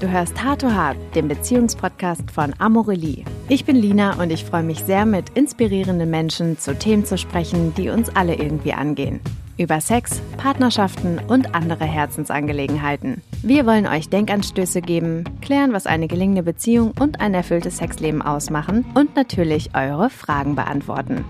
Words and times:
Du 0.00 0.08
hörst 0.10 0.42
Hard 0.42 0.62
to 0.62 0.70
Hard, 0.70 0.96
den 1.14 1.28
Beziehungspodcast 1.28 2.30
von 2.30 2.54
Amorelie. 2.58 3.22
Ich 3.50 3.66
bin 3.66 3.76
Lina 3.76 4.18
und 4.18 4.30
ich 4.30 4.46
freue 4.46 4.62
mich 4.62 4.82
sehr, 4.82 5.04
mit 5.04 5.28
inspirierenden 5.36 6.08
Menschen 6.08 6.58
zu 6.58 6.74
Themen 6.74 7.04
zu 7.04 7.18
sprechen, 7.18 7.74
die 7.74 7.90
uns 7.90 8.08
alle 8.16 8.34
irgendwie 8.34 8.72
angehen. 8.72 9.20
Über 9.58 9.78
Sex, 9.82 10.22
Partnerschaften 10.38 11.20
und 11.28 11.54
andere 11.54 11.84
Herzensangelegenheiten. 11.84 13.20
Wir 13.42 13.66
wollen 13.66 13.86
euch 13.86 14.08
Denkanstöße 14.08 14.80
geben, 14.80 15.24
klären, 15.42 15.74
was 15.74 15.86
eine 15.86 16.08
gelingende 16.08 16.44
Beziehung 16.44 16.94
und 16.98 17.20
ein 17.20 17.34
erfülltes 17.34 17.76
Sexleben 17.76 18.22
ausmachen 18.22 18.86
und 18.94 19.16
natürlich 19.16 19.74
eure 19.74 20.08
Fragen 20.08 20.54
beantworten. 20.54 21.26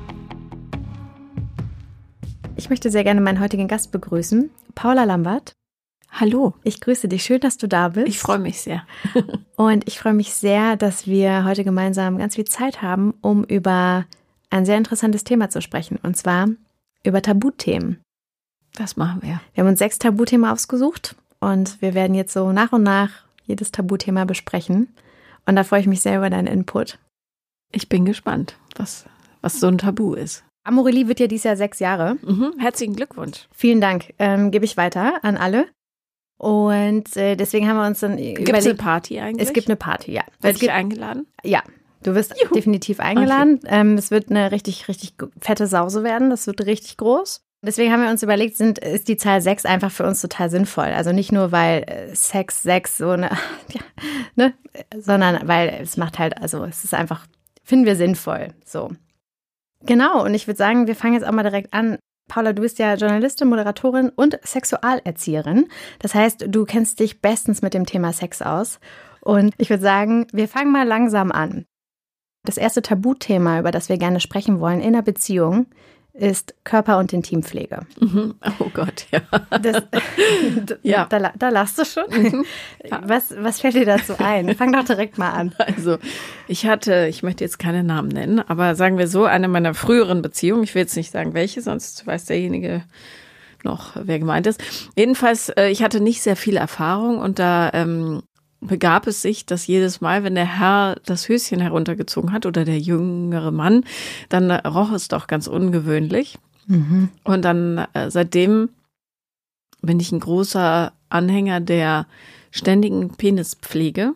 Ich 2.55 2.71
möchte 2.71 2.93
sehr 2.93 3.02
gerne 3.02 3.21
meinen 3.21 3.41
heutigen 3.41 3.66
Gast 3.66 3.91
begrüßen, 3.91 4.48
Paula 4.77 5.02
Lambert. 5.02 5.55
Hallo. 6.12 6.55
Ich 6.64 6.80
grüße 6.80 7.09
dich. 7.09 7.23
Schön, 7.23 7.41
dass 7.41 7.56
du 7.56 7.66
da 7.66 7.91
bist. 7.91 8.09
Ich 8.09 8.18
freue 8.18 8.38
mich 8.38 8.60
sehr. 8.60 8.84
Und 9.56 9.87
ich 9.87 9.98
freue 9.98 10.14
mich 10.14 10.34
sehr, 10.34 10.77
dass 10.77 11.06
wir 11.06 11.45
heute 11.45 11.64
gemeinsam 11.64 12.18
ganz 12.18 12.34
viel 12.34 12.46
Zeit 12.46 12.82
haben, 12.82 13.14
um 13.20 13.45
über 13.45 14.06
ein 14.51 14.66
sehr 14.66 14.77
interessantes 14.77 15.24
Thema 15.24 15.51
zu 15.51 15.62
sprechen. 15.62 15.98
Und 16.02 16.16
zwar 16.16 16.48
über 17.04 17.23
Tabuthemen. 17.23 18.01
Das 18.74 18.96
machen 18.96 19.23
wir. 19.23 19.41
Wir 19.54 19.62
haben 19.62 19.70
uns 19.70 19.78
sechs 19.78 19.98
Tabuthemen 19.98 20.48
ausgesucht 20.48 21.16
und 21.41 21.80
wir 21.80 21.95
werden 21.95 22.15
jetzt 22.15 22.32
so 22.32 22.52
nach 22.52 22.73
und 22.73 22.82
nach 22.82 23.10
jedes 23.45 23.73
Tabuthema 23.73 24.24
besprechen. 24.24 24.95
Und 25.46 25.56
da 25.56 25.65
freue 25.65 25.80
ich 25.80 25.87
mich 25.87 26.02
sehr 26.02 26.18
über 26.18 26.30
deinen 26.30 26.46
Input. 26.46 26.98
Ich 27.73 27.88
bin 27.88 28.04
gespannt, 28.04 28.56
was, 28.77 29.06
was 29.40 29.59
so 29.59 29.68
ein 29.68 29.79
Tabu 29.79 30.15
ist. 30.15 30.45
Amorelie 30.65 31.09
wird 31.09 31.20
ja 31.20 31.27
dieses 31.27 31.45
Jahr 31.45 31.56
sechs 31.56 31.79
Jahre. 31.79 32.16
Mhm. 32.23 32.54
Herzlichen 32.59 32.95
Glückwunsch. 32.95 33.48
Vielen 33.52 33.80
Dank. 33.80 34.13
Ähm, 34.18 34.51
Gebe 34.51 34.65
ich 34.65 34.76
weiter 34.76 35.24
an 35.24 35.37
alle. 35.37 35.66
Und 36.41 37.19
äh, 37.19 37.37
deswegen 37.37 37.69
haben 37.69 37.77
wir 37.77 37.87
uns 37.87 38.01
dann 38.01 38.16
Gibt 38.16 38.49
es 38.49 38.65
eine 38.65 38.74
Party 38.74 39.21
eigentlich? 39.21 39.46
Es 39.46 39.52
gibt 39.52 39.69
eine 39.69 39.77
Party, 39.77 40.13
ja. 40.13 40.23
Werde 40.41 40.57
es 40.57 40.63
ich 40.63 40.71
eingeladen? 40.71 41.27
Ja, 41.45 41.63
du 42.02 42.15
wirst 42.15 42.35
Juhu. 42.41 42.55
definitiv 42.55 42.99
eingeladen. 42.99 43.60
Okay. 43.63 43.69
Ähm, 43.69 43.99
es 43.99 44.10
wird 44.10 44.30
eine 44.30 44.51
richtig, 44.51 44.88
richtig 44.88 45.16
fette 45.38 45.66
Sause 45.66 46.02
werden. 46.02 46.30
Das 46.30 46.47
wird 46.47 46.65
richtig 46.65 46.97
groß. 46.97 47.43
Deswegen 47.60 47.93
haben 47.93 48.02
wir 48.02 48.09
uns 48.09 48.23
überlegt, 48.23 48.57
sind, 48.57 48.79
ist 48.79 49.09
die 49.09 49.19
Zahl 49.19 49.43
6 49.43 49.66
einfach 49.66 49.91
für 49.91 50.07
uns 50.07 50.23
total 50.23 50.49
sinnvoll. 50.49 50.87
Also 50.87 51.13
nicht 51.13 51.30
nur, 51.30 51.52
weil 51.52 51.82
äh, 51.82 52.16
Sex 52.16 52.63
6 52.63 52.97
so 52.97 53.10
eine, 53.10 53.29
ja, 53.69 53.82
ne, 54.35 54.54
sondern 54.97 55.47
weil 55.47 55.69
es 55.82 55.99
macht 55.99 56.19
halt, 56.19 56.41
also 56.41 56.65
es 56.65 56.85
ist 56.85 56.95
einfach, 56.95 57.27
finden 57.63 57.85
wir 57.85 57.97
sinnvoll. 57.97 58.54
So. 58.65 58.91
Genau, 59.85 60.25
und 60.25 60.32
ich 60.32 60.47
würde 60.47 60.57
sagen, 60.57 60.87
wir 60.87 60.97
fangen 60.97 61.13
jetzt 61.13 61.27
auch 61.27 61.32
mal 61.32 61.43
direkt 61.43 61.75
an. 61.75 61.99
Paula, 62.30 62.52
du 62.52 62.62
bist 62.62 62.78
ja 62.78 62.95
Journalistin, 62.95 63.48
Moderatorin 63.48 64.09
und 64.09 64.38
Sexualerzieherin. 64.42 65.66
Das 65.98 66.14
heißt, 66.14 66.47
du 66.48 66.64
kennst 66.64 67.00
dich 67.00 67.20
bestens 67.20 67.60
mit 67.60 67.75
dem 67.75 67.86
Thema 67.86 68.12
Sex 68.12 68.41
aus. 68.41 68.78
Und 69.20 69.53
ich 69.59 69.69
würde 69.69 69.82
sagen, 69.82 70.26
wir 70.32 70.48
fangen 70.48 70.72
mal 70.72 70.86
langsam 70.86 71.32
an. 71.32 71.66
Das 72.47 72.56
erste 72.56 72.82
Tabuthema, 72.82 73.58
über 73.58 73.72
das 73.72 73.88
wir 73.88 73.98
gerne 73.98 74.20
sprechen 74.20 74.60
wollen 74.60 74.81
in 74.81 74.94
einer 74.94 75.03
Beziehung, 75.03 75.66
ist 76.21 76.54
Körper- 76.65 76.99
und 76.99 77.12
Intimpflege. 77.12 77.81
Mhm. 77.99 78.34
Oh 78.59 78.71
Gott, 78.72 79.06
ja. 79.10 79.21
Das, 79.59 79.82
ja. 80.82 81.06
Da, 81.06 81.32
da 81.37 81.49
lachst 81.49 81.78
du 81.78 81.84
schon. 81.84 82.04
Mhm. 82.10 82.44
Ja. 82.84 83.00
Was, 83.10 83.34
was 83.37 83.60
fällt 83.60 83.75
dir 83.75 83.87
dazu 83.87 84.15
ein? 84.19 84.54
Fang 84.54 84.72
doch 84.72 84.84
direkt 84.84 85.19
mal 85.19 85.31
an. 85.31 85.54
Also, 85.59 85.98
ich 86.48 86.66
hatte, 86.66 87.06
ich 87.09 87.22
möchte 87.22 87.44
jetzt 87.44 87.59
keine 87.59 87.82
Namen 87.82 88.09
nennen, 88.09 88.41
aber 88.41 88.75
sagen 88.75 88.98
wir 88.98 89.09
so, 89.09 89.25
eine 89.25 89.48
meiner 89.48 89.75
früheren 89.75 90.22
Beziehungen, 90.22 90.62
ich 90.62 90.75
will 90.75 90.82
jetzt 90.82 90.97
nicht 90.97 91.10
sagen 91.10 91.34
welche, 91.34 91.62
sonst 91.62 92.06
weiß 92.06 92.26
derjenige 92.26 92.84
noch, 93.65 93.93
wer 93.94 94.19
gemeint 94.19 94.47
ist. 94.47 94.62
Jedenfalls, 94.97 95.48
äh, 95.50 95.69
ich 95.69 95.82
hatte 95.82 96.00
nicht 96.00 96.22
sehr 96.22 96.37
viel 96.37 96.56
Erfahrung 96.56 97.19
und 97.19 97.38
da 97.38 97.70
ähm, 97.72 98.22
begab 98.60 99.06
es 99.06 99.22
sich, 99.22 99.47
dass 99.47 99.66
jedes 99.66 100.00
Mal, 100.00 100.22
wenn 100.22 100.34
der 100.34 100.59
Herr 100.59 100.97
das 101.06 101.28
Höschen 101.28 101.60
heruntergezogen 101.60 102.32
hat 102.32 102.47
oder 102.47 102.65
der 102.65 102.78
jüngere 102.78 103.50
Mann, 103.50 103.84
dann 104.28 104.50
roch 104.50 104.93
es 104.93 105.09
doch 105.09 105.26
ganz 105.26 105.47
ungewöhnlich. 105.47 106.38
Mhm. 106.66 107.09
Und 107.25 107.44
dann 107.44 107.87
äh, 107.94 108.10
seitdem 108.10 108.70
bin 109.82 109.99
ich 109.99 110.12
ein 110.12 110.20
großer 110.20 110.93
Anhänger 111.09 111.60
der 111.60 112.06
ständigen 112.50 113.16
Penispflege. 113.16 114.12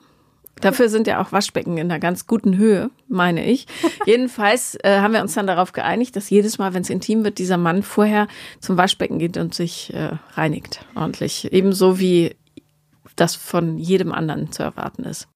Dafür 0.60 0.88
sind 0.88 1.06
ja 1.06 1.21
auch 1.21 1.33
Waschbecken 1.33 1.78
in 1.78 1.91
einer 1.91 1.99
ganz 1.99 2.27
guten 2.27 2.56
Höhe, 2.56 2.91
meine 3.09 3.44
ich. 3.44 3.66
Jedenfalls 4.06 4.77
äh, 4.83 5.00
haben 5.00 5.12
wir 5.12 5.22
uns 5.22 5.34
dann 5.34 5.47
darauf 5.47 5.72
geeinigt, 5.72 6.16
dass 6.16 6.31
jedes 6.31 6.59
Mal, 6.59 6.75
wenn 6.75 6.83
es 6.83 6.91
intim 6.91 7.25
wird, 7.25 7.38
dieser 7.38 7.56
Mann 7.56 7.83
vorher 7.83 8.28
zum 8.60 8.77
Waschbecken 8.77 9.19
geht 9.19 9.37
und 9.37 9.54
sich 9.54 9.93
äh, 9.94 10.10
reinigt 10.34 10.84
ordentlich. 10.94 11.53
Ebenso 11.53 11.99
wie 11.99 12.37
das 13.16 13.36
von 13.36 13.78
jedem 13.78 14.12
anderen 14.12 14.52
zu 14.52 14.62
erwarten 14.62 15.04
ist. 15.04 15.28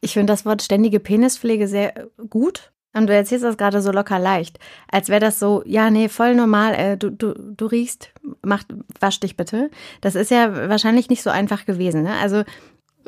Ich 0.00 0.14
finde 0.14 0.32
das 0.32 0.46
Wort 0.46 0.62
ständige 0.62 1.00
Penispflege 1.00 1.68
sehr 1.68 2.08
gut. 2.28 2.72
Und 2.92 3.06
du 3.06 3.14
erzählst 3.14 3.44
das 3.44 3.56
gerade 3.56 3.82
so 3.82 3.92
locker 3.92 4.18
leicht, 4.18 4.58
als 4.90 5.08
wäre 5.08 5.20
das 5.20 5.38
so, 5.38 5.62
ja, 5.64 5.90
nee, 5.90 6.08
voll 6.08 6.34
normal, 6.34 6.74
äh, 6.74 6.96
du, 6.96 7.10
du, 7.10 7.34
du 7.34 7.66
riechst, 7.66 8.12
mach, 8.42 8.64
wasch 8.98 9.20
dich 9.20 9.36
bitte. 9.36 9.70
Das 10.00 10.16
ist 10.16 10.32
ja 10.32 10.68
wahrscheinlich 10.68 11.08
nicht 11.08 11.22
so 11.22 11.30
einfach 11.30 11.66
gewesen. 11.66 12.02
Ne? 12.02 12.14
Also 12.20 12.42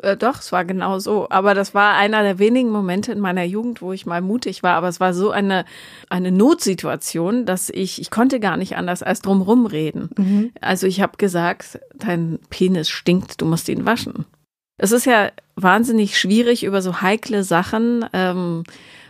äh, 0.01 0.17
doch, 0.17 0.39
es 0.39 0.51
war 0.51 0.65
genau 0.65 0.99
so. 0.99 1.27
Aber 1.29 1.53
das 1.53 1.73
war 1.73 1.95
einer 1.95 2.23
der 2.23 2.39
wenigen 2.39 2.69
Momente 2.69 3.11
in 3.11 3.19
meiner 3.19 3.43
Jugend, 3.43 3.81
wo 3.81 3.93
ich 3.93 4.05
mal 4.05 4.21
mutig 4.21 4.63
war. 4.63 4.75
Aber 4.75 4.87
es 4.87 4.99
war 4.99 5.13
so 5.13 5.31
eine, 5.31 5.65
eine 6.09 6.31
Notsituation, 6.31 7.45
dass 7.45 7.69
ich, 7.69 8.01
ich 8.01 8.11
konnte 8.11 8.39
gar 8.39 8.57
nicht 8.57 8.75
anders 8.75 9.03
als 9.03 9.21
drumrum 9.21 9.65
reden. 9.65 10.09
Mhm. 10.17 10.51
Also 10.61 10.87
ich 10.87 11.01
habe 11.01 11.17
gesagt, 11.17 11.79
dein 11.95 12.39
Penis 12.49 12.89
stinkt, 12.89 13.41
du 13.41 13.45
musst 13.45 13.69
ihn 13.69 13.85
waschen. 13.85 14.25
Es 14.77 14.91
ist 14.91 15.05
ja 15.05 15.31
wahnsinnig 15.55 16.19
schwierig, 16.19 16.63
über 16.63 16.81
so 16.81 17.01
heikle 17.01 17.43
Sachen 17.43 18.05
ähm, 18.11 18.63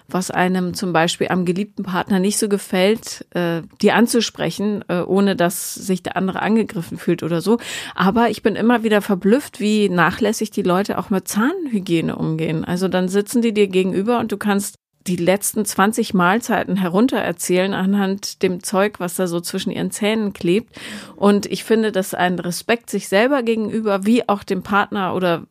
was 0.08 0.32
einem 0.32 0.74
zum 0.74 0.94
Beispiel 0.94 1.28
am 1.30 1.46
geliebten 1.46 1.84
Partner 1.84 2.20
nicht 2.20 2.38
so 2.38 2.50
gefällt, 2.50 3.26
äh, 3.32 3.62
die 3.82 3.92
anzusprechen, 3.92 4.84
äh, 4.88 5.02
ohne 5.02 5.36
dass 5.36 5.74
sich 5.74 6.04
der 6.04 6.18
andere 6.18 6.42
angegriffen 6.42 6.98
fühlt 6.98 7.24
oder 7.24 7.42
so. 7.42 7.58
Aber 7.96 8.30
ich 8.30 8.44
bin 8.44 8.56
immer 8.56 8.84
wieder 8.84 9.02
verblüfft, 9.02 9.60
wie 9.60 9.90
nachlässig 9.90 10.52
die 10.52 10.62
Leute 10.62 10.98
auch 10.98 11.10
mit 11.10 11.28
Zahnhygiene 11.28 12.16
umgehen. 12.16 12.66
Also 12.66 12.88
dann 12.88 13.08
sitzen 13.08 13.42
die 13.42 13.54
dir 13.54 13.68
gegenüber 13.68 14.20
und 14.20 14.32
du 14.32 14.38
kannst 14.38 14.76
die 15.08 15.16
letzten 15.18 15.66
20 15.66 16.14
Mahlzeiten 16.14 16.78
heruntererzählen 16.78 17.74
anhand 17.74 18.42
dem 18.42 18.64
Zeug, 18.64 19.00
was 19.00 19.16
da 19.16 19.28
so 19.28 19.42
zwischen 19.42 19.72
ihren 19.72 19.92
Zähnen 19.92 20.34
klebt. 20.34 20.80
Und 21.16 21.46
ich 21.46 21.64
finde, 21.64 21.92
dass 21.92 22.14
ein 22.14 22.40
Respekt 22.40 22.90
sich 22.90 23.10
selber 23.10 23.44
gegenüber, 23.44 24.06
wie 24.06 24.28
auch 24.30 24.44
dem 24.44 24.64
Partner 24.64 25.14
oder 25.14 25.44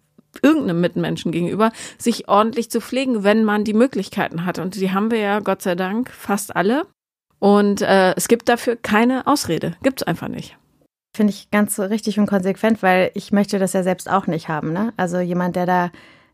irgendeinem 0.43 0.81
Mitmenschen 0.81 1.33
gegenüber, 1.33 1.73
sich 1.99 2.29
ordentlich 2.29 2.71
zu 2.71 2.81
pflegen, 2.81 3.25
wenn 3.25 3.45
man 3.45 3.65
die 3.65 3.75
Möglichkeiten 3.75 4.45
hat. 4.45 4.59
Und 4.59 4.77
die 4.77 4.93
haben 4.93 5.11
wir 5.11 5.19
ja, 5.19 5.41
Gott 5.41 5.63
sei 5.63 5.75
Dank, 5.75 6.11
fast 6.11 6.57
alle. 6.57 6.87
Und 7.39 7.83
äh, 7.83 8.15
es 8.15 8.29
gibt 8.29 8.49
dafür 8.49 8.77
keine 8.77 9.27
Ausrede. 9.27 9.75
Gibt 9.83 10.01
es 10.01 10.07
einfach 10.07 10.29
nicht. 10.29 10.57
Finde 11.15 11.33
ich 11.33 11.51
ganz 11.51 11.79
richtig 11.79 12.19
und 12.19 12.27
konsequent, 12.27 12.83
weil 12.83 13.11
ich 13.15 13.33
möchte 13.33 13.59
das 13.59 13.75
ja 13.75 13.83
selbst 13.83 14.09
auch 14.09 14.27
nicht 14.27 14.49
haben. 14.49 14.73
Ne? 14.73 14.95
Also 14.97 15.19
jemand, 15.19 15.57
der 15.57 15.67
da, 15.67 15.91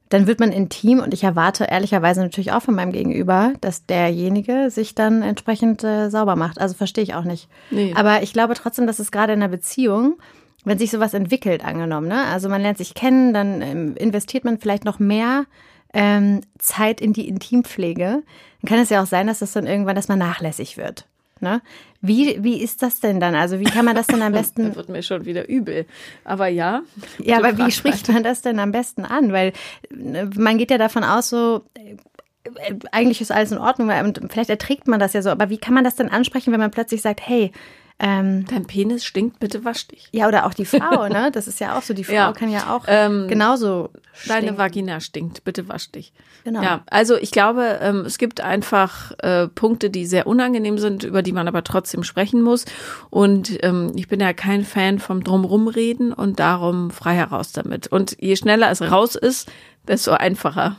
dann 0.08 0.26
wird 0.26 0.38
man 0.38 0.52
intim 0.52 1.00
und 1.00 1.12
ich 1.12 1.24
erwarte 1.24 1.64
ehrlicherweise 1.64 2.20
natürlich 2.20 2.52
auch 2.52 2.62
von 2.62 2.74
meinem 2.74 2.92
Gegenüber, 2.92 3.54
dass 3.60 3.86
derjenige 3.86 4.70
sich 4.70 4.94
dann 4.94 5.22
entsprechend 5.22 5.82
äh, 5.82 6.10
sauber 6.10 6.36
macht. 6.36 6.60
Also 6.60 6.74
verstehe 6.74 7.02
ich 7.02 7.14
auch 7.14 7.24
nicht. 7.24 7.48
Nee. 7.70 7.92
Aber 7.96 8.22
ich 8.22 8.32
glaube 8.32 8.54
trotzdem, 8.54 8.86
dass 8.86 8.98
es 9.00 9.10
gerade 9.10 9.32
in 9.32 9.42
einer 9.42 9.50
Beziehung 9.50 10.18
wenn 10.68 10.78
sich 10.78 10.90
sowas 10.90 11.14
entwickelt, 11.14 11.64
angenommen, 11.64 12.08
ne? 12.08 12.24
Also 12.26 12.48
man 12.48 12.62
lernt 12.62 12.78
sich 12.78 12.94
kennen, 12.94 13.32
dann 13.32 13.62
ähm, 13.62 13.96
investiert 13.96 14.44
man 14.44 14.58
vielleicht 14.58 14.84
noch 14.84 14.98
mehr 14.98 15.46
ähm, 15.92 16.42
Zeit 16.58 17.00
in 17.00 17.12
die 17.12 17.28
Intimpflege. 17.28 18.22
Dann 18.62 18.68
kann 18.68 18.78
es 18.78 18.90
ja 18.90 19.02
auch 19.02 19.06
sein, 19.06 19.26
dass 19.26 19.38
das 19.38 19.52
dann 19.52 19.66
irgendwann, 19.66 19.96
dass 19.96 20.08
man 20.08 20.18
nachlässig 20.18 20.76
wird. 20.76 21.06
Ne? 21.40 21.62
Wie, 22.00 22.42
wie 22.42 22.60
ist 22.60 22.82
das 22.82 23.00
denn 23.00 23.20
dann? 23.20 23.34
Also 23.34 23.60
wie 23.60 23.64
kann 23.64 23.84
man 23.84 23.94
das 23.94 24.08
denn 24.08 24.22
am 24.22 24.32
besten? 24.32 24.64
da 24.70 24.76
wird 24.76 24.88
mir 24.88 25.02
schon 25.02 25.24
wieder 25.24 25.48
übel. 25.48 25.86
Aber 26.24 26.48
ja. 26.48 26.82
Ja, 27.18 27.38
aber 27.38 27.56
wie 27.58 27.70
spricht 27.70 28.08
man 28.08 28.22
das 28.22 28.42
denn 28.42 28.58
am 28.58 28.72
besten 28.72 29.04
an? 29.04 29.32
Weil 29.32 29.52
ne, 29.90 30.28
man 30.36 30.58
geht 30.58 30.70
ja 30.70 30.78
davon 30.78 31.04
aus, 31.04 31.28
so 31.28 31.62
äh, 31.74 32.74
eigentlich 32.92 33.20
ist 33.20 33.32
alles 33.32 33.52
in 33.52 33.58
Ordnung 33.58 33.88
und 33.88 34.20
vielleicht 34.30 34.50
erträgt 34.50 34.88
man 34.88 35.00
das 35.00 35.12
ja 35.12 35.22
so. 35.22 35.30
Aber 35.30 35.50
wie 35.50 35.58
kann 35.58 35.74
man 35.74 35.84
das 35.84 35.96
denn 35.96 36.08
ansprechen, 36.08 36.52
wenn 36.52 36.60
man 36.60 36.70
plötzlich 36.70 37.02
sagt, 37.02 37.20
hey, 37.26 37.52
ähm, 38.00 38.46
Dein 38.46 38.64
Penis 38.64 39.04
stinkt, 39.04 39.40
bitte 39.40 39.64
wasch 39.64 39.88
dich. 39.88 40.08
Ja, 40.12 40.28
oder 40.28 40.46
auch 40.46 40.54
die 40.54 40.64
Frau, 40.64 41.08
ne? 41.08 41.32
Das 41.32 41.48
ist 41.48 41.58
ja 41.58 41.76
auch 41.76 41.82
so. 41.82 41.94
Die 41.94 42.04
Frau 42.04 42.14
ja. 42.14 42.32
kann 42.32 42.50
ja 42.50 42.74
auch 42.74 42.84
ähm, 42.86 43.26
genauso. 43.26 43.90
Deine 44.26 44.42
stinken. 44.42 44.58
Vagina 44.58 45.00
stinkt, 45.00 45.44
bitte 45.44 45.68
wasch 45.68 45.90
dich. 45.90 46.12
Genau. 46.44 46.62
Ja, 46.62 46.82
also 46.86 47.16
ich 47.16 47.32
glaube, 47.32 47.78
ähm, 47.80 48.04
es 48.06 48.18
gibt 48.18 48.40
einfach 48.40 49.12
äh, 49.18 49.48
Punkte, 49.48 49.90
die 49.90 50.06
sehr 50.06 50.28
unangenehm 50.28 50.78
sind, 50.78 51.02
über 51.02 51.22
die 51.22 51.32
man 51.32 51.48
aber 51.48 51.64
trotzdem 51.64 52.04
sprechen 52.04 52.42
muss. 52.42 52.66
Und 53.10 53.58
ähm, 53.64 53.92
ich 53.96 54.06
bin 54.06 54.20
ja 54.20 54.32
kein 54.32 54.64
Fan 54.64 55.00
vom 55.00 55.24
Drumrumreden 55.24 56.12
und 56.12 56.38
darum 56.38 56.90
frei 56.90 57.14
heraus 57.14 57.52
damit. 57.52 57.88
Und 57.88 58.16
je 58.20 58.36
schneller 58.36 58.70
es 58.70 58.80
raus 58.80 59.16
ist, 59.16 59.50
desto 59.88 60.12
einfacher 60.12 60.76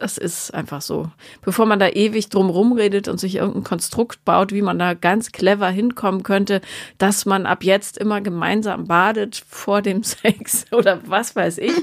Das 0.00 0.16
ist 0.16 0.54
einfach 0.54 0.80
so. 0.80 1.10
Bevor 1.42 1.66
man 1.66 1.78
da 1.78 1.86
ewig 1.86 2.30
drum 2.30 2.48
rumredet 2.48 3.06
und 3.06 3.20
sich 3.20 3.34
irgendein 3.36 3.64
Konstrukt 3.64 4.24
baut, 4.24 4.50
wie 4.50 4.62
man 4.62 4.78
da 4.78 4.94
ganz 4.94 5.30
clever 5.30 5.68
hinkommen 5.68 6.22
könnte, 6.22 6.62
dass 6.96 7.26
man 7.26 7.44
ab 7.44 7.64
jetzt 7.64 7.98
immer 7.98 8.22
gemeinsam 8.22 8.86
badet 8.86 9.44
vor 9.46 9.82
dem 9.82 10.02
Sex 10.02 10.64
oder 10.72 11.00
was 11.04 11.36
weiß 11.36 11.58
ich, 11.58 11.76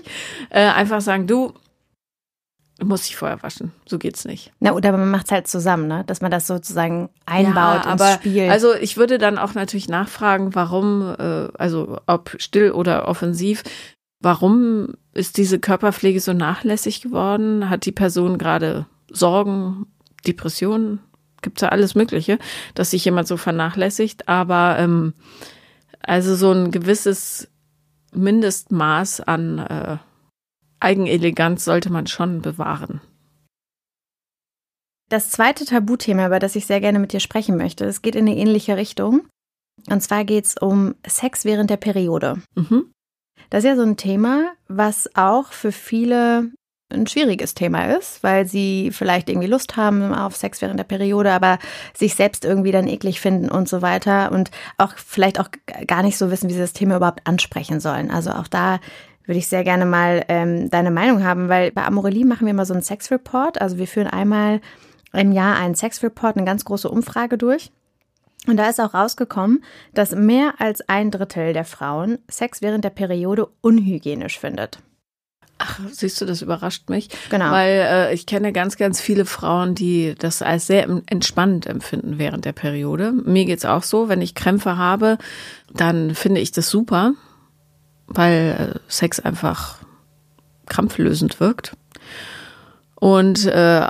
äh, 0.50 0.62
einfach 0.62 1.02
sagen, 1.02 1.28
du, 1.28 1.54
muss 2.84 3.06
ich 3.06 3.16
vorher 3.16 3.42
waschen. 3.44 3.72
So 3.88 4.00
geht's 4.00 4.25
nicht. 4.25 4.52
Na, 4.60 4.74
oder 4.74 4.92
man 4.92 5.12
macht 5.12 5.28
es 5.28 5.31
halt 5.31 5.48
zusammen, 5.48 5.88
ne? 5.88 6.04
Dass 6.06 6.22
man 6.22 6.31
das 6.31 6.48
sozusagen 6.48 7.10
einbaut 7.28 7.86
ja, 7.86 7.92
ins 7.94 8.02
aber, 8.02 8.14
Spiel. 8.14 8.50
Also 8.50 8.74
ich 8.74 8.98
würde 8.98 9.19
dann 9.19 9.38
auch 9.38 9.54
natürlich 9.54 9.90
nachfragen, 9.90 10.56
warum, 10.56 11.16
äh, 11.18 11.50
also 11.58 12.00
ob 12.08 12.36
still 12.40 12.72
oder 12.72 13.08
offensiv, 13.08 13.64
warum 14.28 14.96
ist 15.14 15.38
diese 15.38 15.58
Körperpflege 15.58 16.20
so 16.20 16.34
nachlässig 16.34 17.02
geworden? 17.02 17.70
Hat 17.70 17.86
die 17.86 17.94
Person 17.94 18.38
gerade 18.38 18.86
Sorgen, 19.10 19.86
Depressionen? 20.28 21.00
Gibt 21.42 21.60
es 21.60 21.62
ja 21.62 21.70
alles 21.70 21.96
Mögliche, 21.96 22.38
dass 22.76 22.92
sich 22.92 23.06
jemand 23.06 23.30
so 23.30 23.38
vernachlässigt. 23.38 24.28
Aber 24.28 24.78
ähm, 24.80 25.14
also 26.02 26.36
so 26.36 26.52
ein 26.52 26.72
gewisses 26.72 27.48
Mindestmaß 28.14 29.22
an 29.22 29.60
äh, 29.60 29.98
Eigeneleganz 30.82 31.64
sollte 31.64 31.90
man 31.90 32.08
schon 32.08 32.42
bewahren. 32.42 33.00
Das 35.08 35.30
zweite 35.30 35.64
Tabuthema, 35.64 36.26
über 36.28 36.40
das 36.40 36.58
ich 36.58 36.66
sehr 36.66 36.82
gerne 36.82 37.00
mit 37.00 37.14
dir 37.14 37.22
sprechen 37.22 37.56
möchte, 37.56 37.86
es 37.86 38.02
geht 38.02 38.16
in 38.16 38.28
eine 38.28 38.36
ähnliche 38.36 38.76
Richtung. 38.76 39.26
Und 39.90 40.02
zwar 40.02 40.26
geht 40.26 40.44
es 40.44 40.58
um 40.58 40.96
Sex 41.08 41.46
während 41.46 41.70
der 41.70 41.78
Periode. 41.78 42.42
Mhm. 42.56 42.92
Das 43.50 43.64
ist 43.64 43.70
ja 43.70 43.76
so 43.76 43.84
ein 43.84 43.98
Thema, 43.98 44.54
was 44.68 45.10
auch 45.16 45.52
für 45.52 45.72
viele 45.72 46.52
ein 46.90 47.08
schwieriges 47.08 47.54
Thema 47.54 47.96
ist, 47.98 48.24
weil 48.24 48.46
sie 48.46 48.92
vielleicht 48.92 49.30
irgendwie 49.30 49.48
Lust 49.48 49.76
haben 49.76 50.14
auf 50.14 50.36
Sex 50.38 50.62
während 50.62 50.80
der 50.80 50.86
Periode, 50.86 51.32
aber 51.32 51.60
sich 51.94 52.16
selbst 52.16 52.46
irgendwie 52.46 52.72
dann 52.72 52.88
eklig 52.88 53.20
finden 53.20 53.50
und 53.50 53.68
so 53.68 53.82
weiter 53.82 54.32
und 54.32 54.52
auch 54.78 54.94
vielleicht 54.96 55.40
auch 55.40 55.50
gar 55.86 56.02
nicht 56.02 56.18
so 56.18 56.32
wissen, 56.32 56.50
wie 56.50 56.54
sie 56.54 56.60
das 56.60 56.74
Thema 56.74 56.96
überhaupt 56.96 57.28
ansprechen 57.28 57.82
sollen. 57.82 58.10
Also 58.10 58.32
auch 58.32 58.48
da 58.48 58.80
würde 59.26 59.40
ich 59.40 59.48
sehr 59.48 59.66
gerne 59.66 59.86
mal 59.86 60.24
ähm, 60.30 60.70
deine 60.70 60.92
Meinung 60.92 61.24
haben, 61.24 61.50
weil 61.50 61.72
bei 61.72 61.84
Amorelie 61.84 62.26
machen 62.26 62.46
wir 62.46 62.52
immer 62.52 62.66
so 62.66 62.74
einen 62.74 62.84
Sex-Report. 62.84 63.60
Also 63.62 63.78
wir 63.78 63.88
führen 63.88 64.08
einmal 64.08 64.62
im 65.12 65.34
Jahr 65.34 65.58
einen 65.58 65.76
Sex-Report, 65.76 66.38
eine 66.38 66.46
ganz 66.46 66.64
große 66.64 66.90
Umfrage 66.90 67.38
durch. 67.38 67.72
Und 68.48 68.58
da 68.58 68.70
ist 68.70 68.80
auch 68.80 68.94
rausgekommen, 68.94 69.64
dass 69.94 70.16
mehr 70.16 70.56
als 70.60 70.88
ein 70.90 71.12
Drittel 71.12 71.54
der 71.54 71.66
Frauen 71.66 72.20
Sex 72.30 72.62
während 72.62 72.84
der 72.84 72.90
Periode 72.90 73.48
unhygienisch 73.62 74.40
findet. 74.40 74.80
Ach, 75.60 75.80
siehst 75.92 76.22
du, 76.22 76.26
das 76.26 76.44
überrascht 76.44 76.90
mich. 76.90 77.10
Genau. 77.30 77.52
Weil 77.52 77.72
äh, 77.72 78.14
ich 78.14 78.28
kenne 78.28 78.54
ganz, 78.54 78.78
ganz 78.78 79.02
viele 79.02 79.26
Frauen, 79.26 79.74
die 79.74 80.14
das 80.18 80.44
als 80.44 80.68
sehr 80.68 80.88
entspannt 81.08 81.66
empfinden 81.66 82.20
während 82.20 82.46
der 82.46 82.54
Periode. 82.54 83.12
Mir 83.12 83.46
geht's 83.46 83.66
auch 83.66 83.84
so, 83.84 84.08
wenn 84.08 84.22
ich 84.22 84.36
Krämpfe 84.36 84.78
habe, 84.78 85.18
dann 85.74 86.14
finde 86.14 86.42
ich 86.42 86.52
das 86.52 86.70
super 86.70 87.14
weil 88.08 88.74
äh, 88.76 88.80
Sex 88.88 89.20
einfach 89.20 89.80
krampflösend 90.66 91.40
wirkt. 91.40 91.76
Und 92.96 93.46
äh, 93.46 93.88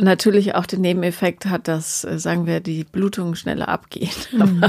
natürlich 0.00 0.54
auch 0.54 0.66
den 0.66 0.80
Nebeneffekt 0.80 1.46
hat, 1.46 1.68
dass, 1.68 2.04
äh, 2.04 2.18
sagen 2.18 2.46
wir, 2.46 2.60
die 2.60 2.84
Blutungen 2.84 3.36
schneller 3.36 3.68
abgehen. 3.68 4.10
Mhm. 4.34 4.64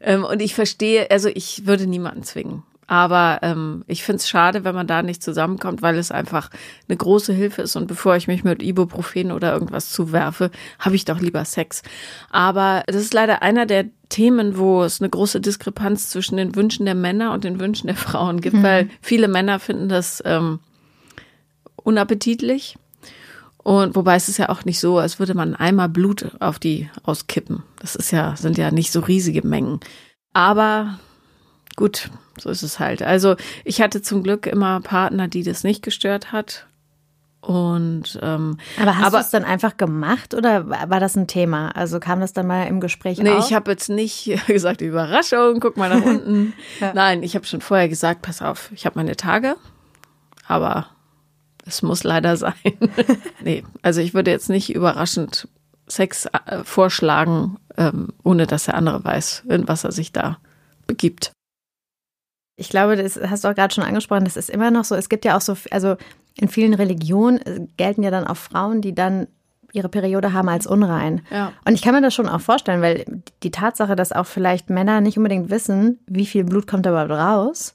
ähm, 0.00 0.24
und 0.24 0.40
ich 0.40 0.54
verstehe, 0.54 1.10
also 1.10 1.28
ich 1.28 1.66
würde 1.66 1.86
niemanden 1.86 2.22
zwingen. 2.22 2.62
Aber 2.86 3.40
ähm, 3.42 3.84
ich 3.88 4.04
finde 4.04 4.18
es 4.18 4.28
schade, 4.28 4.64
wenn 4.64 4.74
man 4.74 4.86
da 4.86 5.02
nicht 5.02 5.22
zusammenkommt, 5.22 5.82
weil 5.82 5.96
es 5.96 6.12
einfach 6.12 6.50
eine 6.88 6.96
große 6.96 7.32
Hilfe 7.32 7.62
ist. 7.62 7.74
Und 7.74 7.88
bevor 7.88 8.16
ich 8.16 8.28
mich 8.28 8.44
mit 8.44 8.62
Ibuprofen 8.62 9.32
oder 9.32 9.52
irgendwas 9.52 9.90
zuwerfe, 9.90 10.50
habe 10.78 10.94
ich 10.94 11.04
doch 11.04 11.20
lieber 11.20 11.44
Sex. 11.44 11.82
Aber 12.30 12.84
das 12.86 12.96
ist 12.96 13.12
leider 13.12 13.42
einer 13.42 13.66
der 13.66 13.86
Themen, 14.08 14.56
wo 14.56 14.84
es 14.84 15.00
eine 15.00 15.10
große 15.10 15.40
Diskrepanz 15.40 16.10
zwischen 16.10 16.36
den 16.36 16.54
Wünschen 16.54 16.86
der 16.86 16.94
Männer 16.94 17.32
und 17.32 17.42
den 17.42 17.58
Wünschen 17.58 17.88
der 17.88 17.96
Frauen 17.96 18.40
gibt, 18.40 18.56
mhm. 18.56 18.62
weil 18.62 18.88
viele 19.00 19.26
Männer 19.26 19.58
finden 19.58 19.88
das 19.88 20.22
ähm, 20.24 20.60
unappetitlich. 21.74 22.76
Und 23.66 23.96
wobei 23.96 24.14
es 24.14 24.28
ist 24.28 24.36
ja 24.36 24.48
auch 24.48 24.64
nicht 24.64 24.78
so, 24.78 24.98
als 24.98 25.18
würde 25.18 25.34
man 25.34 25.56
einmal 25.56 25.88
Blut 25.88 26.30
auf 26.38 26.60
die 26.60 26.88
auskippen. 27.02 27.64
Das 27.80 27.96
ist 27.96 28.12
ja, 28.12 28.36
sind 28.36 28.58
ja 28.58 28.70
nicht 28.70 28.92
so 28.92 29.00
riesige 29.00 29.44
Mengen. 29.44 29.80
Aber 30.32 31.00
gut, 31.74 32.10
so 32.38 32.48
ist 32.48 32.62
es 32.62 32.78
halt. 32.78 33.02
Also 33.02 33.34
ich 33.64 33.80
hatte 33.80 34.02
zum 34.02 34.22
Glück 34.22 34.46
immer 34.46 34.80
Partner, 34.82 35.26
die 35.26 35.42
das 35.42 35.64
nicht 35.64 35.82
gestört 35.82 36.30
hat. 36.30 36.68
Und 37.40 38.16
ähm, 38.22 38.56
aber 38.80 38.98
hast 38.98 39.12
du 39.14 39.18
es 39.18 39.30
dann 39.30 39.42
einfach 39.44 39.76
gemacht 39.76 40.34
oder 40.34 40.68
war 40.70 41.00
das 41.00 41.16
ein 41.16 41.26
Thema? 41.26 41.70
Also 41.70 41.98
kam 41.98 42.20
das 42.20 42.32
dann 42.32 42.46
mal 42.46 42.68
im 42.68 42.78
Gespräch 42.80 43.18
Nee, 43.18 43.30
auf? 43.32 43.48
ich 43.48 43.52
habe 43.52 43.72
jetzt 43.72 43.88
nicht 43.88 44.30
gesagt, 44.46 44.80
Überraschung, 44.80 45.58
guck 45.58 45.76
mal 45.76 45.88
nach 45.90 46.06
unten. 46.08 46.52
ja. 46.78 46.92
Nein, 46.94 47.24
ich 47.24 47.34
habe 47.34 47.46
schon 47.46 47.60
vorher 47.60 47.88
gesagt, 47.88 48.22
pass 48.22 48.42
auf, 48.42 48.70
ich 48.76 48.86
habe 48.86 48.96
meine 48.96 49.16
Tage, 49.16 49.56
aber 50.46 50.86
es 51.66 51.82
muss 51.82 52.04
leider 52.04 52.36
sein. 52.36 52.54
nee, 53.44 53.64
also 53.82 54.00
ich 54.00 54.14
würde 54.14 54.30
jetzt 54.30 54.48
nicht 54.48 54.74
überraschend 54.74 55.48
Sex 55.88 56.26
äh, 56.26 56.64
vorschlagen, 56.64 57.58
ähm, 57.76 58.08
ohne 58.22 58.46
dass 58.46 58.64
der 58.64 58.74
andere 58.74 59.04
weiß, 59.04 59.44
in 59.48 59.68
was 59.68 59.84
er 59.84 59.92
sich 59.92 60.12
da 60.12 60.38
begibt. 60.86 61.32
Ich 62.56 62.70
glaube, 62.70 62.96
das 62.96 63.20
hast 63.20 63.44
du 63.44 63.48
auch 63.48 63.54
gerade 63.54 63.74
schon 63.74 63.84
angesprochen, 63.84 64.24
das 64.24 64.36
ist 64.36 64.48
immer 64.48 64.70
noch 64.70 64.84
so. 64.84 64.94
Es 64.94 65.08
gibt 65.08 65.24
ja 65.24 65.36
auch 65.36 65.42
so, 65.42 65.56
also 65.70 65.96
in 66.36 66.48
vielen 66.48 66.74
Religionen 66.74 67.38
äh, 67.42 67.66
gelten 67.76 68.02
ja 68.02 68.10
dann 68.10 68.26
auch 68.26 68.36
Frauen, 68.36 68.80
die 68.80 68.94
dann 68.94 69.26
ihre 69.72 69.88
Periode 69.88 70.32
haben 70.32 70.48
als 70.48 70.66
unrein. 70.66 71.20
Ja. 71.30 71.52
Und 71.66 71.74
ich 71.74 71.82
kann 71.82 71.94
mir 71.94 72.00
das 72.00 72.14
schon 72.14 72.28
auch 72.28 72.40
vorstellen, 72.40 72.80
weil 72.80 73.04
die 73.42 73.50
Tatsache, 73.50 73.94
dass 73.94 74.12
auch 74.12 74.26
vielleicht 74.26 74.70
Männer 74.70 75.00
nicht 75.00 75.18
unbedingt 75.18 75.50
wissen, 75.50 75.98
wie 76.06 76.26
viel 76.26 76.44
Blut 76.44 76.66
kommt 76.66 76.86
da 76.86 76.90
überhaupt 76.90 77.10
raus, 77.10 77.74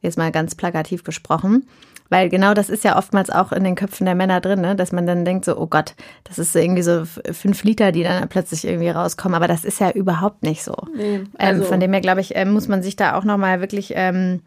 jetzt 0.00 0.18
mal 0.18 0.30
ganz 0.30 0.54
plakativ 0.54 1.02
gesprochen, 1.02 1.66
weil 2.12 2.28
genau 2.28 2.52
das 2.52 2.68
ist 2.68 2.84
ja 2.84 2.98
oftmals 2.98 3.30
auch 3.30 3.52
in 3.52 3.64
den 3.64 3.74
Köpfen 3.74 4.04
der 4.04 4.14
Männer 4.14 4.42
drin, 4.42 4.60
ne? 4.60 4.76
dass 4.76 4.92
man 4.92 5.06
dann 5.06 5.24
denkt 5.24 5.46
so, 5.46 5.56
oh 5.56 5.66
Gott, 5.66 5.94
das 6.24 6.38
ist 6.38 6.54
irgendwie 6.54 6.82
so 6.82 7.04
fünf 7.06 7.64
Liter, 7.64 7.90
die 7.90 8.02
dann 8.02 8.28
plötzlich 8.28 8.66
irgendwie 8.66 8.90
rauskommen. 8.90 9.34
Aber 9.34 9.48
das 9.48 9.64
ist 9.64 9.80
ja 9.80 9.90
überhaupt 9.90 10.42
nicht 10.42 10.62
so. 10.62 10.76
Nee, 10.94 11.14
ähm, 11.14 11.28
also 11.38 11.62
ähm, 11.62 11.68
von 11.68 11.80
dem 11.80 11.90
her, 11.90 12.02
glaube 12.02 12.20
ich, 12.20 12.36
ähm, 12.36 12.52
muss 12.52 12.68
man 12.68 12.82
sich 12.82 12.96
da 12.96 13.16
auch 13.16 13.24
nochmal 13.24 13.60
wirklich... 13.60 13.94
Ähm, 13.96 14.42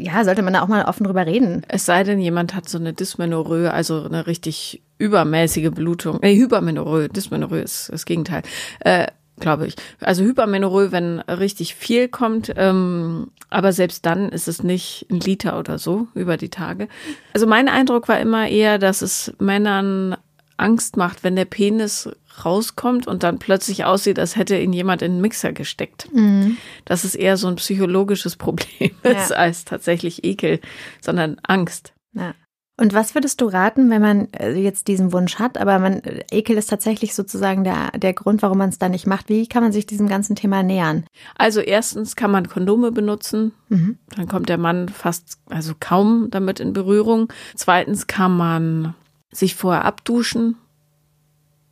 ja, 0.00 0.22
sollte 0.22 0.42
man 0.42 0.52
da 0.52 0.62
auch 0.62 0.68
mal 0.68 0.84
offen 0.84 1.04
drüber 1.04 1.26
reden. 1.26 1.62
Es 1.66 1.84
sei 1.84 2.04
denn, 2.04 2.20
jemand 2.20 2.54
hat 2.54 2.68
so 2.68 2.78
eine 2.78 2.92
Dysmenorrhoe, 2.92 3.72
also 3.72 4.04
eine 4.04 4.28
richtig 4.28 4.80
übermäßige 4.98 5.70
Blutung. 5.70 6.20
Nee, 6.22 6.36
Hypermenorrhoe, 6.36 7.08
Dysmenorrhoe 7.08 7.58
ist 7.58 7.90
das 7.92 8.06
Gegenteil. 8.06 8.42
Äh, 8.78 9.08
glaube 9.40 9.66
ich. 9.66 9.76
Also 10.00 10.24
Hypermenorrhoe, 10.24 10.92
wenn 10.92 11.20
richtig 11.20 11.74
viel 11.74 12.08
kommt, 12.08 12.52
ähm, 12.56 13.30
aber 13.50 13.72
selbst 13.72 14.04
dann 14.06 14.28
ist 14.28 14.48
es 14.48 14.62
nicht 14.62 15.06
ein 15.10 15.20
Liter 15.20 15.58
oder 15.58 15.78
so 15.78 16.08
über 16.14 16.36
die 16.36 16.50
Tage. 16.50 16.88
Also 17.32 17.46
mein 17.46 17.68
Eindruck 17.68 18.08
war 18.08 18.20
immer 18.20 18.48
eher, 18.48 18.78
dass 18.78 19.02
es 19.02 19.32
Männern 19.38 20.16
Angst 20.56 20.96
macht, 20.96 21.24
wenn 21.24 21.36
der 21.36 21.44
Penis 21.44 22.10
rauskommt 22.44 23.06
und 23.06 23.22
dann 23.22 23.38
plötzlich 23.38 23.84
aussieht, 23.84 24.18
als 24.18 24.36
hätte 24.36 24.58
ihn 24.58 24.72
jemand 24.72 25.02
in 25.02 25.12
den 25.12 25.20
Mixer 25.20 25.52
gesteckt. 25.52 26.08
Mhm. 26.12 26.56
Dass 26.84 27.04
es 27.04 27.14
eher 27.14 27.36
so 27.36 27.48
ein 27.48 27.56
psychologisches 27.56 28.36
Problem 28.36 28.90
ist 29.02 29.30
ja. 29.30 29.36
als 29.36 29.64
tatsächlich 29.64 30.24
Ekel, 30.24 30.60
sondern 31.00 31.38
Angst. 31.42 31.94
Ja. 32.12 32.34
Und 32.80 32.94
was 32.94 33.16
würdest 33.16 33.40
du 33.40 33.46
raten, 33.46 33.90
wenn 33.90 34.00
man 34.00 34.32
äh, 34.32 34.52
jetzt 34.52 34.86
diesen 34.86 35.12
Wunsch 35.12 35.40
hat, 35.40 35.58
aber 35.58 35.80
man 35.80 35.94
äh, 36.04 36.22
Ekel 36.30 36.56
ist 36.56 36.70
tatsächlich 36.70 37.12
sozusagen 37.12 37.64
der, 37.64 37.90
der 37.90 38.14
Grund, 38.14 38.40
warum 38.40 38.58
man 38.58 38.68
es 38.68 38.78
da 38.78 38.88
nicht 38.88 39.04
macht. 39.04 39.28
Wie 39.28 39.48
kann 39.48 39.64
man 39.64 39.72
sich 39.72 39.84
diesem 39.84 40.08
ganzen 40.08 40.36
Thema 40.36 40.62
nähern? 40.62 41.04
Also 41.36 41.58
erstens 41.60 42.14
kann 42.14 42.30
man 42.30 42.48
Kondome 42.48 42.92
benutzen. 42.92 43.50
Mhm. 43.68 43.98
Dann 44.14 44.28
kommt 44.28 44.48
der 44.48 44.58
Mann 44.58 44.88
fast, 44.88 45.38
also 45.50 45.74
kaum 45.78 46.28
damit 46.30 46.60
in 46.60 46.72
Berührung. 46.72 47.32
Zweitens 47.56 48.06
kann 48.06 48.36
man 48.36 48.94
sich 49.32 49.56
vorher 49.56 49.84
abduschen. 49.84 50.56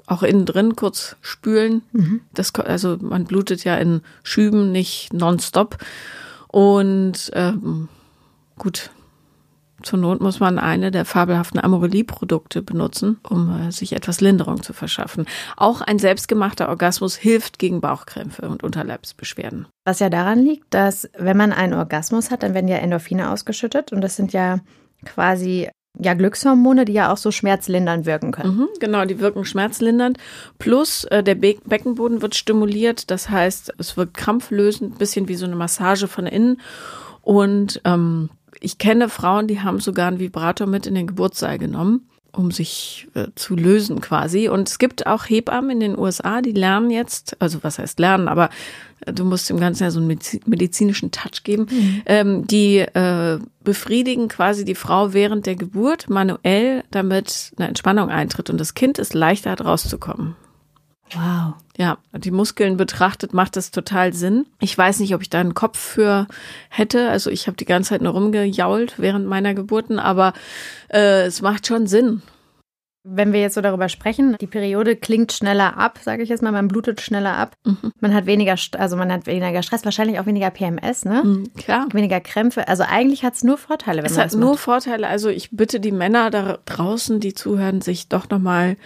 Auch 0.09 0.25
innen 0.25 0.45
drin 0.45 0.75
kurz 0.75 1.17
spülen. 1.21 1.83
Mhm. 1.93 2.21
Das, 2.35 2.53
also 2.57 2.97
man 3.01 3.27
blutet 3.27 3.63
ja 3.63 3.77
in 3.77 4.03
Schüben, 4.25 4.73
nicht 4.73 5.13
nonstop. 5.13 5.79
Und 6.49 7.31
ähm, 7.33 7.89
gut, 8.59 8.91
zur 9.87 9.99
Not 9.99 10.21
muss 10.21 10.41
man 10.41 10.59
eine 10.59 10.91
der 10.91 11.05
fabelhaften 11.05 11.61
Amorelie-Produkte 11.61 12.63
benutzen, 12.63 13.19
um 13.29 13.69
äh, 13.69 13.73
sich 13.73 13.95
etwas 13.95 14.21
Linderung 14.21 14.63
zu 14.63 14.73
verschaffen. 14.73 15.27
Auch 15.57 15.81
ein 15.81 15.99
selbstgemachter 15.99 16.69
Orgasmus 16.69 17.17
hilft 17.17 17.59
gegen 17.59 17.81
Bauchkrämpfe 17.81 18.49
und 18.49 18.63
Unterleibsbeschwerden. 18.63 19.67
Was 19.85 20.01
ja 20.01 20.11
daran 20.11 20.41
liegt, 20.41 20.75
dass 20.75 21.09
wenn 21.17 21.37
man 21.37 21.53
einen 21.53 21.75
Orgasmus 21.75 22.31
hat, 22.31 22.43
dann 22.43 22.53
werden 22.53 22.69
ja 22.69 22.77
Endorphine 22.77 23.31
ausgeschüttet 23.31 23.93
und 23.93 24.01
das 24.01 24.17
sind 24.17 24.33
ja 24.33 24.59
quasi 25.05 25.69
ja 25.99 26.15
Glückshormone, 26.15 26.85
die 26.85 26.93
ja 26.93 27.13
auch 27.13 27.17
so 27.17 27.31
schmerzlindernd 27.31 28.07
wirken 28.07 28.33
können. 28.33 28.57
Mhm, 28.57 28.69
genau, 28.81 29.05
die 29.05 29.21
wirken 29.21 29.45
schmerzlindernd. 29.45 30.19
Plus 30.59 31.05
äh, 31.05 31.23
der 31.23 31.37
Be 31.37 31.57
Beckenboden 31.65 32.23
wird 32.23 32.35
stimuliert, 32.35 33.11
das 33.11 33.31
heißt, 33.31 33.75
es 33.79 33.97
wird 33.97 34.15
krampflösend, 34.15 34.99
bisschen 34.99 35.29
wie 35.29 35.37
so 35.37 35.47
eine 35.47 35.57
Massage 35.57 36.09
von 36.09 36.27
innen. 36.27 36.61
Und 37.23 37.81
ähm, 37.85 38.31
ich 38.67 38.79
kenne 38.79 39.09
Frauen, 39.09 39.47
die 39.47 39.61
haben 39.61 39.79
sogar 39.79 40.09
einen 40.09 40.19
Vibrator 40.19 40.67
mit 40.67 40.87
in 40.87 40.97
den 40.97 41.07
Geburtssaal 41.07 41.57
genommen. 41.57 42.09
um 42.33 42.51
sich 42.51 43.09
äh, 43.15 43.29
zu 43.35 43.57
lösen 43.57 44.03
quasi. 44.03 44.51
Und 44.51 44.69
es 44.69 44.79
gibt 44.79 45.07
auch 45.07 45.25
Hebammen 45.25 45.71
in 45.71 45.81
den 45.81 45.99
USA, 45.99 46.43
die 46.43 46.53
lernen 46.53 46.91
jetzt, 46.91 47.35
also 47.41 47.63
was 47.63 47.79
heißt 47.79 47.99
lernen, 47.99 48.29
aber 48.29 48.51
äh, 49.07 49.13
du 49.15 49.25
musst 49.25 49.49
dem 49.49 49.59
Ganzen 49.59 49.85
ja 49.85 49.91
so 49.91 50.01
einen 50.01 50.19
medizinischen 50.45 51.13
Touch 51.13 51.45
geben, 51.45 51.67
mhm. 51.71 52.03
ähm, 52.05 52.47
die 52.47 52.81
äh, 52.81 53.39
befriedigen 53.65 54.29
quasi 54.29 54.67
die 54.67 54.75
Frau 54.75 55.15
während 55.15 55.47
der 55.47 55.57
Geburt 55.57 56.11
manuell, 56.11 56.85
damit 56.91 57.53
eine 57.57 57.69
Entspannung 57.69 58.11
eintritt 58.11 58.51
und 58.51 58.61
das 58.61 58.75
Kind 58.75 58.99
ist 58.99 59.15
leichter 59.15 59.59
rauszukommen. 59.59 60.37
Wow. 61.13 61.55
Ja, 61.79 61.99
die 62.13 62.31
Muskeln 62.31 62.77
betrachtet 62.77 63.35
macht 63.35 63.57
das 63.57 63.71
total 63.71 64.13
Sinn. 64.13 64.47
Ich 64.61 64.77
weiß 64.77 65.01
nicht, 65.01 65.15
ob 65.15 65.23
ich 65.23 65.31
da 65.31 65.41
einen 65.41 65.55
Kopf 65.55 65.79
für 65.79 66.27
hätte. 66.69 67.11
Also 67.11 67.31
ich 67.31 67.47
habe 67.47 67.57
die 67.57 67.65
ganze 67.65 67.91
Zeit 67.91 68.03
nur 68.03 68.13
rumgejault 68.13 68.95
während 68.99 69.27
meiner 69.27 69.55
Geburten, 69.55 69.99
aber 69.99 70.33
äh, 70.89 71.27
es 71.27 71.43
macht 71.43 71.67
schon 71.67 71.87
Sinn. 71.87 72.23
Wenn 73.09 73.33
wir 73.33 73.41
jetzt 73.41 73.55
so 73.55 73.61
darüber 73.61 73.89
sprechen, 73.89 74.37
die 74.41 74.49
Periode 74.49 74.97
klingt 74.97 75.33
schneller 75.33 75.77
ab, 75.77 76.01
sage 76.03 76.25
ich 76.25 76.29
jetzt 76.29 76.43
mal, 76.43 76.51
man 76.51 76.67
blutet 76.67 77.01
schneller 77.01 77.37
ab. 77.37 77.55
Mhm. 77.65 77.93
Man 78.01 78.13
hat 78.13 78.27
weniger, 78.27 78.57
also 78.79 78.97
man 78.97 79.13
hat 79.13 79.27
weniger 79.27 79.63
Stress, 79.63 79.85
wahrscheinlich 79.85 80.19
auch 80.19 80.27
weniger 80.27 80.51
PMS, 80.51 81.05
ne? 81.05 81.23
Mhm, 81.25 81.55
klar. 81.55 81.87
Weniger 81.93 82.21
Krämpfe. 82.21 82.67
Also 82.67 82.83
eigentlich 82.83 83.25
hat 83.25 83.35
es 83.35 83.45
nur 83.45 83.59
Vorteile, 83.59 83.99
wenn 83.99 84.07
es 84.07 84.17
man 84.17 84.25
hat 84.25 84.33
das 84.33 84.39
nur 84.39 84.59
Vorteile. 84.59 85.07
Also 85.07 85.29
ich 85.29 85.51
bitte 85.53 85.79
die 85.79 85.93
Männer 85.93 86.31
da 86.31 86.59
draußen, 86.65 87.21
die 87.21 87.33
zuhören, 87.33 87.81
sich 87.81 88.09
doch 88.09 88.29
nochmal 88.29 88.77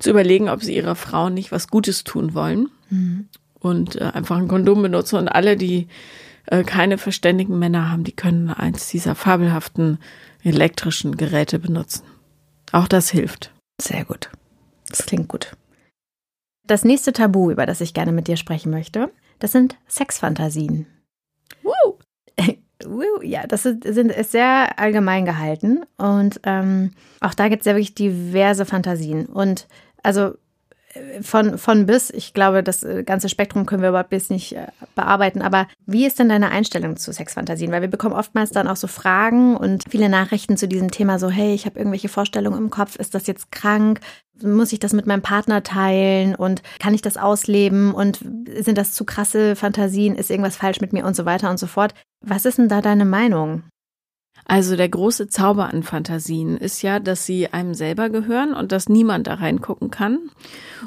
zu 0.00 0.10
überlegen, 0.10 0.48
ob 0.48 0.64
sie 0.64 0.74
ihrer 0.74 0.96
Frau 0.96 1.28
nicht 1.28 1.52
was 1.52 1.68
Gutes 1.68 2.02
tun 2.02 2.34
wollen 2.34 2.70
mhm. 2.90 3.28
und 3.60 4.00
äh, 4.00 4.04
einfach 4.12 4.36
ein 4.38 4.48
Kondom 4.48 4.82
benutzen. 4.82 5.16
Und 5.16 5.28
alle, 5.28 5.56
die 5.56 5.86
äh, 6.46 6.64
keine 6.64 6.98
verständigen 6.98 7.58
Männer 7.58 7.90
haben, 7.90 8.02
die 8.02 8.16
können 8.16 8.50
eins 8.50 8.88
dieser 8.88 9.14
fabelhaften 9.14 9.98
elektrischen 10.42 11.16
Geräte 11.16 11.60
benutzen. 11.60 12.02
Auch 12.72 12.88
das 12.88 13.10
hilft. 13.10 13.52
Sehr 13.80 14.04
gut. 14.04 14.30
Das 14.88 15.06
klingt 15.06 15.28
gut. 15.28 15.56
Das 16.66 16.84
nächste 16.84 17.12
Tabu, 17.12 17.50
über 17.50 17.66
das 17.66 17.80
ich 17.80 17.94
gerne 17.94 18.12
mit 18.12 18.28
dir 18.28 18.36
sprechen 18.36 18.70
möchte, 18.70 19.10
das 19.38 19.52
sind 19.52 19.76
Sexfantasien. 19.88 20.86
Woo! 21.62 21.98
ja, 23.22 23.46
das 23.46 23.64
sind, 23.64 23.84
sind, 23.84 24.12
ist 24.12 24.32
sehr 24.32 24.78
allgemein 24.78 25.24
gehalten 25.24 25.84
und 25.96 26.40
ähm, 26.44 26.92
auch 27.20 27.34
da 27.34 27.48
gibt 27.48 27.62
es 27.62 27.66
ja 27.66 27.72
wirklich 27.72 27.94
diverse 27.94 28.66
Fantasien. 28.66 29.26
Und 29.26 29.66
also 30.02 30.34
von, 31.22 31.56
von 31.56 31.86
bis, 31.86 32.10
ich 32.10 32.34
glaube, 32.34 32.62
das 32.62 32.82
äh, 32.82 33.04
ganze 33.04 33.28
Spektrum 33.28 33.64
können 33.64 33.82
wir 33.82 33.90
überhaupt 33.90 34.10
bis 34.10 34.28
nicht 34.28 34.56
äh, 34.56 34.66
bearbeiten. 34.94 35.40
Aber 35.40 35.68
wie 35.86 36.06
ist 36.06 36.18
denn 36.18 36.28
deine 36.28 36.50
Einstellung 36.50 36.96
zu 36.96 37.12
Sexfantasien? 37.12 37.70
Weil 37.70 37.82
wir 37.82 37.88
bekommen 37.88 38.14
oftmals 38.14 38.50
dann 38.50 38.66
auch 38.66 38.76
so 38.76 38.88
Fragen 38.88 39.56
und 39.56 39.84
viele 39.88 40.08
Nachrichten 40.08 40.56
zu 40.56 40.66
diesem 40.66 40.90
Thema, 40.90 41.18
so, 41.18 41.30
hey, 41.30 41.54
ich 41.54 41.66
habe 41.66 41.78
irgendwelche 41.78 42.08
Vorstellungen 42.08 42.58
im 42.58 42.70
Kopf, 42.70 42.96
ist 42.96 43.14
das 43.14 43.26
jetzt 43.26 43.52
krank? 43.52 44.00
Muss 44.42 44.72
ich 44.72 44.80
das 44.80 44.92
mit 44.92 45.06
meinem 45.06 45.22
Partner 45.22 45.62
teilen 45.62 46.34
und 46.34 46.62
kann 46.80 46.94
ich 46.94 47.02
das 47.02 47.16
ausleben 47.16 47.94
und 47.94 48.18
sind 48.58 48.78
das 48.78 48.92
zu 48.92 49.04
krasse 49.04 49.54
Fantasien? 49.54 50.16
Ist 50.16 50.30
irgendwas 50.30 50.56
falsch 50.56 50.80
mit 50.80 50.92
mir 50.92 51.04
und 51.04 51.14
so 51.14 51.24
weiter 51.24 51.50
und 51.50 51.58
so 51.58 51.66
fort? 51.66 51.94
Was 52.24 52.46
ist 52.46 52.58
denn 52.58 52.68
da 52.68 52.80
deine 52.80 53.04
Meinung? 53.04 53.62
Also 54.50 54.74
der 54.74 54.88
große 54.88 55.28
Zauber 55.28 55.72
an 55.72 55.84
Fantasien 55.84 56.56
ist 56.56 56.82
ja, 56.82 56.98
dass 56.98 57.24
sie 57.24 57.52
einem 57.52 57.72
selber 57.72 58.10
gehören 58.10 58.52
und 58.52 58.72
dass 58.72 58.88
niemand 58.88 59.28
da 59.28 59.34
reingucken 59.34 59.92
kann 59.92 60.28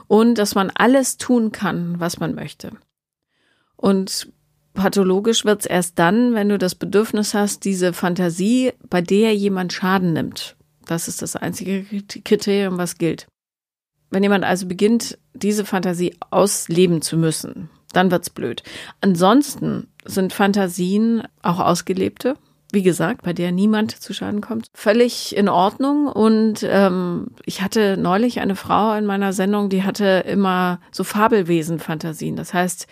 und 0.08 0.38
dass 0.38 0.54
man 0.54 0.70
alles 0.76 1.16
tun 1.16 1.54
kann, 1.54 1.98
was 1.98 2.20
man 2.20 2.36
möchte. 2.36 2.72
Und 3.78 4.28
pathologisch 4.74 5.46
wird's 5.46 5.66
erst 5.66 5.98
dann, 5.98 6.34
wenn 6.34 6.50
du 6.50 6.58
das 6.58 6.76
Bedürfnis 6.76 7.34
hast, 7.34 7.64
diese 7.64 7.94
Fantasie, 7.94 8.74
bei 8.90 9.00
der 9.00 9.34
jemand 9.34 9.72
Schaden 9.72 10.12
nimmt. 10.12 10.58
Das 10.86 11.08
ist 11.08 11.22
das 11.22 11.38
einzige 11.38 11.86
Kriterium, 12.26 12.78
was 12.78 12.98
gilt. 12.98 13.28
Wenn 14.10 14.24
jemand 14.24 14.44
also 14.44 14.68
beginnt, 14.68 15.18
diese 15.34 15.64
Fantasie 15.64 16.18
ausleben 16.32 17.02
zu 17.02 17.16
müssen, 17.16 17.70
dann 17.94 18.12
wird's 18.12 18.30
blöd. 18.30 18.62
Ansonsten 19.00 19.88
sind 20.04 20.34
Fantasien 20.34 21.24
auch 21.42 21.60
ausgelebte 21.60 22.36
wie 22.74 22.82
gesagt, 22.82 23.22
bei 23.22 23.34
der 23.34 23.52
niemand 23.52 23.92
zu 23.92 24.14
Schaden 24.14 24.42
kommt, 24.42 24.68
völlig 24.74 25.36
in 25.36 25.48
Ordnung. 25.48 26.08
Und 26.08 26.66
ähm, 26.68 27.28
ich 27.46 27.62
hatte 27.62 27.98
neulich 27.98 28.40
eine 28.40 28.56
Frau 28.56 28.96
in 28.96 29.06
meiner 29.06 29.32
Sendung, 29.32 29.70
die 29.70 29.84
hatte 29.84 30.24
immer 30.28 30.80
so 30.92 31.04
Fabelwesen-Fantasien. 31.04 32.36
Das 32.36 32.52
heißt, 32.52 32.88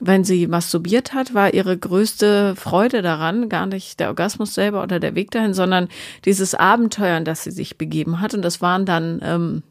wenn 0.00 0.24
sie 0.24 0.48
masturbiert 0.48 1.14
hat, 1.14 1.32
war 1.32 1.54
ihre 1.54 1.78
größte 1.78 2.56
Freude 2.56 3.02
daran 3.02 3.48
gar 3.48 3.66
nicht 3.66 4.00
der 4.00 4.08
Orgasmus 4.08 4.52
selber 4.52 4.82
oder 4.82 4.98
der 4.98 5.14
Weg 5.14 5.30
dahin, 5.30 5.54
sondern 5.54 5.88
dieses 6.24 6.56
Abenteuer, 6.56 7.16
in 7.16 7.24
das 7.24 7.44
sie 7.44 7.52
sich 7.52 7.78
begeben 7.78 8.20
hat. 8.20 8.34
Und 8.34 8.42
das 8.42 8.60
waren 8.60 8.84
dann, 8.84 9.20
ähm, 9.22 9.62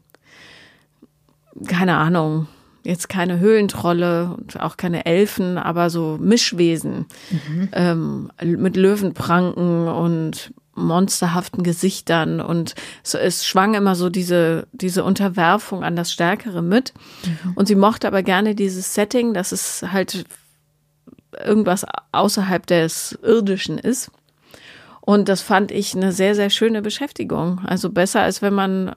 keine 1.66 1.96
Ahnung, 1.96 2.46
jetzt 2.82 3.08
keine 3.08 3.38
Höhlentrolle 3.38 4.36
und 4.36 4.60
auch 4.60 4.76
keine 4.76 5.06
Elfen, 5.06 5.58
aber 5.58 5.90
so 5.90 6.18
Mischwesen 6.20 7.06
mhm. 7.30 7.68
ähm, 7.72 8.30
mit 8.42 8.76
Löwenpranken 8.76 9.88
und 9.88 10.52
monsterhaften 10.74 11.62
Gesichtern 11.62 12.40
und 12.40 12.74
so, 13.02 13.18
es 13.18 13.46
schwang 13.46 13.74
immer 13.74 13.94
so 13.94 14.08
diese, 14.08 14.66
diese 14.72 15.04
Unterwerfung 15.04 15.84
an 15.84 15.96
das 15.96 16.12
Stärkere 16.12 16.62
mit. 16.62 16.94
Mhm. 17.24 17.52
Und 17.54 17.66
sie 17.66 17.74
mochte 17.74 18.06
aber 18.06 18.22
gerne 18.22 18.54
dieses 18.54 18.94
Setting, 18.94 19.34
dass 19.34 19.52
es 19.52 19.84
halt 19.92 20.24
irgendwas 21.44 21.84
außerhalb 22.12 22.66
des 22.66 23.18
Irdischen 23.22 23.78
ist. 23.78 24.10
Und 25.00 25.28
das 25.28 25.40
fand 25.40 25.70
ich 25.70 25.94
eine 25.94 26.12
sehr, 26.12 26.34
sehr 26.34 26.50
schöne 26.50 26.82
Beschäftigung. 26.82 27.60
Also 27.64 27.90
besser, 27.90 28.20
als 28.22 28.42
wenn 28.42 28.54
man 28.54 28.94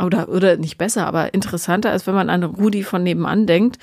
oder, 0.00 0.28
oder 0.28 0.56
nicht 0.56 0.78
besser, 0.78 1.06
aber 1.06 1.34
interessanter, 1.34 1.90
als 1.90 2.06
wenn 2.06 2.14
man 2.14 2.30
an 2.30 2.44
Rudi 2.44 2.82
von 2.82 3.02
nebenan 3.02 3.46
denkt, 3.46 3.78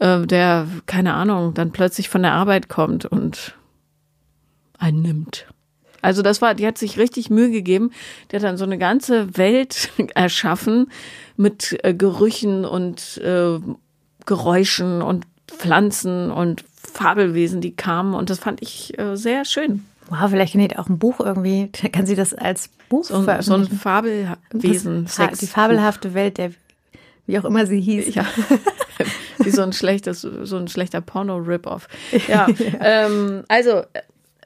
äh, 0.00 0.26
der, 0.26 0.66
keine 0.86 1.14
Ahnung, 1.14 1.54
dann 1.54 1.72
plötzlich 1.72 2.08
von 2.08 2.22
der 2.22 2.32
Arbeit 2.32 2.68
kommt 2.68 3.04
und 3.04 3.54
einen 4.78 5.02
nimmt. 5.02 5.46
Also 6.02 6.22
das 6.22 6.40
war, 6.40 6.54
die 6.54 6.66
hat 6.66 6.78
sich 6.78 6.98
richtig 6.98 7.30
Mühe 7.30 7.50
gegeben. 7.50 7.90
Die 8.30 8.36
hat 8.36 8.42
dann 8.42 8.56
so 8.56 8.64
eine 8.64 8.78
ganze 8.78 9.36
Welt 9.36 9.90
erschaffen 10.14 10.90
mit 11.36 11.78
äh, 11.82 11.94
Gerüchen 11.94 12.64
und 12.64 13.18
äh, 13.18 13.58
Geräuschen 14.24 15.02
und 15.02 15.26
Pflanzen 15.48 16.30
und 16.30 16.64
Fabelwesen, 16.76 17.60
die 17.60 17.74
kamen. 17.74 18.14
Und 18.14 18.30
das 18.30 18.38
fand 18.38 18.62
ich 18.62 18.98
äh, 18.98 19.16
sehr 19.16 19.44
schön. 19.44 19.84
Wow, 20.08 20.30
vielleicht 20.30 20.54
die 20.54 20.78
auch 20.78 20.88
ein 20.88 20.98
Buch 20.98 21.20
irgendwie, 21.20 21.68
kann 21.92 22.06
sie 22.06 22.14
das 22.14 22.34
als 22.34 22.70
Buch 22.88 23.04
so, 23.04 23.24
so 23.40 23.54
ein 23.54 23.66
Fabelwesen. 23.66 25.08
Das, 25.16 25.38
die 25.38 25.46
fabelhafte 25.46 26.14
Welt 26.14 26.38
der, 26.38 26.52
wie 27.26 27.38
auch 27.38 27.44
immer 27.44 27.66
sie 27.66 27.80
hieß. 27.80 28.14
Ja. 28.14 28.24
wie 29.38 29.50
so 29.50 29.62
ein 29.62 29.72
schlechtes, 29.72 30.20
so 30.20 30.56
ein 30.56 30.68
schlechter 30.68 31.00
Porno-Rip-Off. 31.00 31.88
Ja, 32.28 32.46
ähm, 32.80 33.44
also 33.48 33.82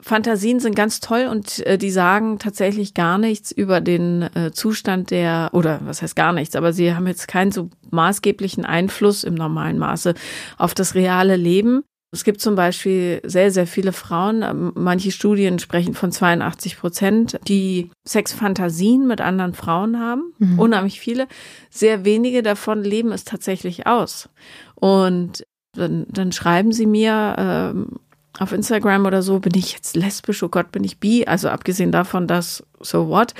Fantasien 0.02 0.60
sind 0.60 0.74
ganz 0.74 1.00
toll 1.00 1.28
und 1.30 1.64
äh, 1.66 1.78
die 1.78 1.90
sagen 1.90 2.38
tatsächlich 2.38 2.94
gar 2.94 3.18
nichts 3.18 3.52
über 3.52 3.80
den 3.80 4.22
äh, 4.34 4.50
Zustand 4.52 5.10
der, 5.10 5.50
oder 5.52 5.80
was 5.84 6.02
heißt 6.02 6.16
gar 6.16 6.32
nichts, 6.32 6.56
aber 6.56 6.72
sie 6.72 6.94
haben 6.94 7.06
jetzt 7.06 7.28
keinen 7.28 7.52
so 7.52 7.70
maßgeblichen 7.90 8.64
Einfluss 8.64 9.24
im 9.24 9.34
normalen 9.34 9.78
Maße 9.78 10.14
auf 10.56 10.74
das 10.74 10.94
reale 10.94 11.36
Leben. 11.36 11.84
Es 12.12 12.24
gibt 12.24 12.40
zum 12.40 12.56
Beispiel 12.56 13.20
sehr, 13.24 13.52
sehr 13.52 13.68
viele 13.68 13.92
Frauen, 13.92 14.42
ähm, 14.42 14.72
manche 14.74 15.12
Studien 15.12 15.60
sprechen 15.60 15.94
von 15.94 16.10
82 16.10 16.78
Prozent, 16.78 17.38
die 17.46 17.90
Sexfantasien 18.06 19.06
mit 19.06 19.20
anderen 19.20 19.54
Frauen 19.54 20.00
haben. 20.00 20.32
Mhm. 20.38 20.58
Unheimlich 20.58 20.98
viele. 20.98 21.28
Sehr 21.70 22.04
wenige 22.04 22.42
davon 22.42 22.82
leben 22.82 23.12
es 23.12 23.24
tatsächlich 23.24 23.86
aus. 23.86 24.28
Und 24.74 25.44
dann, 25.72 26.06
dann 26.08 26.32
schreiben 26.32 26.72
sie 26.72 26.86
mir 26.86 27.36
ähm, 27.38 28.00
auf 28.38 28.52
Instagram 28.52 29.06
oder 29.06 29.22
so, 29.22 29.38
bin 29.38 29.54
ich 29.54 29.72
jetzt 29.72 29.94
lesbisch, 29.94 30.42
oh 30.42 30.48
Gott, 30.48 30.72
bin 30.72 30.82
ich 30.82 30.98
bi? 30.98 31.26
Also 31.26 31.48
abgesehen 31.48 31.92
davon, 31.92 32.26
dass 32.26 32.64
so 32.80 33.08
what? 33.08 33.34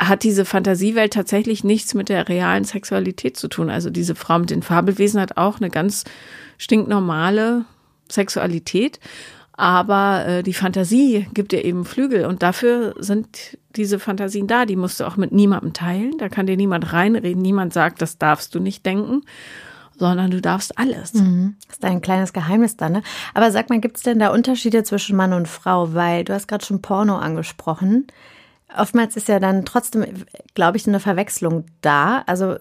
hat 0.00 0.24
diese 0.24 0.44
Fantasiewelt 0.44 1.12
tatsächlich 1.12 1.62
nichts 1.62 1.94
mit 1.94 2.08
der 2.08 2.28
realen 2.28 2.64
Sexualität 2.64 3.36
zu 3.36 3.46
tun. 3.46 3.70
Also 3.70 3.88
diese 3.88 4.16
Frau 4.16 4.38
mit 4.40 4.50
den 4.50 4.62
Fabelwesen 4.62 5.20
hat 5.20 5.36
auch 5.36 5.60
eine 5.60 5.70
ganz 5.70 6.02
stinknormale 6.58 7.64
Sexualität. 8.12 9.00
Aber 9.54 10.26
äh, 10.26 10.42
die 10.42 10.54
Fantasie 10.54 11.26
gibt 11.34 11.52
dir 11.52 11.64
eben 11.64 11.84
Flügel 11.84 12.24
und 12.24 12.42
dafür 12.42 12.94
sind 12.98 13.58
diese 13.76 13.98
Fantasien 13.98 14.46
da. 14.46 14.64
Die 14.64 14.76
musst 14.76 14.98
du 14.98 15.04
auch 15.04 15.16
mit 15.16 15.32
niemandem 15.32 15.72
teilen. 15.72 16.16
Da 16.18 16.28
kann 16.28 16.46
dir 16.46 16.56
niemand 16.56 16.92
reinreden. 16.92 17.42
Niemand 17.42 17.72
sagt, 17.72 18.00
das 18.00 18.18
darfst 18.18 18.54
du 18.54 18.60
nicht 18.60 18.84
denken, 18.86 19.22
sondern 19.98 20.30
du 20.30 20.40
darfst 20.40 20.78
alles. 20.78 21.14
Mhm. 21.14 21.56
Das 21.66 21.76
ist 21.76 21.84
ein 21.84 22.00
kleines 22.00 22.32
Geheimnis 22.32 22.76
da, 22.76 22.88
ne? 22.88 23.02
Aber 23.34 23.50
sag 23.50 23.68
mal, 23.68 23.80
gibt 23.80 23.98
es 23.98 24.02
denn 24.02 24.18
da 24.18 24.32
Unterschiede 24.32 24.84
zwischen 24.84 25.16
Mann 25.16 25.34
und 25.34 25.48
Frau? 25.48 25.92
Weil 25.92 26.24
du 26.24 26.32
hast 26.32 26.48
gerade 26.48 26.64
schon 26.64 26.80
Porno 26.80 27.18
angesprochen. 27.18 28.06
Oftmals 28.76 29.16
ist 29.16 29.28
ja 29.28 29.38
dann 29.38 29.64
trotzdem, 29.64 30.04
glaube 30.54 30.76
ich, 30.76 30.86
eine 30.86 31.00
Verwechslung 31.00 31.64
da. 31.80 32.22
Also, 32.26 32.56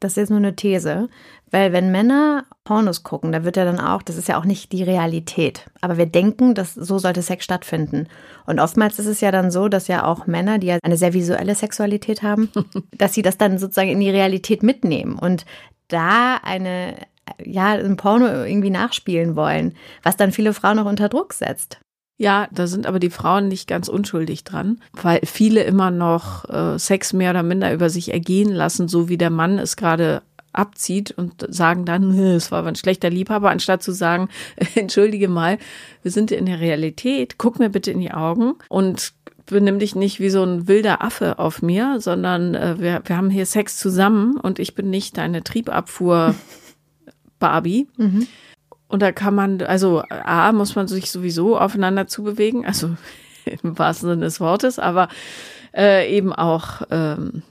das 0.00 0.12
ist 0.12 0.16
jetzt 0.16 0.30
nur 0.30 0.38
eine 0.38 0.56
These. 0.56 1.08
Weil 1.50 1.72
wenn 1.72 1.92
Männer 1.92 2.46
Pornos 2.64 3.04
gucken, 3.04 3.30
da 3.30 3.44
wird 3.44 3.56
ja 3.56 3.64
dann 3.64 3.78
auch, 3.78 4.02
das 4.02 4.16
ist 4.16 4.26
ja 4.26 4.38
auch 4.38 4.44
nicht 4.44 4.72
die 4.72 4.82
Realität. 4.82 5.70
Aber 5.80 5.96
wir 5.96 6.06
denken, 6.06 6.54
dass 6.54 6.74
so 6.74 6.98
sollte 6.98 7.22
Sex 7.22 7.44
stattfinden. 7.44 8.08
Und 8.44 8.58
oftmals 8.58 8.98
ist 8.98 9.06
es 9.06 9.20
ja 9.20 9.30
dann 9.30 9.52
so, 9.52 9.68
dass 9.68 9.86
ja 9.86 10.04
auch 10.04 10.26
Männer, 10.26 10.58
die 10.58 10.66
ja 10.66 10.78
eine 10.82 10.96
sehr 10.96 11.12
visuelle 11.12 11.54
Sexualität 11.54 12.24
haben, 12.24 12.50
dass 12.98 13.14
sie 13.14 13.22
das 13.22 13.38
dann 13.38 13.58
sozusagen 13.58 13.90
in 13.90 14.00
die 14.00 14.10
Realität 14.10 14.64
mitnehmen 14.64 15.16
und 15.16 15.46
da 15.86 16.38
eine, 16.42 16.96
ja, 17.44 17.74
ein 17.74 17.96
Porno 17.96 18.26
irgendwie 18.26 18.70
nachspielen 18.70 19.36
wollen, 19.36 19.76
was 20.02 20.16
dann 20.16 20.32
viele 20.32 20.54
Frauen 20.54 20.80
auch 20.80 20.86
unter 20.86 21.08
Druck 21.08 21.34
setzt. 21.34 21.78
Ja, 22.16 22.46
da 22.52 22.66
sind 22.66 22.86
aber 22.86 23.00
die 23.00 23.10
Frauen 23.10 23.48
nicht 23.48 23.66
ganz 23.66 23.88
unschuldig 23.88 24.44
dran, 24.44 24.80
weil 24.92 25.20
viele 25.24 25.64
immer 25.64 25.90
noch 25.90 26.48
äh, 26.48 26.78
Sex 26.78 27.12
mehr 27.12 27.30
oder 27.30 27.42
minder 27.42 27.72
über 27.72 27.90
sich 27.90 28.12
ergehen 28.12 28.52
lassen, 28.52 28.86
so 28.86 29.08
wie 29.08 29.18
der 29.18 29.30
Mann 29.30 29.58
es 29.58 29.76
gerade 29.76 30.22
abzieht 30.52 31.10
und 31.10 31.44
sagen 31.48 31.84
dann, 31.84 32.16
es 32.18 32.52
war 32.52 32.60
aber 32.60 32.68
ein 32.68 32.76
schlechter 32.76 33.10
Liebhaber, 33.10 33.50
anstatt 33.50 33.82
zu 33.82 33.92
sagen, 33.92 34.28
entschuldige 34.76 35.28
mal, 35.28 35.58
wir 36.02 36.12
sind 36.12 36.30
in 36.30 36.46
der 36.46 36.60
Realität, 36.60 37.36
guck 37.36 37.58
mir 37.58 37.70
bitte 37.70 37.90
in 37.90 38.00
die 38.00 38.12
Augen 38.12 38.54
und 38.68 39.12
benimm 39.46 39.78
dich 39.78 39.94
nicht 39.94 40.20
wie 40.20 40.30
so 40.30 40.42
ein 40.42 40.68
wilder 40.68 41.02
Affe 41.02 41.38
auf 41.38 41.62
mir, 41.62 41.96
sondern 42.00 42.54
äh, 42.54 42.76
wir, 42.78 43.02
wir 43.04 43.16
haben 43.16 43.30
hier 43.30 43.44
Sex 43.44 43.76
zusammen 43.78 44.36
und 44.36 44.58
ich 44.58 44.74
bin 44.74 44.88
nicht 44.88 45.18
deine 45.18 45.42
Triebabfuhr 45.42 46.34
Barbie. 47.38 47.88
Mhm. 47.96 48.26
Und 48.88 49.02
da 49.02 49.12
kann 49.12 49.34
man, 49.34 49.60
also 49.62 50.02
A, 50.08 50.52
muss 50.52 50.76
man 50.76 50.88
sich 50.88 51.10
sowieso 51.10 51.58
aufeinander 51.58 52.06
zubewegen, 52.06 52.64
also 52.64 52.96
im 53.62 53.78
wahrsten 53.78 54.08
Sinne 54.10 54.24
des 54.24 54.40
Wortes, 54.40 54.78
aber 54.78 55.08
äh, 55.74 56.14
eben 56.14 56.32
auch 56.32 56.82
ähm, 56.90 57.42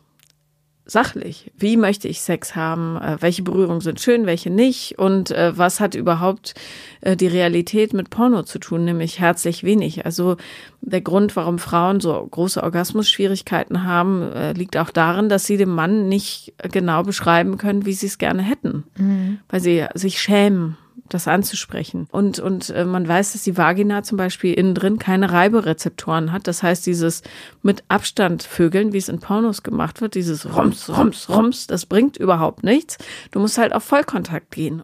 sachlich. 0.85 1.51
Wie 1.57 1.77
möchte 1.77 2.07
ich 2.07 2.21
Sex 2.21 2.55
haben? 2.55 2.97
Äh, 2.97 3.17
welche 3.19 3.43
Berührungen 3.43 3.81
sind 3.81 3.99
schön, 3.99 4.25
welche 4.25 4.49
nicht? 4.49 4.99
Und 4.99 5.31
äh, 5.31 5.57
was 5.57 5.79
hat 5.79 5.95
überhaupt 5.95 6.55
äh, 7.01 7.15
die 7.15 7.27
Realität 7.27 7.93
mit 7.93 8.09
Porno 8.09 8.43
zu 8.43 8.59
tun? 8.59 8.85
Nämlich 8.85 9.19
herzlich 9.19 9.63
wenig. 9.63 10.05
Also 10.05 10.37
der 10.81 11.01
Grund, 11.01 11.35
warum 11.35 11.59
Frauen 11.59 11.99
so 11.99 12.25
große 12.29 12.61
Orgasmusschwierigkeiten 12.61 13.83
haben, 13.83 14.31
äh, 14.33 14.53
liegt 14.53 14.77
auch 14.77 14.89
darin, 14.89 15.29
dass 15.29 15.45
sie 15.45 15.57
dem 15.57 15.73
Mann 15.73 16.09
nicht 16.09 16.53
genau 16.71 17.03
beschreiben 17.03 17.57
können, 17.57 17.85
wie 17.85 17.93
sie 17.93 18.07
es 18.07 18.17
gerne 18.17 18.41
hätten. 18.41 18.83
Mhm. 18.97 19.39
Weil 19.49 19.61
sie 19.61 19.85
sich 19.93 20.21
schämen 20.21 20.77
das 21.09 21.27
anzusprechen. 21.27 22.07
Und, 22.11 22.39
und 22.39 22.69
äh, 22.69 22.85
man 22.85 23.07
weiß, 23.07 23.33
dass 23.33 23.43
die 23.43 23.57
Vagina 23.57 24.03
zum 24.03 24.17
Beispiel 24.17 24.53
innen 24.53 24.75
drin 24.75 24.99
keine 24.99 25.31
Reiberezeptoren 25.31 26.31
hat. 26.31 26.47
Das 26.47 26.63
heißt, 26.63 26.85
dieses 26.85 27.23
mit 27.61 27.83
Abstand 27.87 28.43
Vögeln, 28.43 28.93
wie 28.93 28.97
es 28.97 29.09
in 29.09 29.19
Pornos 29.19 29.63
gemacht 29.63 30.01
wird, 30.01 30.15
dieses 30.15 30.55
Rums, 30.55 30.89
Rums, 30.89 31.29
Rums, 31.29 31.67
das 31.67 31.85
bringt 31.85 32.17
überhaupt 32.17 32.63
nichts. 32.63 32.97
Du 33.31 33.39
musst 33.39 33.57
halt 33.57 33.73
auf 33.73 33.83
Vollkontakt 33.83 34.51
gehen. 34.51 34.81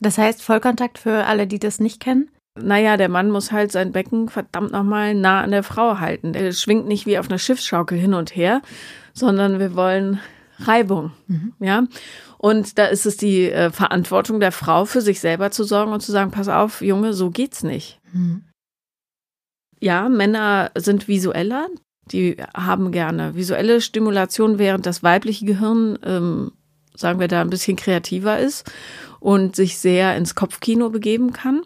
Das 0.00 0.18
heißt, 0.18 0.42
Vollkontakt 0.42 0.98
für 0.98 1.26
alle, 1.26 1.46
die 1.46 1.60
das 1.60 1.78
nicht 1.78 2.00
kennen? 2.00 2.28
Naja, 2.60 2.96
der 2.96 3.08
Mann 3.08 3.30
muss 3.30 3.50
halt 3.50 3.72
sein 3.72 3.92
Becken 3.92 4.28
verdammt 4.28 4.72
nochmal 4.72 5.14
nah 5.14 5.40
an 5.40 5.52
der 5.52 5.62
Frau 5.62 6.00
halten. 6.00 6.34
Er 6.34 6.52
schwingt 6.52 6.86
nicht 6.86 7.06
wie 7.06 7.18
auf 7.18 7.28
einer 7.28 7.38
Schiffsschaukel 7.38 7.96
hin 7.96 8.12
und 8.12 8.36
her, 8.36 8.60
sondern 9.14 9.58
wir 9.58 9.74
wollen 9.74 10.20
Reibung. 10.58 11.12
Mhm. 11.28 11.54
Ja. 11.60 11.84
Und 12.42 12.76
da 12.76 12.86
ist 12.86 13.06
es 13.06 13.16
die 13.16 13.52
äh, 13.52 13.70
Verantwortung 13.70 14.40
der 14.40 14.50
Frau, 14.50 14.84
für 14.84 15.00
sich 15.00 15.20
selber 15.20 15.52
zu 15.52 15.62
sorgen 15.62 15.92
und 15.92 16.00
zu 16.00 16.10
sagen, 16.10 16.32
pass 16.32 16.48
auf, 16.48 16.82
Junge, 16.82 17.14
so 17.14 17.30
geht's 17.30 17.62
nicht. 17.62 18.00
Mhm. 18.12 18.42
Ja, 19.78 20.08
Männer 20.08 20.72
sind 20.74 21.06
visueller, 21.06 21.68
die 22.10 22.36
haben 22.52 22.90
gerne 22.90 23.36
visuelle 23.36 23.80
Stimulation, 23.80 24.58
während 24.58 24.86
das 24.86 25.04
weibliche 25.04 25.46
Gehirn, 25.46 26.00
ähm, 26.04 26.50
sagen 26.96 27.20
wir 27.20 27.28
da, 27.28 27.42
ein 27.42 27.50
bisschen 27.50 27.76
kreativer 27.76 28.40
ist 28.40 28.68
und 29.20 29.54
sich 29.54 29.78
sehr 29.78 30.16
ins 30.16 30.34
Kopfkino 30.34 30.90
begeben 30.90 31.32
kann. 31.32 31.62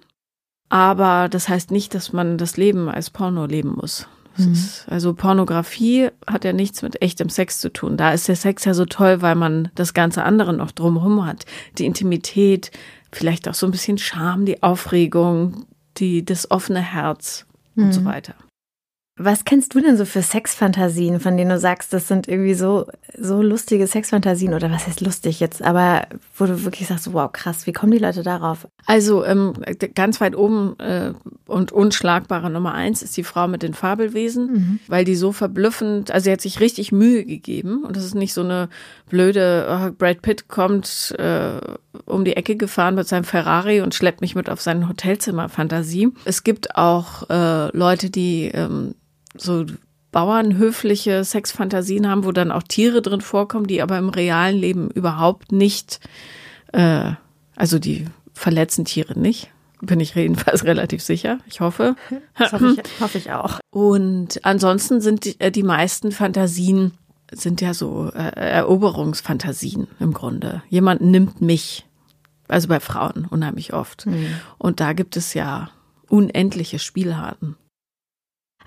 Aber 0.69 1.31
das 1.31 1.49
heißt 1.49 1.71
nicht, 1.71 1.95
dass 1.95 2.13
man 2.13 2.37
das 2.37 2.59
Leben 2.59 2.91
als 2.91 3.09
Porno 3.09 3.47
leben 3.47 3.77
muss. 3.77 4.09
Mhm. 4.39 4.53
Ist, 4.53 4.89
also 4.89 5.15
Pornografie 5.15 6.11
hat 6.27 6.45
ja 6.45 6.53
nichts 6.53 6.83
mit 6.83 7.03
echtem 7.03 7.29
Sex 7.29 7.61
zu 7.61 7.73
tun. 7.73 7.97
Da 7.97 8.13
ist 8.13 8.29
der 8.29 8.37
Sex 8.37 8.65
ja 8.65 8.75
so 8.75 8.85
toll, 8.85 9.23
weil 9.23 9.35
man 9.35 9.71
das 9.75 9.95
ganze 9.95 10.25
andere 10.25 10.53
noch 10.53 10.73
drumherum 10.73 11.25
hat. 11.27 11.45
Die 11.79 11.87
Intimität, 11.87 12.71
vielleicht 13.13 13.49
auch 13.49 13.55
so 13.55 13.67
ein 13.67 13.73
bisschen 13.73 13.99
Scham, 13.99 14.45
die 14.45 14.63
Aufregung, 14.63 15.67
die, 15.97 16.25
das 16.25 16.51
offene 16.51 16.81
Herz 16.81 17.47
mhm. 17.75 17.85
und 17.85 17.93
so 17.93 18.01
mhm. 18.01 18.07
weiter. 18.07 18.35
Was 19.19 19.47
kennst 19.47 19.75
du 19.75 19.81
denn 19.81 19.97
so 19.97 20.05
für 20.05 20.21
Sexfantasien, 20.21 21.21
von 21.21 21.39
denen 21.39 21.49
du 21.49 21.59
sagst, 21.59 21.95
das 21.95 22.07
sind 22.07 22.29
irgendwie 22.29 22.53
so, 22.53 22.85
so 23.19 23.41
lustige 23.41 23.87
Sexfantasien 23.87 24.53
oder 24.53 24.71
was 24.71 24.87
heißt 24.87 25.01
lustig 25.01 25.41
jetzt, 25.41 25.63
aber 25.63 26.07
wo 26.37 26.45
du 26.45 26.65
wirklich 26.65 26.87
sagst, 26.87 27.11
wow, 27.15 27.33
krass, 27.33 27.67
wie 27.67 27.73
kommen 27.73 27.93
die 27.93 27.99
Leute 27.99 28.23
darauf? 28.23 28.69
Also 28.85 29.25
ähm, 29.25 29.55
ganz 29.95 30.21
weit 30.21 30.37
oben 30.37 30.79
äh, 30.81 31.15
und 31.47 31.73
unschlagbare 31.73 32.51
Nummer 32.51 32.75
eins 32.75 33.03
ist 33.03 33.17
die 33.17 33.25
Frau 33.25 33.49
mit 33.49 33.63
den 33.63 33.73
Fabelwesen, 33.73 34.53
mhm. 34.53 34.81
weil 34.87 35.07
die 35.07 35.17
so 35.17 35.33
verblüffend, 35.33 36.11
also 36.11 36.25
sie 36.25 36.33
hat 36.33 36.43
sich 36.43 36.61
richtig 36.61 36.93
Mühe 36.93 37.25
gegeben 37.25 37.85
und 37.85 37.97
das 37.97 38.05
ist 38.05 38.15
nicht 38.15 38.35
so 38.35 38.43
eine 38.43 38.69
blöde, 39.09 39.67
oh, 39.71 39.93
Brad 39.97 40.21
Pitt 40.21 40.49
kommt 40.49 41.15
äh, 41.19 41.59
um 42.05 42.27
die 42.27 42.37
Ecke 42.37 42.57
gefahren 42.57 42.95
mit 42.95 43.09
seinem 43.09 43.25
Ferrari 43.25 43.81
und 43.81 43.95
schleppt 43.95 44.21
mich 44.21 44.35
mit 44.35 44.51
auf 44.51 44.61
sein 44.61 44.91
Hotelzimmer 44.91 45.49
Fantasie. 45.49 46.11
Es 46.27 46.45
gibt 46.45 46.77
auch 46.77 47.31
äh, 47.31 47.75
Leute, 47.75 48.11
die 48.11 48.51
ähm, 48.53 48.95
so 49.39 49.67
bauernhöfliche 50.13 51.25
Sexfantasien 51.25 52.09
haben, 52.09 52.25
wo 52.25 52.33
dann 52.33 52.51
auch 52.51 52.63
Tiere 52.63 53.03
drin 53.03 53.21
vorkommen, 53.21 53.67
die 53.67 53.83
aber 53.83 53.99
im 53.99 54.09
realen 54.09 54.57
Leben 54.57 54.91
überhaupt 54.91 55.53
nicht, 55.53 56.01
äh, 56.73 57.13
also 57.55 57.79
die 57.79 58.07
verletzen 58.33 58.85
Tiere 58.85 59.19
nicht. 59.19 59.51
Bin 59.83 60.01
ich 60.01 60.15
jedenfalls 60.15 60.65
relativ 60.65 61.03
sicher. 61.03 61.39
Ich 61.47 61.61
hoffe. 61.61 61.97
Das 62.39 62.53
hoffe 62.53 62.77
ich, 62.79 63.01
hoffe 63.01 63.19
ich 63.19 63.33
auch. 63.33 63.61
Und 63.71 64.45
ansonsten 64.45 65.01
sind 65.01 65.25
die, 65.25 65.41
äh, 65.41 65.51
die 65.51 65.63
meisten 65.63 66.13
Fantasien 66.13 66.93
sind 67.31 67.61
ja 67.61 67.75
so 67.75 68.11
äh, 68.15 68.31
Eroberungsfantasien 68.37 69.89
im 70.01 70.13
Grunde. 70.13 70.63
Jemand 70.69 71.01
nimmt 71.01 71.41
mich. 71.41 71.87
Also 72.49 72.69
bei 72.69 72.79
Frauen 72.79 73.27
unheimlich 73.29 73.73
oft. 73.73 74.07
Mhm. 74.07 74.29
Und 74.57 74.81
da 74.81 74.93
gibt 74.93 75.17
es 75.17 75.35
ja 75.35 75.69
unendliche 76.09 76.79
Spielharten. 76.79 77.57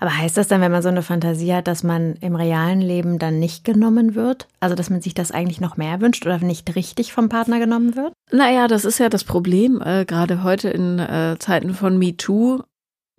Aber 0.00 0.16
heißt 0.16 0.36
das 0.36 0.48
dann, 0.48 0.62
wenn 0.62 0.72
man 0.72 0.82
so 0.82 0.88
eine 0.88 1.02
Fantasie 1.02 1.54
hat, 1.54 1.68
dass 1.68 1.82
man 1.82 2.14
im 2.16 2.34
realen 2.34 2.80
Leben 2.80 3.18
dann 3.18 3.38
nicht 3.38 3.64
genommen 3.64 4.14
wird? 4.14 4.48
Also, 4.58 4.74
dass 4.74 4.90
man 4.90 5.02
sich 5.02 5.14
das 5.14 5.30
eigentlich 5.30 5.60
noch 5.60 5.76
mehr 5.76 6.00
wünscht 6.00 6.24
oder 6.24 6.38
nicht 6.38 6.74
richtig 6.74 7.12
vom 7.12 7.28
Partner 7.28 7.58
genommen 7.58 7.94
wird? 7.96 8.14
Naja, 8.32 8.66
das 8.66 8.86
ist 8.86 8.98
ja 8.98 9.10
das 9.10 9.24
Problem, 9.24 9.80
äh, 9.84 10.06
gerade 10.06 10.42
heute 10.42 10.70
in 10.70 10.98
äh, 10.98 11.36
Zeiten 11.38 11.74
von 11.74 11.98
MeToo. 11.98 12.62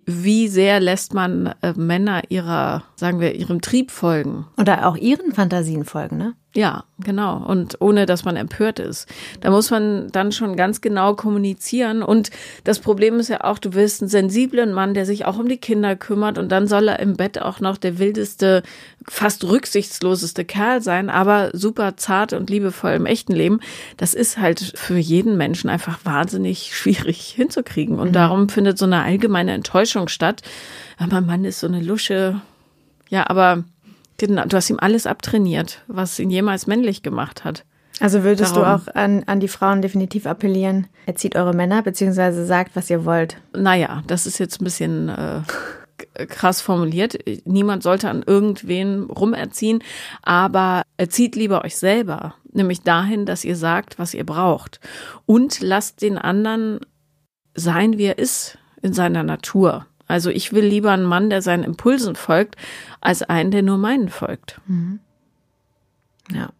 Wie 0.04 0.48
sehr 0.48 0.80
lässt 0.80 1.14
man 1.14 1.54
äh, 1.62 1.72
Männer 1.76 2.22
ihrer, 2.28 2.82
sagen 2.96 3.20
wir, 3.20 3.36
ihrem 3.36 3.60
Trieb 3.60 3.92
folgen? 3.92 4.46
Oder 4.58 4.88
auch 4.88 4.96
ihren 4.96 5.32
Fantasien 5.32 5.84
folgen, 5.84 6.16
ne? 6.16 6.34
Ja, 6.54 6.84
genau. 7.02 7.38
Und 7.38 7.80
ohne, 7.80 8.04
dass 8.04 8.26
man 8.26 8.36
empört 8.36 8.78
ist. 8.78 9.08
Da 9.40 9.50
muss 9.50 9.70
man 9.70 10.08
dann 10.12 10.32
schon 10.32 10.54
ganz 10.54 10.82
genau 10.82 11.14
kommunizieren. 11.14 12.02
Und 12.02 12.30
das 12.64 12.78
Problem 12.78 13.18
ist 13.18 13.28
ja 13.28 13.42
auch, 13.42 13.58
du 13.58 13.72
willst 13.72 14.02
einen 14.02 14.10
sensiblen 14.10 14.74
Mann, 14.74 14.92
der 14.92 15.06
sich 15.06 15.24
auch 15.24 15.38
um 15.38 15.48
die 15.48 15.56
Kinder 15.56 15.96
kümmert. 15.96 16.36
Und 16.36 16.52
dann 16.52 16.66
soll 16.66 16.88
er 16.88 17.00
im 17.00 17.16
Bett 17.16 17.40
auch 17.40 17.60
noch 17.60 17.78
der 17.78 17.98
wildeste, 17.98 18.62
fast 19.08 19.44
rücksichtsloseste 19.44 20.44
Kerl 20.44 20.82
sein, 20.82 21.08
aber 21.08 21.50
super 21.54 21.96
zart 21.96 22.34
und 22.34 22.50
liebevoll 22.50 22.92
im 22.92 23.06
echten 23.06 23.32
Leben. 23.32 23.60
Das 23.96 24.12
ist 24.12 24.36
halt 24.36 24.60
für 24.76 24.98
jeden 24.98 25.38
Menschen 25.38 25.70
einfach 25.70 26.00
wahnsinnig 26.04 26.76
schwierig 26.76 27.28
hinzukriegen. 27.34 27.98
Und 27.98 28.08
mhm. 28.08 28.12
darum 28.12 28.48
findet 28.50 28.76
so 28.76 28.84
eine 28.84 29.02
allgemeine 29.02 29.52
Enttäuschung 29.52 30.08
statt. 30.08 30.42
Aber 30.98 31.22
Mann 31.22 31.46
ist 31.46 31.60
so 31.60 31.66
eine 31.66 31.80
Lusche. 31.80 32.42
Ja, 33.08 33.30
aber 33.30 33.64
Genau, 34.18 34.44
du 34.44 34.56
hast 34.56 34.70
ihm 34.70 34.78
alles 34.80 35.06
abtrainiert, 35.06 35.82
was 35.88 36.18
ihn 36.18 36.30
jemals 36.30 36.66
männlich 36.66 37.02
gemacht 37.02 37.44
hat. 37.44 37.64
Also 38.00 38.24
würdest 38.24 38.56
Darum. 38.56 38.84
du 38.84 38.90
auch 38.90 38.94
an, 38.94 39.22
an 39.26 39.40
die 39.40 39.48
Frauen 39.48 39.82
definitiv 39.82 40.26
appellieren, 40.26 40.88
erzieht 41.06 41.36
eure 41.36 41.54
Männer, 41.54 41.82
beziehungsweise 41.82 42.44
sagt, 42.46 42.74
was 42.74 42.90
ihr 42.90 43.04
wollt? 43.04 43.36
Naja, 43.56 44.02
das 44.06 44.26
ist 44.26 44.38
jetzt 44.38 44.60
ein 44.60 44.64
bisschen 44.64 45.08
äh, 45.08 45.42
krass 46.26 46.60
formuliert. 46.60 47.18
Niemand 47.44 47.82
sollte 47.82 48.08
an 48.08 48.24
irgendwen 48.26 49.04
rumerziehen, 49.04 49.82
aber 50.22 50.82
erzieht 50.96 51.36
lieber 51.36 51.64
euch 51.64 51.76
selber, 51.76 52.34
nämlich 52.52 52.82
dahin, 52.82 53.26
dass 53.26 53.44
ihr 53.44 53.56
sagt, 53.56 53.98
was 53.98 54.14
ihr 54.14 54.24
braucht. 54.24 54.80
Und 55.26 55.60
lasst 55.60 56.02
den 56.02 56.18
anderen 56.18 56.80
sein, 57.54 57.98
wie 57.98 58.06
er 58.06 58.18
ist 58.18 58.58
in 58.80 58.92
seiner 58.92 59.22
Natur. 59.22 59.86
Also 60.12 60.28
ich 60.28 60.52
will 60.52 60.66
lieber 60.66 60.90
einen 60.90 61.06
Mann, 61.06 61.30
der 61.30 61.40
seinen 61.40 61.64
Impulsen 61.64 62.16
folgt, 62.16 62.56
als 63.00 63.22
einen, 63.22 63.50
der 63.50 63.62
nur 63.62 63.78
meinen 63.78 64.10
folgt. 64.10 64.60
Mhm. 64.66 65.00
Ja. 66.30 66.50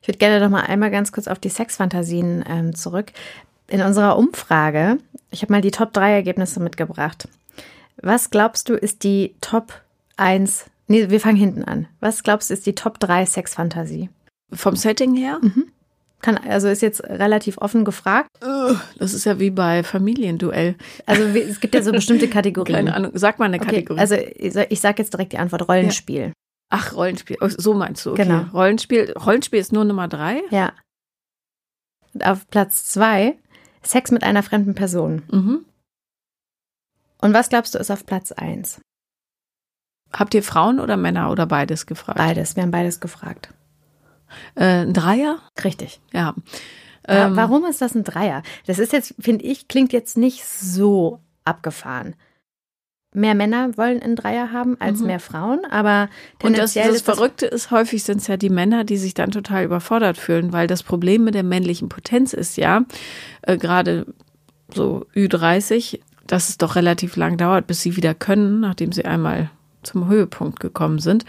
Ich 0.00 0.08
würde 0.08 0.16
gerne 0.16 0.40
noch 0.40 0.48
mal 0.48 0.62
einmal 0.62 0.90
ganz 0.90 1.12
kurz 1.12 1.28
auf 1.28 1.38
die 1.38 1.50
Sexfantasien 1.50 2.42
ähm, 2.48 2.74
zurück. 2.74 3.12
In 3.68 3.82
unserer 3.82 4.16
Umfrage, 4.16 4.96
ich 5.30 5.42
habe 5.42 5.52
mal 5.52 5.60
die 5.60 5.70
Top 5.70 5.92
3 5.92 6.12
Ergebnisse 6.12 6.60
mitgebracht. 6.60 7.28
Was 7.98 8.30
glaubst 8.30 8.70
du, 8.70 8.74
ist 8.74 9.04
die 9.04 9.34
Top 9.42 9.82
1 10.16 10.64
Nee, 10.86 11.10
wir 11.10 11.20
fangen 11.20 11.36
hinten 11.36 11.64
an. 11.64 11.86
Was 12.00 12.22
glaubst 12.22 12.48
du, 12.48 12.54
ist 12.54 12.64
die 12.64 12.74
Top 12.74 13.00
3 13.00 13.26
Sexfantasie? 13.26 14.08
Vom 14.50 14.76
Setting 14.76 15.14
her? 15.14 15.40
Mhm. 15.42 15.66
Kann, 16.24 16.38
also 16.38 16.68
ist 16.68 16.80
jetzt 16.80 17.04
relativ 17.04 17.58
offen 17.58 17.84
gefragt. 17.84 18.28
Das 18.98 19.12
ist 19.12 19.26
ja 19.26 19.38
wie 19.38 19.50
bei 19.50 19.82
Familienduell. 19.82 20.74
Also 21.04 21.22
es 21.24 21.60
gibt 21.60 21.74
ja 21.74 21.82
so 21.82 21.92
bestimmte 21.92 22.28
Kategorien. 22.30 22.76
Keine 22.76 22.94
Ahnung, 22.94 23.10
sag 23.12 23.38
mal 23.38 23.44
eine 23.44 23.58
Okay, 23.58 23.66
Kategorie. 23.84 24.00
also 24.00 24.14
ich 24.14 24.80
sage 24.80 25.02
jetzt 25.02 25.12
direkt 25.12 25.32
die 25.34 25.38
Antwort 25.38 25.68
Rollenspiel. 25.68 26.32
Ach, 26.70 26.94
Rollenspiel. 26.94 27.36
Oh, 27.42 27.48
So 27.48 27.74
meinst 27.74 28.06
du, 28.06 28.12
okay. 28.12 28.22
Genau. 28.24 28.44
Rollenspiel, 28.54 29.12
Rollenspiel 29.12 29.58
ist 29.60 29.72
nur 29.74 29.84
Nummer 29.84 30.08
drei. 30.08 30.40
Ja. 30.50 30.72
Und 32.14 32.24
auf 32.26 32.48
Platz 32.48 32.86
zwei 32.86 33.36
Sex 33.82 34.10
mit 34.10 34.22
einer 34.22 34.42
fremden 34.42 34.74
Person. 34.74 35.22
Mhm. 35.30 35.66
Und 37.20 37.34
was 37.34 37.50
glaubst 37.50 37.74
du 37.74 37.78
ist 37.78 37.90
auf 37.90 38.06
Platz 38.06 38.32
eins? 38.32 38.80
Habt 40.10 40.32
ihr 40.32 40.42
Frauen 40.42 40.80
oder 40.80 40.96
Männer 40.96 41.30
oder 41.30 41.44
beides 41.44 41.84
gefragt? 41.84 42.16
Beides. 42.16 42.56
Wir 42.56 42.62
haben 42.62 42.70
beides 42.70 42.98
gefragt. 43.00 43.52
Äh, 44.54 44.82
ein 44.82 44.92
Dreier? 44.92 45.38
Richtig. 45.62 46.00
Ja. 46.12 46.34
Ähm, 47.06 47.36
Warum 47.36 47.64
ist 47.66 47.82
das 47.82 47.94
ein 47.94 48.04
Dreier? 48.04 48.42
Das 48.66 48.78
ist 48.78 48.92
jetzt, 48.92 49.14
finde 49.20 49.44
ich, 49.44 49.68
klingt 49.68 49.92
jetzt 49.92 50.16
nicht 50.16 50.44
so 50.44 51.20
abgefahren. 51.44 52.14
Mehr 53.16 53.34
Männer 53.36 53.76
wollen 53.76 54.02
einen 54.02 54.16
Dreier 54.16 54.50
haben 54.50 54.76
als 54.80 54.98
Mhm. 55.00 55.06
mehr 55.06 55.20
Frauen, 55.20 55.60
aber 55.70 56.08
Und 56.42 56.58
das, 56.58 56.74
das 56.74 56.86
ist 56.88 57.06
das 57.06 57.14
Verrückte 57.16 57.46
ist, 57.46 57.70
häufig 57.70 58.02
sind 58.02 58.20
es 58.20 58.26
ja 58.26 58.36
die 58.36 58.50
Männer, 58.50 58.82
die 58.84 58.96
sich 58.96 59.14
dann 59.14 59.30
total 59.30 59.64
überfordert 59.64 60.16
fühlen, 60.18 60.52
weil 60.52 60.66
das 60.66 60.82
Problem 60.82 61.22
mit 61.22 61.34
der 61.34 61.44
männlichen 61.44 61.88
Potenz 61.88 62.32
ist 62.32 62.56
ja, 62.56 62.82
äh, 63.42 63.56
gerade 63.56 64.06
so 64.74 65.06
Ü30, 65.14 66.00
dass 66.26 66.48
es 66.48 66.58
doch 66.58 66.74
relativ 66.74 67.14
lang 67.16 67.36
dauert, 67.36 67.66
bis 67.68 67.82
sie 67.82 67.96
wieder 67.96 68.14
können, 68.14 68.58
nachdem 68.60 68.90
sie 68.90 69.04
einmal 69.04 69.50
zum 69.84 70.08
Höhepunkt 70.08 70.60
gekommen 70.60 70.98
sind. 70.98 71.24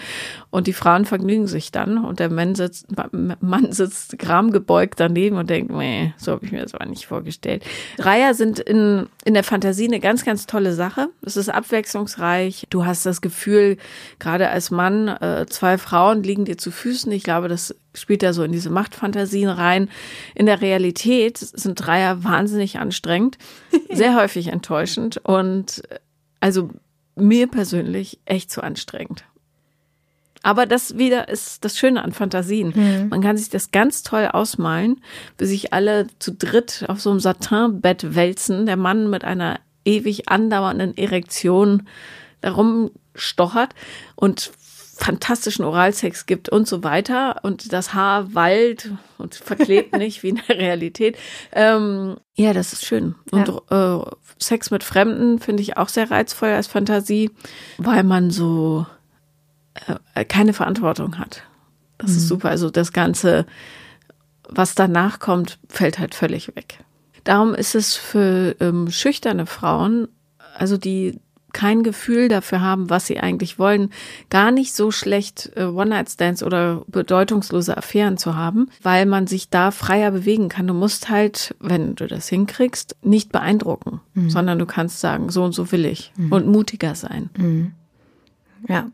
Und 0.50 0.68
die 0.68 0.74
Frauen 0.74 1.06
vergnügen 1.06 1.48
sich 1.48 1.72
dann 1.72 2.04
und 2.04 2.20
der 2.20 2.32
Mann 2.32 2.56
sitzt, 2.56 2.88
Mann 3.12 3.72
sitzt 3.72 4.18
gramgebeugt 4.18 5.00
daneben 5.00 5.38
und 5.38 5.50
denkt, 5.50 5.72
nee, 5.72 6.14
so 6.18 6.34
habe 6.34 6.46
ich 6.46 6.52
mir 6.52 6.62
das 6.64 6.74
aber 6.74 6.86
nicht 6.86 7.06
vorgestellt. 7.06 7.64
Dreier 7.98 8.34
sind 8.34 8.60
in, 8.60 9.08
in 9.24 9.34
der 9.34 9.44
Fantasie 9.44 9.86
eine 9.86 10.00
ganz, 10.00 10.26
ganz 10.26 10.46
tolle 10.46 10.74
Sache. 10.74 11.10
Es 11.22 11.38
ist 11.38 11.50
abwechslungsreich. 11.50 12.68
Du 12.70 12.86
hast 12.86 13.06
das 13.06 13.22
Gefühl, 13.22 13.78
gerade 14.20 14.50
als 14.50 14.72
Mann, 14.72 15.08
äh, 15.08 15.46
zwei 15.50 15.78
Frauen 15.78 16.24
liegen 16.24 16.46
dir 16.46 16.58
zu 16.58 16.72
Füßen. 16.72 17.12
Ich 17.12 17.24
glaube, 17.24 17.48
das 17.48 17.76
spielt 17.94 18.24
da 18.24 18.34
so 18.34 18.44
in 18.44 18.52
diese 18.52 18.70
Machtfantasien 18.70 19.50
rein. 19.50 19.90
In 20.34 20.46
der 20.46 20.62
Realität 20.62 21.38
sind 21.38 21.76
Dreier 21.76 22.24
wahnsinnig 22.24 22.80
anstrengend, 22.80 23.38
sehr 23.92 24.16
häufig 24.16 24.48
enttäuschend 24.48 25.18
und 25.24 25.84
äh, 25.90 26.00
also 26.42 26.70
mir 27.16 27.48
persönlich 27.48 28.20
echt 28.26 28.52
zu 28.52 28.62
anstrengend. 28.62 29.24
Aber 30.44 30.68
das 30.68 31.00
wieder 31.00 31.28
ist 31.28 31.66
das 31.66 31.76
Schöne 31.76 32.04
an 32.04 32.12
Fantasien. 32.12 32.72
Man 33.10 33.22
kann 33.22 33.36
sich 33.36 33.50
das 33.50 33.72
ganz 33.72 34.04
toll 34.04 34.30
ausmalen, 34.32 35.02
bis 35.38 35.50
sich 35.50 35.74
alle 35.74 36.06
zu 36.20 36.34
dritt 36.34 36.86
auf 36.88 37.02
so 37.02 37.10
einem 37.10 37.20
Satinbett 37.20 38.14
wälzen, 38.14 38.68
der 38.68 38.78
Mann 38.78 39.10
mit 39.10 39.24
einer 39.24 39.60
ewig 39.86 40.30
andauernden 40.30 40.96
Erektion 40.98 41.88
darum 42.42 42.92
stochert 43.16 43.74
und 44.16 44.52
fantastischen 44.98 45.66
Oralsex 45.66 46.26
gibt 46.26 46.48
und 46.48 46.68
so 46.68 46.84
weiter 46.84 47.42
und 47.44 47.74
das 47.74 47.94
Haar 47.94 48.34
wallt 48.34 48.92
und 49.18 49.36
verklebt 49.36 49.96
nicht 49.98 50.24
wie 50.24 50.30
in 50.30 50.42
der 50.48 50.58
Realität. 50.58 51.18
Ähm, 51.52 52.16
ja, 52.36 52.54
das 52.54 52.72
ist 52.72 52.86
schön. 52.86 53.16
Und 53.32 53.50
äh, 53.70 54.00
Sex 54.40 54.72
mit 54.72 54.84
Fremden 54.84 55.40
finde 55.40 55.62
ich 55.62 55.76
auch 55.76 55.90
sehr 55.90 56.10
reizvoll 56.10 56.50
als 56.50 56.68
Fantasie, 56.68 57.30
weil 57.78 58.04
man 58.04 58.32
so 58.32 58.86
äh, 60.14 60.24
keine 60.24 60.54
Verantwortung 60.54 61.20
hat. 61.20 61.44
Das 61.98 62.12
ist 62.12 62.28
super. 62.28 62.50
Also 62.50 62.70
das 62.70 62.94
Ganze, 62.94 63.46
was 64.48 64.76
danach 64.76 65.20
kommt, 65.20 65.60
fällt 65.68 66.00
halt 66.00 66.16
völlig 66.16 66.56
weg. 66.56 66.80
Darum 67.26 67.54
ist 67.54 67.76
es 67.76 67.96
für 67.96 68.56
ähm, 68.60 68.90
schüchterne 68.92 69.46
Frauen, 69.46 70.08
also 70.58 70.78
die 70.78 71.20
kein 71.56 71.84
Gefühl 71.84 72.28
dafür 72.28 72.60
haben, 72.60 72.90
was 72.90 73.08
sie 73.08 73.20
eigentlich 73.20 73.58
wollen, 73.58 73.90
gar 74.30 74.52
nicht 74.52 74.76
so 74.76 74.92
schlecht 74.92 75.54
äh, 75.56 75.64
One-Night-Stands 75.64 76.44
oder 76.44 76.84
bedeutungslose 76.88 77.78
Affären 77.78 78.18
zu 78.18 78.36
haben, 78.36 78.70
weil 78.84 79.06
man 79.06 79.26
sich 79.26 79.50
da 79.50 79.72
freier 79.72 80.12
bewegen 80.12 80.50
kann. 80.50 80.68
Du 80.68 80.74
musst 80.74 81.10
halt, 81.10 81.56
wenn 81.62 81.96
du 81.96 82.08
das 82.08 82.28
hinkriegst, 82.28 82.98
nicht 83.02 83.32
beeindrucken, 83.32 84.02
sondern 84.28 84.60
du 84.60 84.66
kannst 84.66 85.00
sagen, 85.00 85.30
so 85.30 85.44
und 85.44 85.54
so 85.54 85.72
will 85.72 85.86
ich 85.86 86.12
und 86.30 86.48
mutiger 86.48 86.94
sein. 86.94 87.30
Ja. 88.68 88.90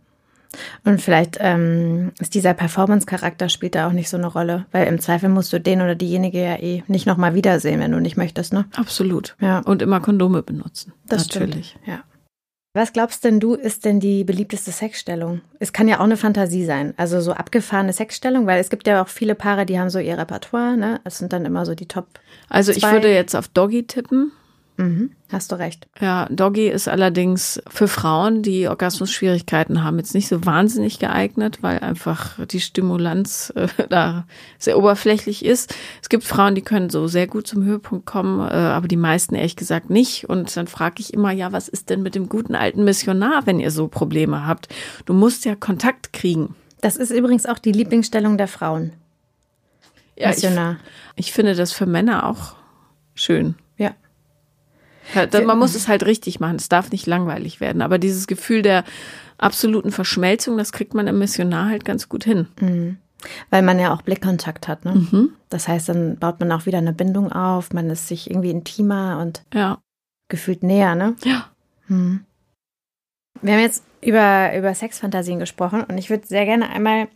Und 0.84 1.02
vielleicht 1.02 1.38
ähm, 1.40 2.12
ist 2.20 2.36
dieser 2.36 2.54
Performance-Charakter 2.54 3.50
spielt 3.50 3.76
da 3.76 3.88
auch 3.88 3.94
nicht 3.94 4.10
so 4.10 4.18
eine 4.18 4.28
Rolle, 4.28 4.66
weil 4.72 4.88
im 4.88 5.00
Zweifel 5.00 5.30
musst 5.30 5.54
du 5.54 5.60
den 5.60 5.82
oder 5.82 5.96
diejenige 5.96 6.44
ja 6.44 6.60
eh 6.60 6.84
nicht 6.88 7.06
nochmal 7.06 7.36
wiedersehen, 7.36 7.80
wenn 7.80 7.92
du 7.92 8.00
nicht 8.00 8.18
möchtest, 8.18 8.52
ne? 8.54 8.66
Absolut. 8.76 9.36
Ja. 9.40 9.60
Und 9.60 9.82
immer 9.82 10.02
Kondome 10.02 10.44
benutzen. 10.44 10.94
Das 11.08 11.28
Natürlich. 11.28 11.70
Stimmt. 11.70 11.88
Ja. 11.88 12.04
Was 12.74 12.94
glaubst 12.94 13.26
denn 13.26 13.42
du, 13.42 13.56
ist 13.56 13.84
denn 13.84 14.00
die 14.00 14.24
beliebteste 14.24 14.72
Sexstellung? 14.72 15.42
Es 15.60 15.74
kann 15.74 15.90
ja 15.90 16.00
auch 16.00 16.06
eine 16.06 16.16
Fantasie 16.16 16.64
sein, 16.64 16.94
also 16.96 17.20
so 17.20 17.34
abgefahrene 17.34 17.92
Sexstellung, 17.92 18.48
weil 18.48 18.62
es 18.62 18.70
gibt 18.70 18.88
ja 18.88 19.04
auch 19.04 19.10
viele 19.10 19.36
Paare, 19.36 19.66
die 19.66 19.78
haben 19.78 19.90
so 19.90 20.00
ihr 20.00 20.18
Repertoire, 20.18 20.78
ne? 20.78 21.02
Es 21.04 21.18
sind 21.18 21.34
dann 21.34 21.44
immer 21.44 21.66
so 21.66 21.76
die 21.76 21.88
Top. 21.88 22.08
Also 22.48 22.72
ich 22.72 22.80
Zwei. 22.80 22.94
würde 22.94 23.14
jetzt 23.14 23.36
auf 23.36 23.50
Doggy 23.50 23.88
tippen. 23.88 24.32
Mhm. 24.82 25.12
Hast 25.32 25.52
du 25.52 25.56
recht. 25.56 25.88
Ja, 26.02 26.28
Doggy 26.30 26.68
ist 26.68 26.90
allerdings 26.90 27.62
für 27.70 27.88
Frauen, 27.88 28.42
die 28.42 28.68
Orgasmusschwierigkeiten 28.68 29.84
haben, 29.84 29.98
jetzt 29.98 30.14
nicht 30.14 30.28
so 30.28 30.46
wahnsinnig 30.46 31.00
geeignet, 31.00 31.60
weil 31.62 31.80
einfach 31.80 32.46
die 32.48 32.60
Stimulanz 32.60 33.54
äh, 33.56 33.68
da 33.90 34.26
sehr 34.58 34.78
oberflächlich 34.78 35.46
ist. 35.46 35.74
Es 36.02 36.10
gibt 36.10 36.24
Frauen, 36.24 36.56
die 36.56 36.62
können 36.62 36.90
so 36.90 37.08
sehr 37.08 37.28
gut 37.28 37.48
zum 37.48 37.64
Höhepunkt 37.64 38.06
kommen, 38.06 38.40
äh, 38.42 38.54
aber 38.54 38.88
die 38.88 38.98
meisten 38.98 39.36
ehrlich 39.36 39.56
gesagt 39.56 39.90
nicht. 39.90 40.28
Und 40.28 40.56
dann 40.58 40.68
frage 40.68 40.96
ich 41.00 41.14
immer, 41.14 41.32
ja, 41.32 41.52
was 41.52 41.70
ist 41.70 41.90
denn 41.90 42.02
mit 42.02 42.16
dem 42.16 42.28
guten 42.28 42.56
alten 42.56 42.84
Missionar, 42.84 43.46
wenn 43.46 43.60
ihr 43.60 43.72
so 43.72 43.88
Probleme 43.88 44.46
habt? 44.46 44.68
Du 45.06 45.14
musst 45.14 45.46
ja 45.46 45.56
Kontakt 45.56 46.12
kriegen. 46.12 46.56
Das 46.82 46.98
ist 46.98 47.12
übrigens 47.12 47.46
auch 47.46 47.60
die 47.60 47.72
Lieblingsstellung 47.72 48.38
der 48.38 48.48
Frauen. 48.48 48.94
Ja, 50.18 50.30
ich, 50.32 50.38
Missionar. 50.38 50.78
ich 51.16 51.32
finde 51.32 51.56
das 51.56 51.72
für 51.72 51.86
Männer 51.86 52.28
auch 52.28 52.56
schön. 53.16 53.56
Man 55.46 55.60
muss 55.60 55.76
es 55.76 55.88
halt 55.88 56.06
richtig 56.06 56.40
machen. 56.40 56.56
Es 56.58 56.70
darf 56.70 56.92
nicht 56.92 57.08
langweilig 57.08 57.60
werden. 57.60 57.82
Aber 57.82 57.98
dieses 57.98 58.28
Gefühl 58.28 58.62
der 58.62 58.84
absoluten 59.38 59.92
Verschmelzung, 59.92 60.58
das 60.58 60.72
kriegt 60.72 60.94
man 60.94 61.08
im 61.08 61.20
Missionar 61.20 61.70
halt 61.70 61.86
ganz 61.86 62.08
gut 62.10 62.24
hin. 62.24 62.98
Weil 63.50 63.62
man 63.62 63.80
ja 63.80 63.94
auch 63.94 64.02
Blickkontakt 64.02 64.68
hat, 64.68 64.86
ne? 64.86 64.94
Mhm. 64.96 65.34
Das 65.50 65.68
heißt, 65.68 65.90
dann 65.90 66.18
baut 66.18 66.40
man 66.40 66.52
auch 66.52 66.66
wieder 66.66 66.80
eine 66.80 66.94
Bindung 66.94 67.32
auf, 67.32 67.72
man 67.74 67.90
ist 67.90 68.08
sich 68.08 68.30
irgendwie 68.30 68.50
intimer 68.50 69.20
und 69.22 69.44
Ja. 69.54 69.78
gefühlt 70.28 70.64
näher, 70.64 70.96
ne? 70.96 71.16
Ja. 71.24 71.46
Hm. 71.88 72.22
Wir 73.42 73.54
haben 73.54 73.62
jetzt 73.62 73.84
über, 74.02 74.56
über 74.58 74.74
Sexfantasien 74.74 75.40
gesprochen 75.40 75.84
und 75.84 75.98
ich 75.98 76.10
würde 76.10 76.26
sehr 76.28 76.46
gerne 76.46 76.70
einmal 76.70 77.08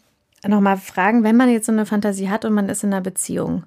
nochmal 0.46 0.78
fragen, 0.78 1.24
wenn 1.24 1.38
man 1.38 1.50
jetzt 1.50 1.66
so 1.66 1.72
eine 1.72 1.86
Fantasie 1.88 2.30
hat 2.30 2.46
und 2.46 2.54
man 2.54 2.70
ist 2.70 2.84
in 2.84 2.94
einer 2.94 3.02
Beziehung, 3.02 3.64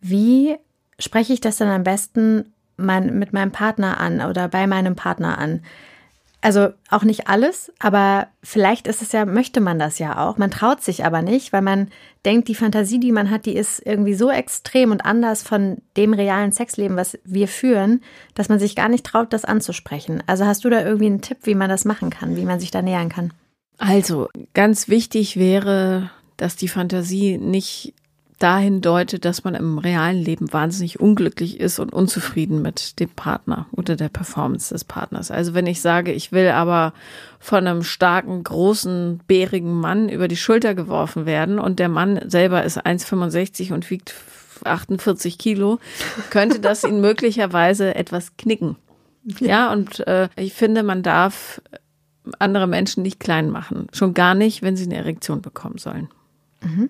wie 0.00 0.56
spreche 0.98 1.32
ich 1.32 1.40
das 1.40 1.56
dann 1.56 1.68
am 1.68 1.84
besten 1.84 2.52
mein, 2.80 3.18
mit 3.18 3.32
meinem 3.32 3.52
Partner 3.52 3.98
an 3.98 4.20
oder 4.20 4.48
bei 4.48 4.66
meinem 4.66 4.96
Partner 4.96 5.38
an? 5.38 5.62
Also 6.42 6.68
auch 6.88 7.02
nicht 7.02 7.28
alles, 7.28 7.70
aber 7.78 8.28
vielleicht 8.42 8.86
ist 8.86 9.02
es 9.02 9.12
ja, 9.12 9.26
möchte 9.26 9.60
man 9.60 9.78
das 9.78 9.98
ja 9.98 10.26
auch. 10.26 10.38
Man 10.38 10.50
traut 10.50 10.82
sich 10.82 11.04
aber 11.04 11.20
nicht, 11.20 11.52
weil 11.52 11.60
man 11.60 11.88
denkt, 12.24 12.48
die 12.48 12.54
Fantasie, 12.54 12.98
die 12.98 13.12
man 13.12 13.28
hat, 13.28 13.44
die 13.44 13.54
ist 13.54 13.82
irgendwie 13.84 14.14
so 14.14 14.30
extrem 14.30 14.90
und 14.90 15.04
anders 15.04 15.42
von 15.42 15.82
dem 15.98 16.14
realen 16.14 16.52
Sexleben, 16.52 16.96
was 16.96 17.18
wir 17.24 17.46
führen, 17.46 18.00
dass 18.34 18.48
man 18.48 18.58
sich 18.58 18.74
gar 18.74 18.88
nicht 18.88 19.04
traut, 19.04 19.34
das 19.34 19.44
anzusprechen. 19.44 20.22
Also 20.26 20.46
hast 20.46 20.64
du 20.64 20.70
da 20.70 20.82
irgendwie 20.82 21.06
einen 21.06 21.20
Tipp, 21.20 21.38
wie 21.42 21.54
man 21.54 21.68
das 21.68 21.84
machen 21.84 22.08
kann, 22.08 22.36
wie 22.36 22.46
man 22.46 22.58
sich 22.58 22.70
da 22.70 22.80
nähern 22.80 23.10
kann? 23.10 23.34
Also, 23.76 24.28
ganz 24.52 24.88
wichtig 24.88 25.36
wäre, 25.38 26.10
dass 26.36 26.56
die 26.56 26.68
Fantasie 26.68 27.38
nicht 27.38 27.94
dahin 28.40 28.80
deutet, 28.80 29.24
dass 29.24 29.44
man 29.44 29.54
im 29.54 29.78
realen 29.78 30.18
Leben 30.18 30.52
wahnsinnig 30.52 30.98
unglücklich 30.98 31.60
ist 31.60 31.78
und 31.78 31.92
unzufrieden 31.92 32.62
mit 32.62 32.98
dem 32.98 33.10
Partner 33.10 33.66
oder 33.70 33.96
der 33.96 34.08
Performance 34.08 34.74
des 34.74 34.84
Partners. 34.84 35.30
Also 35.30 35.54
wenn 35.54 35.66
ich 35.66 35.80
sage, 35.80 36.12
ich 36.12 36.32
will 36.32 36.48
aber 36.48 36.92
von 37.38 37.66
einem 37.66 37.82
starken, 37.82 38.42
großen, 38.42 39.20
bärigen 39.26 39.78
Mann 39.78 40.08
über 40.08 40.26
die 40.26 40.36
Schulter 40.36 40.74
geworfen 40.74 41.26
werden 41.26 41.58
und 41.58 41.78
der 41.78 41.88
Mann 41.88 42.20
selber 42.28 42.64
ist 42.64 42.84
1,65 42.84 43.72
und 43.72 43.88
wiegt 43.90 44.14
48 44.64 45.38
Kilo, 45.38 45.78
könnte 46.30 46.60
das 46.60 46.82
ihn 46.82 47.00
möglicherweise 47.02 47.94
etwas 47.94 48.36
knicken. 48.36 48.76
Ja, 49.38 49.70
und 49.70 50.06
äh, 50.06 50.28
ich 50.36 50.54
finde, 50.54 50.82
man 50.82 51.02
darf 51.02 51.60
andere 52.38 52.66
Menschen 52.66 53.02
nicht 53.02 53.20
klein 53.20 53.50
machen. 53.50 53.86
Schon 53.92 54.14
gar 54.14 54.34
nicht, 54.34 54.62
wenn 54.62 54.76
sie 54.76 54.84
eine 54.84 54.96
Erektion 54.96 55.42
bekommen 55.42 55.78
sollen. 55.78 56.08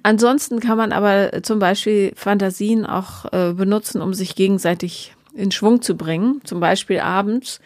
Ansonsten 0.02 0.60
kann 0.60 0.76
man 0.76 0.92
aber 0.92 1.42
zum 1.42 1.58
Beispiel 1.58 2.12
Fantasien 2.16 2.86
auch 2.86 3.32
äh, 3.32 3.52
benutzen, 3.52 4.00
um 4.00 4.14
sich 4.14 4.34
gegenseitig 4.34 5.14
in 5.32 5.52
Schwung 5.52 5.80
zu 5.80 5.96
bringen. 5.96 6.40
Zum 6.44 6.60
Beispiel 6.60 7.00
abends 7.00 7.60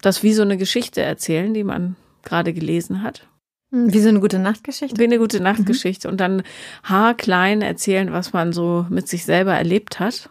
das 0.00 0.22
wie 0.22 0.34
so 0.34 0.42
eine 0.42 0.56
Geschichte 0.56 1.00
erzählen, 1.00 1.54
die 1.54 1.64
man 1.64 1.96
gerade 2.22 2.52
gelesen 2.52 3.02
hat. 3.02 3.26
Hm, 3.72 3.92
wie 3.92 4.00
so 4.00 4.08
eine 4.08 4.20
gute 4.20 4.38
Nachtgeschichte? 4.38 4.98
Wie 4.98 5.04
eine 5.04 5.18
gute 5.18 5.40
Nachtgeschichte. 5.40 6.08
Mhm. 6.08 6.12
Und 6.12 6.20
dann 6.20 6.42
haarklein 6.84 7.62
erzählen, 7.62 8.12
was 8.12 8.32
man 8.32 8.52
so 8.52 8.86
mit 8.90 9.08
sich 9.08 9.24
selber 9.24 9.54
erlebt 9.54 10.00
hat. 10.00 10.28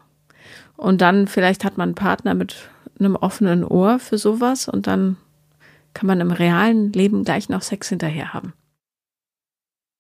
Und 0.78 1.02
dann 1.02 1.28
vielleicht 1.28 1.66
hat 1.66 1.78
man 1.78 1.90
einen 1.90 1.96
Partner 1.96 2.34
mit 2.34 2.70
einem 3.00 3.16
offenen 3.16 3.64
Ohr 3.64 4.00
für 4.00 4.18
sowas 4.18 4.68
und 4.68 4.88
dann 4.88 5.18
kann 5.94 6.08
man 6.08 6.22
im 6.22 6.32
realen 6.32 6.92
Leben 6.94 7.24
gleich 7.24 7.50
noch 7.50 7.62
Sex 7.62 7.90
hinterher 7.90 8.34
haben. 8.34 8.54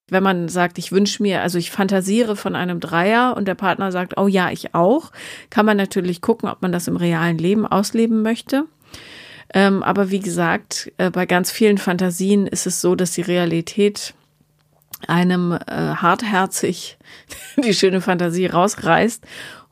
Wenn 0.09 0.23
man 0.23 0.49
sagt, 0.49 0.77
ich 0.77 0.91
wünsche 0.91 1.23
mir, 1.23 1.41
also 1.41 1.57
ich 1.57 1.71
fantasiere 1.71 2.35
von 2.35 2.55
einem 2.55 2.79
Dreier 2.79 3.35
und 3.37 3.47
der 3.47 3.55
Partner 3.55 3.91
sagt, 3.91 4.17
oh 4.17 4.27
ja, 4.27 4.51
ich 4.51 4.75
auch, 4.75 5.11
kann 5.49 5.65
man 5.65 5.77
natürlich 5.77 6.21
gucken, 6.21 6.49
ob 6.49 6.61
man 6.61 6.71
das 6.71 6.87
im 6.87 6.97
realen 6.97 7.37
Leben 7.37 7.65
ausleben 7.65 8.21
möchte. 8.21 8.65
Ähm, 9.53 9.83
aber 9.83 10.09
wie 10.09 10.19
gesagt, 10.19 10.91
äh, 10.97 11.09
bei 11.09 11.25
ganz 11.25 11.51
vielen 11.51 11.77
Fantasien 11.77 12.47
ist 12.47 12.65
es 12.65 12.81
so, 12.81 12.95
dass 12.95 13.11
die 13.11 13.21
Realität 13.21 14.13
einem 15.07 15.51
äh, 15.51 15.57
hartherzig 15.67 16.97
die 17.57 17.73
schöne 17.73 18.01
Fantasie 18.01 18.47
rausreißt 18.47 19.23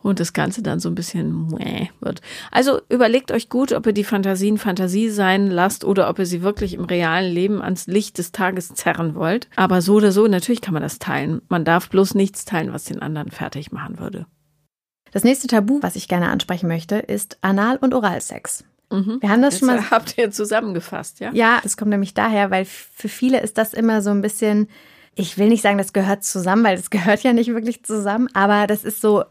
und 0.03 0.19
das 0.19 0.33
Ganze 0.33 0.61
dann 0.61 0.79
so 0.79 0.89
ein 0.89 0.95
bisschen 0.95 1.51
wird. 1.99 2.21
Also 2.51 2.81
überlegt 2.89 3.31
euch 3.31 3.49
gut, 3.49 3.71
ob 3.71 3.85
ihr 3.87 3.93
die 3.93 4.03
Fantasien 4.03 4.57
Fantasie 4.57 5.09
sein 5.09 5.47
lasst 5.47 5.83
oder 5.83 6.09
ob 6.09 6.19
ihr 6.19 6.25
sie 6.25 6.41
wirklich 6.41 6.73
im 6.73 6.85
realen 6.85 7.31
Leben 7.31 7.61
ans 7.61 7.87
Licht 7.87 8.17
des 8.17 8.31
Tages 8.31 8.73
zerren 8.73 9.15
wollt. 9.15 9.47
Aber 9.55 9.81
so 9.81 9.95
oder 9.95 10.11
so, 10.11 10.27
natürlich 10.27 10.61
kann 10.61 10.73
man 10.73 10.83
das 10.83 10.99
teilen. 10.99 11.41
Man 11.49 11.65
darf 11.65 11.89
bloß 11.89 12.15
nichts 12.15 12.45
teilen, 12.45 12.73
was 12.73 12.85
den 12.85 13.01
anderen 13.01 13.31
fertig 13.31 13.71
machen 13.71 13.99
würde. 13.99 14.25
Das 15.11 15.23
nächste 15.23 15.47
Tabu, 15.47 15.79
was 15.81 15.95
ich 15.95 16.07
gerne 16.07 16.29
ansprechen 16.29 16.67
möchte, 16.67 16.95
ist 16.95 17.37
Anal- 17.41 17.77
und 17.77 17.93
Oralsex. 17.93 18.63
Mhm. 18.91 19.17
Wir 19.21 19.29
haben 19.29 19.41
das 19.41 19.55
Jetzt 19.55 19.59
schon 19.59 19.67
mal. 19.67 19.89
Habt 19.91 20.17
ihr 20.17 20.31
zusammengefasst, 20.31 21.19
ja? 21.19 21.31
Ja, 21.33 21.59
das 21.63 21.77
kommt 21.77 21.91
nämlich 21.91 22.13
daher, 22.13 22.51
weil 22.51 22.65
für 22.65 23.09
viele 23.09 23.41
ist 23.41 23.57
das 23.57 23.73
immer 23.73 24.01
so 24.01 24.09
ein 24.09 24.21
bisschen, 24.21 24.67
ich 25.15 25.37
will 25.37 25.49
nicht 25.49 25.61
sagen, 25.61 25.77
das 25.77 25.93
gehört 25.93 26.23
zusammen, 26.23 26.63
weil 26.63 26.77
das 26.77 26.89
gehört 26.89 27.23
ja 27.23 27.33
nicht 27.33 27.53
wirklich 27.53 27.83
zusammen, 27.83 28.29
aber 28.33 28.67
das 28.67 28.83
ist 28.83 29.01
so, 29.01 29.23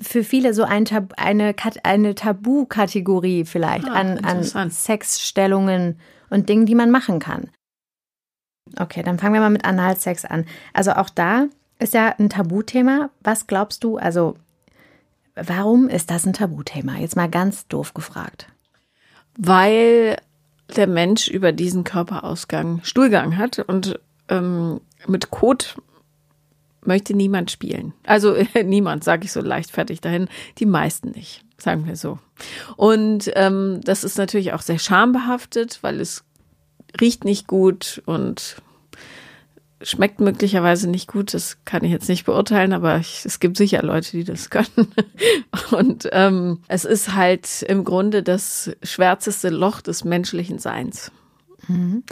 für 0.00 0.24
viele 0.24 0.54
so 0.54 0.64
ein 0.64 0.84
Tab 0.84 1.14
eine, 1.16 1.54
eine 1.82 2.14
Tabu-Kategorie 2.14 3.44
vielleicht 3.44 3.88
ah, 3.88 3.92
an, 3.92 4.18
an 4.18 4.70
Sexstellungen 4.70 5.98
und 6.30 6.48
Dingen, 6.48 6.66
die 6.66 6.74
man 6.74 6.90
machen 6.90 7.18
kann. 7.18 7.50
Okay, 8.78 9.02
dann 9.02 9.18
fangen 9.18 9.34
wir 9.34 9.40
mal 9.40 9.50
mit 9.50 9.64
Analsex 9.64 10.24
an. 10.24 10.46
Also 10.72 10.92
auch 10.92 11.10
da 11.10 11.46
ist 11.78 11.94
ja 11.94 12.14
ein 12.18 12.30
Tabuthema. 12.30 13.10
Was 13.20 13.46
glaubst 13.46 13.84
du, 13.84 13.98
also 13.98 14.36
warum 15.34 15.88
ist 15.88 16.10
das 16.10 16.24
ein 16.24 16.32
Tabuthema? 16.32 16.96
Jetzt 16.96 17.16
mal 17.16 17.28
ganz 17.28 17.66
doof 17.68 17.94
gefragt. 17.94 18.48
Weil 19.36 20.16
der 20.76 20.86
Mensch 20.86 21.28
über 21.28 21.52
diesen 21.52 21.84
Körperausgang 21.84 22.80
Stuhlgang 22.82 23.36
hat 23.36 23.58
und 23.58 23.98
ähm, 24.28 24.80
mit 25.06 25.30
Kot 25.30 25.76
möchte 26.84 27.14
niemand 27.14 27.50
spielen. 27.50 27.92
Also 28.04 28.36
niemand, 28.64 29.04
sage 29.04 29.24
ich 29.24 29.32
so 29.32 29.40
leichtfertig 29.40 30.00
dahin. 30.00 30.28
Die 30.58 30.66
meisten 30.66 31.10
nicht, 31.10 31.44
sagen 31.58 31.86
wir 31.86 31.96
so. 31.96 32.18
Und 32.76 33.30
ähm, 33.34 33.80
das 33.84 34.04
ist 34.04 34.18
natürlich 34.18 34.52
auch 34.52 34.62
sehr 34.62 34.78
schambehaftet, 34.78 35.78
weil 35.82 36.00
es 36.00 36.24
riecht 37.00 37.24
nicht 37.24 37.46
gut 37.46 38.02
und 38.06 38.56
schmeckt 39.82 40.20
möglicherweise 40.20 40.88
nicht 40.88 41.08
gut. 41.08 41.34
Das 41.34 41.58
kann 41.64 41.84
ich 41.84 41.90
jetzt 41.90 42.08
nicht 42.08 42.24
beurteilen, 42.24 42.72
aber 42.72 42.98
ich, 42.98 43.24
es 43.24 43.40
gibt 43.40 43.56
sicher 43.56 43.82
Leute, 43.82 44.12
die 44.12 44.24
das 44.24 44.50
können. 44.50 44.94
Und 45.70 46.08
ähm, 46.12 46.60
es 46.68 46.84
ist 46.84 47.14
halt 47.14 47.62
im 47.62 47.84
Grunde 47.84 48.22
das 48.22 48.70
schwärzeste 48.82 49.50
Loch 49.50 49.80
des 49.80 50.04
menschlichen 50.04 50.58
Seins. 50.58 51.10
Mhm. 51.68 52.04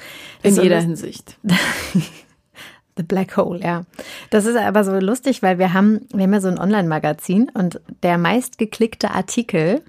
In 0.42 0.56
jeder 0.56 0.80
Hinsicht. 0.80 1.38
The 2.96 3.03
Black 3.03 3.37
Hole, 3.37 3.61
ja. 3.61 3.83
Das 4.31 4.46
ist 4.46 4.57
aber 4.57 4.85
so 4.85 4.98
lustig, 4.98 5.42
weil 5.42 5.59
wir 5.59 5.72
haben, 5.72 6.07
wir 6.12 6.24
haben 6.24 6.33
ja 6.33 6.40
so 6.40 6.48
ein 6.48 6.59
Online-Magazin 6.59 7.50
und 7.55 7.81
der 8.03 8.18
meistgeklickte 8.18 9.12
Artikel 9.12 9.83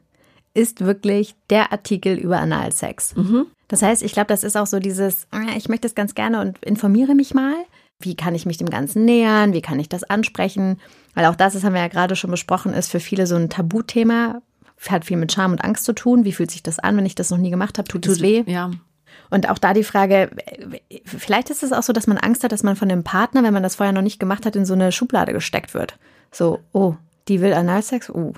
ist 0.53 0.81
wirklich 0.81 1.35
der 1.49 1.71
Artikel 1.71 2.17
über 2.17 2.39
Analsex. 2.39 3.15
Mhm. 3.15 3.47
Das 3.67 3.81
heißt, 3.81 4.03
ich 4.03 4.11
glaube, 4.11 4.27
das 4.27 4.43
ist 4.43 4.57
auch 4.57 4.67
so 4.67 4.79
dieses, 4.79 5.27
ah, 5.31 5.55
ich 5.55 5.69
möchte 5.69 5.87
es 5.87 5.95
ganz 5.95 6.13
gerne 6.13 6.41
und 6.41 6.63
informiere 6.63 7.15
mich 7.15 7.33
mal. 7.33 7.55
Wie 7.99 8.15
kann 8.15 8.35
ich 8.35 8.45
mich 8.45 8.57
dem 8.57 8.69
Ganzen 8.69 9.05
nähern? 9.05 9.53
Wie 9.53 9.61
kann 9.61 9.79
ich 9.79 9.87
das 9.87 10.03
ansprechen? 10.03 10.79
Weil 11.13 11.25
auch 11.25 11.35
das, 11.35 11.53
das 11.53 11.63
haben 11.63 11.73
wir 11.73 11.81
ja 11.81 11.87
gerade 11.87 12.15
schon 12.15 12.31
besprochen, 12.31 12.73
ist 12.73 12.91
für 12.91 12.99
viele 12.99 13.27
so 13.27 13.35
ein 13.35 13.49
Tabuthema. 13.49 14.41
Hat 14.89 15.05
viel 15.05 15.17
mit 15.17 15.31
Scham 15.31 15.51
und 15.51 15.63
Angst 15.63 15.85
zu 15.85 15.93
tun. 15.93 16.25
Wie 16.25 16.31
fühlt 16.31 16.49
sich 16.49 16.63
das 16.63 16.79
an, 16.79 16.97
wenn 16.97 17.05
ich 17.05 17.15
das 17.15 17.29
noch 17.29 17.37
nie 17.37 17.51
gemacht 17.51 17.77
habe? 17.77 17.87
Tut, 17.87 18.03
Tut 18.03 18.15
es 18.15 18.21
weh? 18.21 18.43
Ja. 18.47 18.71
Und 19.29 19.49
auch 19.49 19.57
da 19.57 19.73
die 19.73 19.83
Frage, 19.83 20.29
vielleicht 21.05 21.49
ist 21.49 21.63
es 21.63 21.71
auch 21.71 21.83
so, 21.83 21.93
dass 21.93 22.07
man 22.07 22.17
Angst 22.17 22.43
hat, 22.43 22.51
dass 22.51 22.63
man 22.63 22.75
von 22.75 22.89
dem 22.89 23.03
Partner, 23.03 23.43
wenn 23.43 23.53
man 23.53 23.63
das 23.63 23.75
vorher 23.75 23.93
noch 23.93 24.01
nicht 24.01 24.19
gemacht 24.19 24.45
hat, 24.45 24.55
in 24.55 24.65
so 24.65 24.73
eine 24.73 24.91
Schublade 24.91 25.33
gesteckt 25.33 25.73
wird. 25.73 25.97
So, 26.31 26.59
oh, 26.73 26.95
die 27.27 27.41
will 27.41 27.53
Analsex? 27.53 28.09
Uh, 28.09 28.33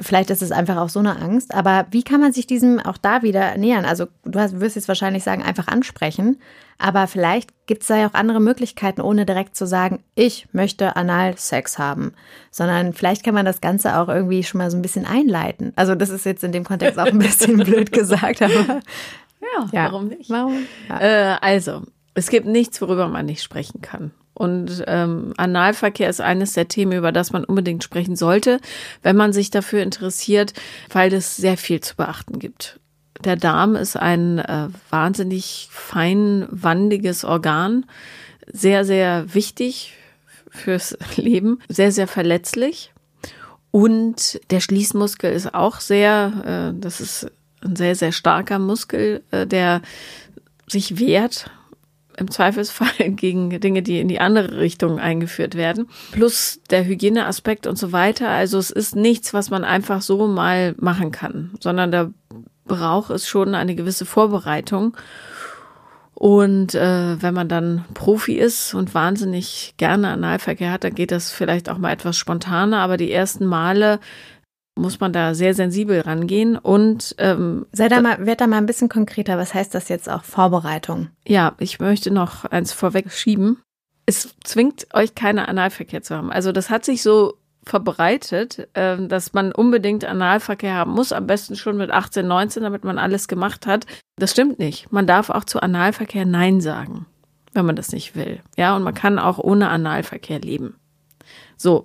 vielleicht 0.00 0.30
ist 0.30 0.42
es 0.42 0.52
einfach 0.52 0.76
auch 0.76 0.88
so 0.88 1.00
eine 1.00 1.20
Angst. 1.20 1.54
Aber 1.54 1.86
wie 1.90 2.02
kann 2.02 2.20
man 2.20 2.32
sich 2.32 2.46
diesem 2.46 2.78
auch 2.80 2.98
da 2.98 3.22
wieder 3.22 3.56
nähern? 3.56 3.84
Also 3.84 4.06
du 4.24 4.38
hast, 4.38 4.60
wirst 4.60 4.76
jetzt 4.76 4.88
wahrscheinlich 4.88 5.24
sagen, 5.24 5.42
einfach 5.42 5.68
ansprechen. 5.68 6.38
Aber 6.78 7.06
vielleicht 7.06 7.50
gibt 7.66 7.82
es 7.82 7.88
da 7.88 7.96
ja 7.96 8.08
auch 8.08 8.14
andere 8.14 8.40
Möglichkeiten, 8.40 9.00
ohne 9.00 9.24
direkt 9.24 9.56
zu 9.56 9.66
sagen, 9.66 10.02
ich 10.14 10.48
möchte 10.52 10.96
Analsex 10.96 11.78
haben. 11.78 12.12
Sondern 12.50 12.92
vielleicht 12.92 13.24
kann 13.24 13.34
man 13.34 13.46
das 13.46 13.60
Ganze 13.60 13.98
auch 13.98 14.08
irgendwie 14.08 14.44
schon 14.44 14.58
mal 14.58 14.70
so 14.70 14.76
ein 14.76 14.82
bisschen 14.82 15.06
einleiten. 15.06 15.72
Also 15.76 15.94
das 15.94 16.10
ist 16.10 16.26
jetzt 16.26 16.44
in 16.44 16.52
dem 16.52 16.64
Kontext 16.64 16.98
auch 16.98 17.06
ein 17.06 17.18
bisschen 17.18 17.56
blöd 17.64 17.92
gesagt, 17.92 18.42
aber 18.42 18.80
ja, 19.56 19.68
ja. 19.72 19.84
warum 19.84 20.08
nicht? 20.08 20.30
Warum? 20.30 20.66
Ja. 20.88 21.00
Äh, 21.00 21.36
also, 21.40 21.82
es 22.14 22.28
gibt 22.28 22.46
nichts, 22.46 22.80
worüber 22.80 23.08
man 23.08 23.26
nicht 23.26 23.42
sprechen 23.42 23.80
kann. 23.80 24.12
Und 24.34 24.82
ähm, 24.88 25.32
Analverkehr 25.36 26.10
ist 26.10 26.20
eines 26.20 26.54
der 26.54 26.66
Themen, 26.66 26.92
über 26.92 27.12
das 27.12 27.32
man 27.32 27.44
unbedingt 27.44 27.84
sprechen 27.84 28.16
sollte, 28.16 28.60
wenn 29.02 29.16
man 29.16 29.32
sich 29.32 29.50
dafür 29.50 29.82
interessiert, 29.82 30.52
weil 30.92 31.12
es 31.12 31.36
sehr 31.36 31.56
viel 31.56 31.80
zu 31.80 31.94
beachten 31.94 32.40
gibt. 32.40 32.80
Der 33.22 33.36
Darm 33.36 33.76
ist 33.76 33.96
ein 33.96 34.40
äh, 34.40 34.68
wahnsinnig 34.90 35.68
feinwandiges 35.70 37.24
Organ, 37.24 37.86
sehr, 38.52 38.84
sehr 38.84 39.32
wichtig 39.34 39.94
fürs 40.50 40.98
Leben, 41.16 41.60
sehr, 41.68 41.92
sehr 41.92 42.08
verletzlich. 42.08 42.92
Und 43.70 44.40
der 44.50 44.60
Schließmuskel 44.60 45.32
ist 45.32 45.54
auch 45.54 45.80
sehr, 45.80 46.72
äh, 46.74 46.80
das 46.80 47.00
ist 47.00 47.30
ein 47.64 47.76
sehr, 47.76 47.94
sehr 47.94 48.12
starker 48.12 48.58
Muskel, 48.58 49.22
äh, 49.30 49.46
der 49.46 49.82
sich 50.66 50.98
wehrt 50.98 51.50
im 52.16 52.30
Zweifelsfall 52.30 53.10
gegen 53.10 53.60
Dinge, 53.60 53.82
die 53.82 54.00
in 54.00 54.08
die 54.08 54.20
andere 54.20 54.58
Richtung 54.58 54.98
eingeführt 54.98 55.54
werden. 55.54 55.88
Plus 56.12 56.60
der 56.70 56.84
Hygieneaspekt 56.84 57.66
und 57.66 57.76
so 57.76 57.92
weiter. 57.92 58.28
Also 58.28 58.58
es 58.58 58.70
ist 58.70 58.96
nichts, 58.96 59.34
was 59.34 59.50
man 59.50 59.64
einfach 59.64 60.02
so 60.02 60.26
mal 60.26 60.74
machen 60.78 61.10
kann, 61.10 61.52
sondern 61.60 61.90
da 61.90 62.10
braucht 62.66 63.10
es 63.10 63.28
schon 63.28 63.54
eine 63.54 63.74
gewisse 63.74 64.06
Vorbereitung. 64.06 64.96
Und 66.14 66.74
äh, 66.76 67.20
wenn 67.20 67.34
man 67.34 67.48
dann 67.48 67.84
Profi 67.92 68.34
ist 68.34 68.72
und 68.72 68.94
wahnsinnig 68.94 69.74
gerne 69.76 70.08
Analverkehr 70.08 70.70
hat, 70.70 70.84
dann 70.84 70.94
geht 70.94 71.10
das 71.10 71.32
vielleicht 71.32 71.68
auch 71.68 71.78
mal 71.78 71.92
etwas 71.92 72.16
spontaner. 72.16 72.78
Aber 72.78 72.96
die 72.96 73.10
ersten 73.10 73.44
Male 73.44 73.98
muss 74.76 75.00
man 75.00 75.12
da 75.12 75.34
sehr 75.34 75.54
sensibel 75.54 76.00
rangehen 76.00 76.56
und 76.56 77.14
ähm, 77.18 77.66
sei 77.72 77.88
da 77.88 78.00
mal, 78.00 78.26
werd 78.26 78.40
da 78.40 78.46
mal 78.46 78.58
ein 78.58 78.66
bisschen 78.66 78.88
konkreter. 78.88 79.38
Was 79.38 79.54
heißt 79.54 79.74
das 79.74 79.88
jetzt 79.88 80.10
auch 80.10 80.24
Vorbereitung? 80.24 81.08
Ja, 81.26 81.54
ich 81.58 81.78
möchte 81.78 82.10
noch 82.10 82.44
eins 82.44 82.72
vorweg 82.72 83.12
schieben. 83.12 83.62
Es 84.06 84.34
zwingt 84.42 84.88
euch 84.92 85.14
keine 85.14 85.48
Analverkehr 85.48 86.02
zu 86.02 86.16
haben. 86.16 86.32
Also 86.32 86.52
das 86.52 86.70
hat 86.70 86.84
sich 86.84 87.02
so 87.02 87.34
verbreitet, 87.64 88.68
äh, 88.74 89.06
dass 89.06 89.32
man 89.32 89.52
unbedingt 89.52 90.04
Analverkehr 90.04 90.74
haben 90.74 90.92
muss, 90.92 91.12
am 91.12 91.26
besten 91.26 91.56
schon 91.56 91.76
mit 91.76 91.90
18, 91.90 92.26
19, 92.26 92.62
damit 92.62 92.84
man 92.84 92.98
alles 92.98 93.28
gemacht 93.28 93.66
hat. 93.66 93.86
Das 94.16 94.32
stimmt 94.32 94.58
nicht. 94.58 94.92
Man 94.92 95.06
darf 95.06 95.30
auch 95.30 95.44
zu 95.44 95.62
Analverkehr 95.62 96.26
Nein 96.26 96.60
sagen, 96.60 97.06
wenn 97.52 97.64
man 97.64 97.76
das 97.76 97.92
nicht 97.92 98.16
will. 98.16 98.40
Ja, 98.56 98.76
und 98.76 98.82
man 98.82 98.94
kann 98.94 99.18
auch 99.18 99.38
ohne 99.38 99.68
Analverkehr 99.68 100.40
leben. 100.40 100.76
So, 101.56 101.84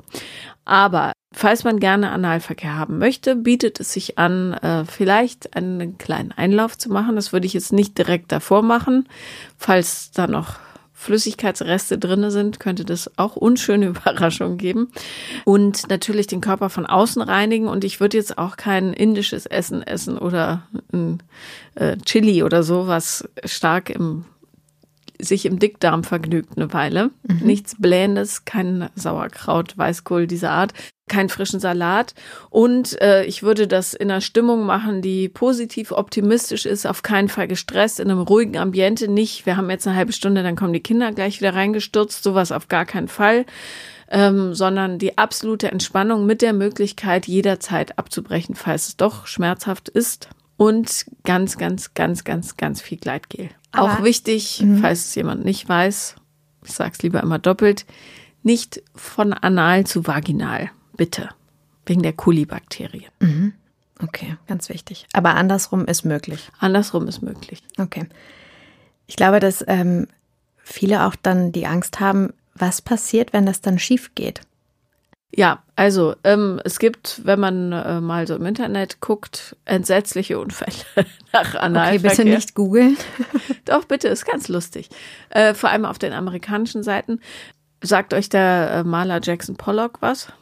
aber 0.65 1.13
falls 1.31 1.63
man 1.63 1.79
gerne 1.79 2.11
Analverkehr 2.11 2.75
haben 2.75 2.97
möchte, 2.97 3.35
bietet 3.35 3.79
es 3.79 3.93
sich 3.93 4.17
an, 4.17 4.53
äh, 4.53 4.85
vielleicht 4.85 5.55
einen 5.55 5.97
kleinen 5.97 6.31
Einlauf 6.31 6.77
zu 6.77 6.91
machen. 6.91 7.15
Das 7.15 7.33
würde 7.33 7.45
ich 7.45 7.53
jetzt 7.53 7.73
nicht 7.73 7.97
direkt 7.97 8.31
davor 8.31 8.63
machen. 8.63 9.07
Falls 9.57 10.11
da 10.11 10.27
noch 10.27 10.55
Flüssigkeitsreste 10.93 11.97
drinne 11.97 12.29
sind, 12.29 12.59
könnte 12.59 12.83
das 12.83 13.17
auch 13.17 13.35
unschöne 13.37 13.85
Überraschungen 13.87 14.57
geben. 14.57 14.91
Und 15.45 15.87
natürlich 15.89 16.27
den 16.27 16.41
Körper 16.41 16.69
von 16.69 16.85
außen 16.85 17.21
reinigen. 17.21 17.67
Und 17.67 17.83
ich 17.83 17.99
würde 18.01 18.17
jetzt 18.17 18.37
auch 18.37 18.57
kein 18.57 18.93
indisches 18.93 19.45
Essen 19.45 19.81
essen 19.81 20.17
oder 20.17 20.63
ein 20.91 21.23
äh, 21.75 21.95
Chili 21.97 22.43
oder 22.43 22.63
so, 22.63 22.87
was 22.87 23.29
stark 23.45 23.89
im 23.89 24.25
sich 25.21 25.45
im 25.45 25.59
Dickdarm 25.59 26.03
vergnügt 26.03 26.57
eine 26.57 26.73
Weile. 26.73 27.11
Mhm. 27.27 27.45
Nichts 27.45 27.75
Blähendes, 27.77 28.45
kein 28.45 28.89
Sauerkraut, 28.95 29.77
Weißkohl 29.77 30.27
dieser 30.27 30.51
Art, 30.51 30.73
keinen 31.09 31.29
frischen 31.29 31.59
Salat. 31.59 32.13
Und 32.49 32.99
äh, 33.01 33.25
ich 33.25 33.43
würde 33.43 33.67
das 33.67 33.93
in 33.93 34.09
einer 34.09 34.21
Stimmung 34.21 34.65
machen, 34.65 35.01
die 35.01 35.27
positiv 35.27 35.91
optimistisch 35.91 36.65
ist, 36.65 36.85
auf 36.85 37.03
keinen 37.03 37.27
Fall 37.27 37.47
gestresst, 37.47 37.99
in 37.99 38.09
einem 38.09 38.21
ruhigen 38.21 38.57
Ambiente 38.57 39.09
nicht. 39.09 39.45
Wir 39.45 39.57
haben 39.57 39.69
jetzt 39.69 39.87
eine 39.87 39.97
halbe 39.97 40.13
Stunde, 40.13 40.41
dann 40.41 40.55
kommen 40.55 40.73
die 40.73 40.79
Kinder 40.79 41.11
gleich 41.11 41.41
wieder 41.41 41.53
reingestürzt, 41.53 42.23
sowas 42.23 42.51
auf 42.51 42.69
gar 42.69 42.85
keinen 42.85 43.09
Fall. 43.09 43.45
Ähm, 44.11 44.55
sondern 44.55 44.97
die 44.97 45.19
absolute 45.19 45.71
Entspannung 45.71 46.25
mit 46.25 46.41
der 46.41 46.53
Möglichkeit, 46.53 47.27
jederzeit 47.27 47.99
abzubrechen, 47.99 48.55
falls 48.55 48.87
es 48.87 48.97
doch 48.97 49.27
schmerzhaft 49.27 49.87
ist. 49.87 50.29
Und 50.57 51.05
ganz, 51.23 51.59
ganz, 51.59 51.93
ganz, 51.93 52.23
ganz, 52.23 52.57
ganz 52.57 52.81
viel 52.81 52.97
Gleitgel. 52.97 53.49
Aber, 53.71 53.99
Auch 53.99 54.03
wichtig, 54.03 54.61
mhm. 54.61 54.79
falls 54.79 55.05
es 55.05 55.15
jemand 55.15 55.45
nicht 55.45 55.67
weiß, 55.67 56.15
ich 56.65 56.71
sage 56.71 56.91
es 56.93 57.01
lieber 57.01 57.21
immer 57.21 57.39
doppelt, 57.39 57.85
nicht 58.43 58.81
von 58.95 59.33
anal 59.33 59.85
zu 59.85 60.07
vaginal, 60.07 60.71
bitte, 60.97 61.29
wegen 61.85 62.01
der 62.01 62.13
Kolibakterien. 62.13 63.11
Mhm. 63.19 63.53
Okay, 64.01 64.37
ganz 64.47 64.69
wichtig. 64.69 65.07
Aber 65.13 65.35
andersrum 65.35 65.85
ist 65.85 66.05
möglich. 66.05 66.49
Andersrum 66.59 67.07
ist 67.07 67.21
möglich. 67.21 67.61
Okay. 67.77 68.07
Ich 69.07 69.17
glaube, 69.17 69.39
dass 69.39 69.63
ähm, 69.67 70.07
viele 70.57 71.05
auch 71.05 71.15
dann 71.15 71.51
die 71.51 71.67
Angst 71.67 71.99
haben, 71.99 72.33
was 72.55 72.81
passiert, 72.81 73.33
wenn 73.33 73.45
das 73.45 73.61
dann 73.61 73.79
schief 73.79 74.15
geht. 74.15 74.41
Ja, 75.31 75.61
also 75.75 76.15
ähm, 76.23 76.59
es 76.63 76.79
gibt, 76.79 77.21
wenn 77.23 77.39
man 77.39 77.71
äh, 77.71 78.01
mal 78.01 78.25
so 78.27 78.35
im 78.35 78.45
Internet 78.45 78.99
guckt, 78.99 79.55
entsetzliche 79.65 80.39
Unfälle 80.39 80.73
nach 81.33 81.55
Analverkehr. 81.55 81.99
Okay, 81.99 82.09
bitte 82.09 82.25
nicht 82.25 82.55
googeln. 82.55 82.97
Doch, 83.65 83.85
bitte, 83.85 84.07
ist 84.07 84.25
ganz 84.25 84.47
lustig. 84.47 84.89
Äh, 85.29 85.53
vor 85.53 85.69
allem 85.69 85.85
auf 85.85 85.99
den 85.99 86.13
amerikanischen 86.13 86.81
Seiten. 86.81 87.19
Sagt 87.81 88.13
euch 88.13 88.29
der 88.29 88.71
äh, 88.71 88.83
Maler 88.83 89.19
Jackson 89.21 89.55
Pollock 89.55 90.01
was? 90.01 90.33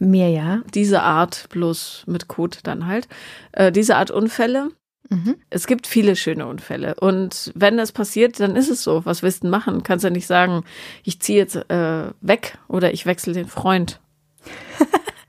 Mir 0.00 0.28
ja. 0.28 0.60
Diese 0.74 1.02
Art, 1.02 1.48
bloß 1.50 2.04
mit 2.06 2.26
Code 2.26 2.58
dann 2.64 2.86
halt. 2.86 3.08
Äh, 3.52 3.70
diese 3.70 3.96
Art 3.96 4.10
Unfälle. 4.10 4.70
Mhm. 5.08 5.36
Es 5.50 5.68
gibt 5.68 5.86
viele 5.86 6.16
schöne 6.16 6.46
Unfälle. 6.46 6.96
Und 6.96 7.52
wenn 7.54 7.76
das 7.76 7.92
passiert, 7.92 8.40
dann 8.40 8.56
ist 8.56 8.70
es 8.70 8.82
so. 8.82 9.06
Was 9.06 9.22
willst 9.22 9.44
du 9.44 9.48
machen? 9.48 9.84
Kannst 9.84 10.02
ja 10.02 10.10
nicht 10.10 10.26
sagen, 10.26 10.64
ich 11.04 11.20
ziehe 11.20 11.38
jetzt 11.38 11.54
äh, 11.70 12.10
weg 12.20 12.58
oder 12.66 12.92
ich 12.92 13.06
wechsle 13.06 13.32
den 13.32 13.46
Freund 13.46 14.00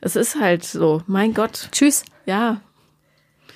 es 0.02 0.16
ist 0.16 0.40
halt 0.40 0.64
so, 0.64 1.02
mein 1.08 1.34
Gott. 1.34 1.70
Tschüss. 1.72 2.04
Ja. 2.26 2.62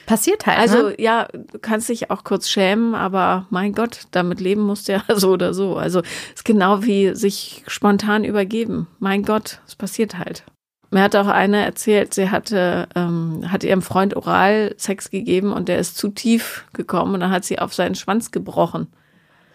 Passiert 0.06 0.46
halt. 0.46 0.60
Also 0.60 0.90
ne? 0.90 0.96
ja, 1.00 1.28
du 1.32 1.60
kannst 1.60 1.88
dich 1.90 2.10
auch 2.10 2.24
kurz 2.24 2.50
schämen, 2.50 2.96
aber 2.96 3.46
mein 3.50 3.74
Gott, 3.74 4.08
damit 4.12 4.42
leben 4.42 4.62
musst 4.62 4.88
du 4.88 4.94
ja 4.94 5.04
so 5.16 5.32
oder 5.32 5.54
so. 5.54 5.78
Also 5.78 6.00
es 6.00 6.36
ist 6.38 6.46
genau 6.46 6.84
wie 6.84 7.16
sich 7.16 7.64
spontan 7.68 8.24
übergeben. 8.24 8.88
Mein 9.00 9.24
Gott, 9.24 9.62
es 9.68 9.76
passiert 9.76 10.18
halt. 10.18 10.44
Mir 10.90 11.02
hat 11.02 11.16
auch 11.16 11.28
eine 11.28 11.64
erzählt, 11.64 12.14
sie 12.14 12.30
hatte, 12.30 12.90
ähm, 12.96 13.50
hat 13.50 13.64
ihrem 13.64 13.82
Freund 13.82 14.16
oral 14.18 14.76
Sex 14.78 15.10
gegeben 15.10 15.54
und 15.54 15.70
der 15.70 15.80
ist 15.80 15.98
zu 15.98 16.10
tief 16.10 16.66
gekommen 16.74 17.14
und 17.14 17.22
dann 17.22 17.32
hat 17.32 17.46
sie 17.46 17.60
auf 17.60 17.74
seinen 17.74 17.96
Schwanz 17.96 18.32
gebrochen. 18.32 18.88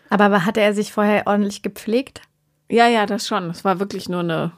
Aber 0.08 0.46
hatte 0.46 0.62
er 0.62 0.72
sich 0.72 0.92
vorher 0.92 1.26
ordentlich 1.26 1.60
gepflegt? 1.60 2.22
Ja, 2.70 2.88
ja, 2.88 3.04
das 3.04 3.26
schon. 3.26 3.50
Es 3.50 3.64
war 3.64 3.80
wirklich 3.80 4.08
nur 4.08 4.20
eine 4.20 4.52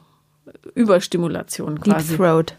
Überstimulation 0.75 1.79
quasi. 1.81 2.09
Deep 2.09 2.17
Throat. 2.17 2.55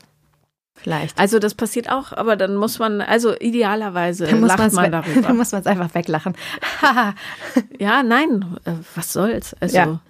Vielleicht. 0.82 1.18
Also 1.18 1.38
das 1.38 1.54
passiert 1.54 1.90
auch, 1.90 2.12
aber 2.12 2.36
dann 2.36 2.56
muss 2.56 2.78
man, 2.78 3.02
also 3.02 3.36
idealerweise 3.38 4.26
dann 4.26 4.40
lacht 4.40 4.72
man 4.72 4.90
darüber. 4.90 5.20
Dann 5.28 5.36
muss 5.36 5.52
man 5.52 5.60
es 5.60 5.66
einfach 5.66 5.94
weglachen. 5.94 6.34
ja, 7.78 8.02
nein, 8.02 8.56
äh, 8.64 8.72
was 8.94 9.12
soll's? 9.12 9.54
Also 9.60 9.76
ja. 9.76 10.00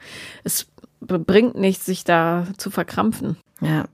es 0.45 0.69
bringt 1.01 1.57
nichts, 1.57 1.87
sich 1.87 2.05
da 2.05 2.47
zu 2.57 2.71
verkrampfen. 2.71 3.37
Ja, 3.61 3.87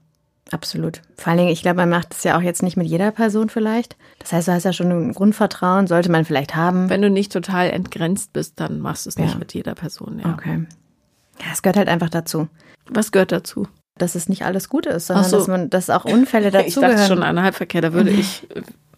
absolut. 0.50 1.00
Vor 1.16 1.28
allen 1.28 1.38
Dingen, 1.38 1.50
ich 1.50 1.62
glaube, 1.62 1.76
man 1.76 1.88
macht 1.88 2.12
es 2.12 2.24
ja 2.24 2.36
auch 2.36 2.42
jetzt 2.42 2.62
nicht 2.62 2.76
mit 2.76 2.86
jeder 2.86 3.10
Person 3.10 3.48
vielleicht. 3.48 3.96
Das 4.18 4.34
heißt, 4.34 4.48
du 4.48 4.52
hast 4.52 4.64
ja 4.64 4.74
schon 4.74 4.90
ein 4.90 5.12
Grundvertrauen, 5.14 5.86
sollte 5.86 6.10
man 6.10 6.26
vielleicht 6.26 6.56
haben. 6.56 6.90
Wenn 6.90 7.00
du 7.00 7.08
nicht 7.08 7.32
total 7.32 7.70
entgrenzt 7.70 8.34
bist, 8.34 8.60
dann 8.60 8.80
machst 8.80 9.06
du 9.06 9.10
es 9.10 9.16
nicht 9.16 9.32
ja. 9.32 9.38
mit 9.38 9.54
jeder 9.54 9.74
Person, 9.74 10.20
ja. 10.22 10.34
Okay. 10.34 10.66
Ja, 11.40 11.46
es 11.52 11.62
gehört 11.62 11.78
halt 11.78 11.88
einfach 11.88 12.10
dazu. 12.10 12.48
Was 12.90 13.12
gehört 13.12 13.32
dazu? 13.32 13.66
Dass 13.98 14.14
es 14.14 14.28
nicht 14.28 14.44
alles 14.44 14.68
gut 14.68 14.86
ist, 14.86 15.06
sondern 15.06 15.24
so. 15.24 15.38
dass 15.38 15.48
man, 15.48 15.70
dass 15.70 15.90
auch 15.90 16.04
Unfälle 16.04 16.50
dazu 16.50 16.66
Ich 16.66 16.74
dachte 16.74 17.06
schon 17.06 17.22
an 17.22 17.40
Halbverkehr, 17.40 17.80
da 17.80 17.92
würde 17.92 18.10
ich 18.10 18.46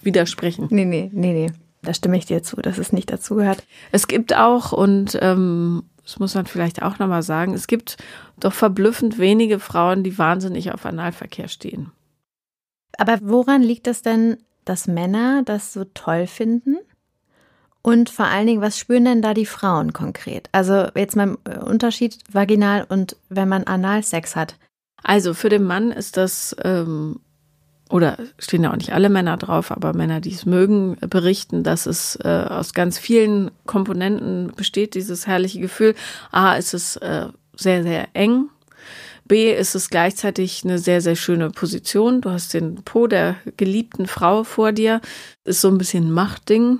widersprechen. 0.02 0.66
Nee, 0.70 0.84
nee, 0.84 1.10
nee, 1.12 1.32
nee. 1.32 1.52
Da 1.82 1.94
stimme 1.94 2.18
ich 2.18 2.26
dir 2.26 2.42
zu, 2.42 2.56
dass 2.56 2.78
es 2.78 2.92
nicht 2.92 3.10
dazugehört. 3.10 3.62
Es 3.92 4.08
gibt 4.08 4.34
auch, 4.34 4.72
und 4.72 5.16
ähm, 5.22 5.84
das 6.02 6.18
muss 6.18 6.34
man 6.34 6.46
vielleicht 6.46 6.82
auch 6.82 6.98
nochmal 6.98 7.22
sagen, 7.22 7.54
es 7.54 7.66
gibt 7.66 7.96
doch 8.40 8.52
verblüffend 8.52 9.18
wenige 9.18 9.60
Frauen, 9.60 10.02
die 10.02 10.18
wahnsinnig 10.18 10.72
auf 10.72 10.84
Analverkehr 10.86 11.48
stehen. 11.48 11.92
Aber 12.96 13.18
woran 13.22 13.62
liegt 13.62 13.86
es 13.86 14.02
denn, 14.02 14.38
dass 14.64 14.88
Männer 14.88 15.42
das 15.44 15.72
so 15.72 15.84
toll 15.84 16.26
finden? 16.26 16.78
Und 17.82 18.10
vor 18.10 18.26
allen 18.26 18.46
Dingen, 18.46 18.60
was 18.60 18.78
spüren 18.78 19.04
denn 19.04 19.22
da 19.22 19.34
die 19.34 19.46
Frauen 19.46 19.92
konkret? 19.92 20.48
Also 20.52 20.88
jetzt 20.94 21.14
mal 21.14 21.38
äh, 21.44 21.58
Unterschied 21.58 22.18
vaginal 22.30 22.84
und 22.88 23.16
wenn 23.28 23.48
man 23.48 23.64
Analsex 23.64 24.34
hat. 24.34 24.56
Also 25.02 25.34
für 25.34 25.48
den 25.48 25.64
Mann 25.64 25.90
ist 25.90 26.16
das, 26.16 26.54
ähm, 26.64 27.20
oder 27.90 28.18
stehen 28.38 28.64
ja 28.64 28.72
auch 28.72 28.76
nicht 28.76 28.92
alle 28.92 29.08
Männer 29.08 29.36
drauf, 29.36 29.70
aber 29.70 29.94
Männer, 29.94 30.20
die 30.20 30.32
es 30.32 30.44
mögen, 30.44 30.96
berichten, 31.08 31.62
dass 31.62 31.86
es 31.86 32.16
äh, 32.22 32.46
aus 32.48 32.74
ganz 32.74 32.98
vielen 32.98 33.50
Komponenten 33.66 34.52
besteht, 34.54 34.94
dieses 34.94 35.26
herrliche 35.26 35.60
Gefühl. 35.60 35.94
A, 36.30 36.54
ist 36.54 36.74
es 36.74 36.96
äh, 36.96 37.26
sehr, 37.56 37.82
sehr 37.82 38.08
eng. 38.12 38.50
B, 39.24 39.54
ist 39.54 39.74
es 39.74 39.90
gleichzeitig 39.90 40.64
eine 40.64 40.78
sehr, 40.78 41.02
sehr 41.02 41.16
schöne 41.16 41.50
Position. 41.50 42.22
Du 42.22 42.30
hast 42.30 42.54
den 42.54 42.76
Po 42.76 43.06
der 43.06 43.36
geliebten 43.58 44.06
Frau 44.06 44.42
vor 44.42 44.72
dir. 44.72 45.00
Ist 45.44 45.60
so 45.60 45.68
ein 45.68 45.78
bisschen 45.78 46.10
Machtding. 46.10 46.78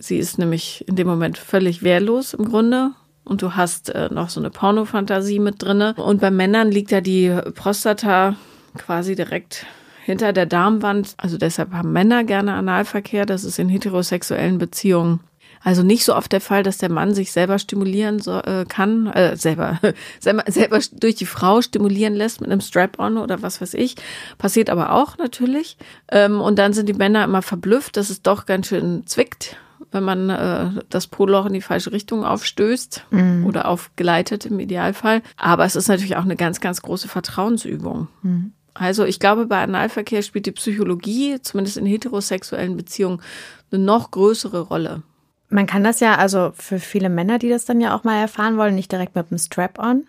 Sie 0.00 0.16
ist 0.16 0.38
nämlich 0.38 0.84
in 0.88 0.96
dem 0.96 1.06
Moment 1.06 1.36
völlig 1.36 1.82
wehrlos 1.82 2.32
im 2.32 2.46
Grunde. 2.46 2.92
Und 3.24 3.42
du 3.42 3.54
hast 3.54 3.90
äh, 3.90 4.08
noch 4.12 4.28
so 4.28 4.40
eine 4.40 4.50
Pornofantasie 4.50 5.38
mit 5.38 5.62
drinne. 5.62 5.94
Und 5.94 6.20
bei 6.20 6.30
Männern 6.30 6.70
liegt 6.70 6.90
ja 6.90 7.00
die 7.00 7.34
Prostata 7.54 8.36
quasi 8.76 9.14
direkt 9.14 9.66
hinter 10.04 10.32
der 10.32 10.46
Darmwand. 10.46 11.14
Also 11.16 11.38
deshalb 11.38 11.72
haben 11.72 11.92
Männer 11.92 12.24
gerne 12.24 12.54
Analverkehr. 12.54 13.24
Das 13.24 13.44
ist 13.44 13.58
in 13.58 13.68
heterosexuellen 13.68 14.58
Beziehungen 14.58 15.20
also 15.64 15.82
nicht 15.82 16.04
so 16.04 16.14
oft 16.14 16.30
der 16.30 16.42
Fall, 16.42 16.62
dass 16.62 16.76
der 16.76 16.90
Mann 16.90 17.14
sich 17.14 17.32
selber 17.32 17.58
stimulieren 17.58 18.20
so, 18.20 18.38
äh, 18.38 18.66
kann, 18.68 19.06
äh, 19.06 19.34
selber, 19.36 19.80
selber, 20.20 20.44
selber 20.46 20.78
durch 20.92 21.14
die 21.14 21.26
Frau 21.26 21.62
stimulieren 21.62 22.14
lässt 22.14 22.42
mit 22.42 22.50
einem 22.50 22.60
Strap-on 22.60 23.16
oder 23.16 23.40
was 23.40 23.62
weiß 23.62 23.72
ich. 23.74 23.96
Passiert 24.36 24.68
aber 24.68 24.92
auch 24.92 25.16
natürlich. 25.16 25.78
Ähm, 26.12 26.42
und 26.42 26.58
dann 26.58 26.74
sind 26.74 26.86
die 26.86 26.92
Männer 26.92 27.24
immer 27.24 27.40
verblüfft, 27.40 27.96
dass 27.96 28.10
es 28.10 28.20
doch 28.20 28.44
ganz 28.44 28.68
schön 28.68 29.06
zwickt 29.06 29.56
wenn 29.94 30.04
man 30.04 30.28
äh, 30.28 30.82
das 30.90 31.06
Poloch 31.06 31.46
in 31.46 31.52
die 31.54 31.62
falsche 31.62 31.92
Richtung 31.92 32.24
aufstößt 32.24 33.06
mhm. 33.10 33.46
oder 33.46 33.68
aufgleitet 33.68 34.44
im 34.44 34.58
Idealfall. 34.58 35.22
Aber 35.36 35.64
es 35.64 35.76
ist 35.76 35.88
natürlich 35.88 36.16
auch 36.16 36.24
eine 36.24 36.36
ganz, 36.36 36.60
ganz 36.60 36.82
große 36.82 37.08
Vertrauensübung. 37.08 38.08
Mhm. 38.22 38.52
Also 38.74 39.04
ich 39.04 39.20
glaube, 39.20 39.46
bei 39.46 39.62
Analverkehr 39.62 40.22
spielt 40.22 40.46
die 40.46 40.52
Psychologie, 40.52 41.40
zumindest 41.40 41.76
in 41.76 41.86
heterosexuellen 41.86 42.76
Beziehungen, 42.76 43.22
eine 43.70 43.82
noch 43.82 44.10
größere 44.10 44.60
Rolle. 44.60 45.02
Man 45.48 45.66
kann 45.66 45.84
das 45.84 46.00
ja, 46.00 46.16
also 46.16 46.52
für 46.56 46.80
viele 46.80 47.08
Männer, 47.08 47.38
die 47.38 47.48
das 47.48 47.64
dann 47.64 47.80
ja 47.80 47.96
auch 47.96 48.02
mal 48.02 48.20
erfahren 48.20 48.56
wollen, 48.56 48.74
nicht 48.74 48.90
direkt 48.90 49.14
mit 49.14 49.30
dem 49.30 49.38
Strap-on, 49.38 50.04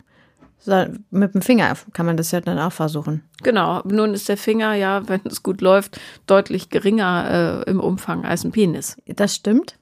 mit 1.11 1.33
dem 1.33 1.41
Finger 1.41 1.75
kann 1.93 2.05
man 2.05 2.17
das 2.17 2.31
ja 2.31 2.41
dann 2.41 2.57
auch 2.57 2.71
versuchen. 2.71 3.23
Genau, 3.43 3.81
nun 3.85 4.13
ist 4.13 4.29
der 4.29 4.37
Finger 4.37 4.73
ja, 4.73 5.07
wenn 5.07 5.21
es 5.25 5.43
gut 5.43 5.61
läuft, 5.61 5.99
deutlich 6.25 6.69
geringer 6.69 7.63
äh, 7.65 7.69
im 7.69 7.79
Umfang 7.79 8.25
als 8.25 8.43
ein 8.43 8.51
Penis. 8.51 8.97
Das 9.05 9.35
stimmt. 9.35 9.77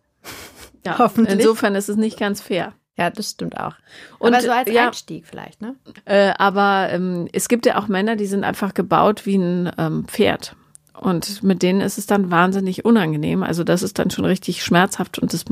Ja, 0.86 0.98
hoffentlich. 1.00 1.40
Insofern 1.40 1.76
ist 1.76 1.90
es 1.90 1.96
nicht 1.96 2.20
ganz 2.20 2.42
fair. 2.42 2.74
Ja, 2.98 3.10
das 3.10 3.32
stimmt 3.32 3.58
auch. 3.60 3.74
Und, 4.20 4.34
aber 4.34 4.44
so 4.44 4.52
als 4.52 4.70
ja, 4.70 4.88
Einstieg 4.88 5.26
vielleicht, 5.26 5.62
ne? 5.62 5.76
Äh, 6.06 6.34
aber 6.38 6.90
ähm, 6.92 7.28
es 7.32 7.48
gibt 7.48 7.66
ja 7.66 7.78
auch 7.78 7.88
Männer, 7.88 8.16
die 8.16 8.28
sind 8.28 8.44
einfach 8.44 8.74
gebaut 8.74 9.26
wie 9.26 9.38
ein 9.38 9.72
ähm, 9.78 10.06
Pferd. 10.06 10.56
Und 10.94 11.42
mit 11.42 11.64
denen 11.64 11.82
ist 11.82 11.98
es 11.98 12.06
dann 12.06 12.30
wahnsinnig 12.30 12.86
unangenehm. 12.86 13.42
Also 13.42 13.64
das 13.64 13.82
ist 13.82 13.98
dann 13.98 14.12
schon 14.12 14.26
richtig 14.26 14.64
schmerzhaft 14.64 15.18
und 15.18 15.34
das 15.34 15.46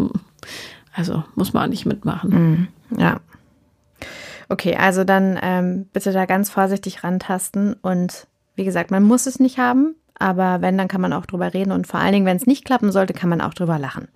also 0.93 1.23
muss 1.35 1.53
man 1.53 1.63
auch 1.63 1.69
nicht 1.69 1.85
mitmachen. 1.85 2.67
Mhm. 2.91 2.99
Ja. 2.99 3.19
Okay, 4.51 4.75
also 4.75 5.05
dann 5.05 5.39
ähm, 5.41 5.85
bitte 5.93 6.11
da 6.11 6.25
ganz 6.25 6.49
vorsichtig 6.49 7.05
rantasten 7.05 7.73
und 7.75 8.27
wie 8.55 8.65
gesagt, 8.65 8.91
man 8.91 9.01
muss 9.01 9.25
es 9.25 9.39
nicht 9.39 9.59
haben, 9.59 9.95
aber 10.15 10.61
wenn, 10.61 10.77
dann 10.77 10.89
kann 10.89 10.99
man 10.99 11.13
auch 11.13 11.25
drüber 11.25 11.53
reden 11.53 11.71
und 11.71 11.87
vor 11.87 12.01
allen 12.01 12.11
Dingen, 12.11 12.25
wenn 12.25 12.35
es 12.35 12.47
nicht 12.47 12.65
klappen 12.65 12.91
sollte, 12.91 13.13
kann 13.13 13.29
man 13.29 13.39
auch 13.39 13.53
drüber 13.53 13.79
lachen. 13.79 14.09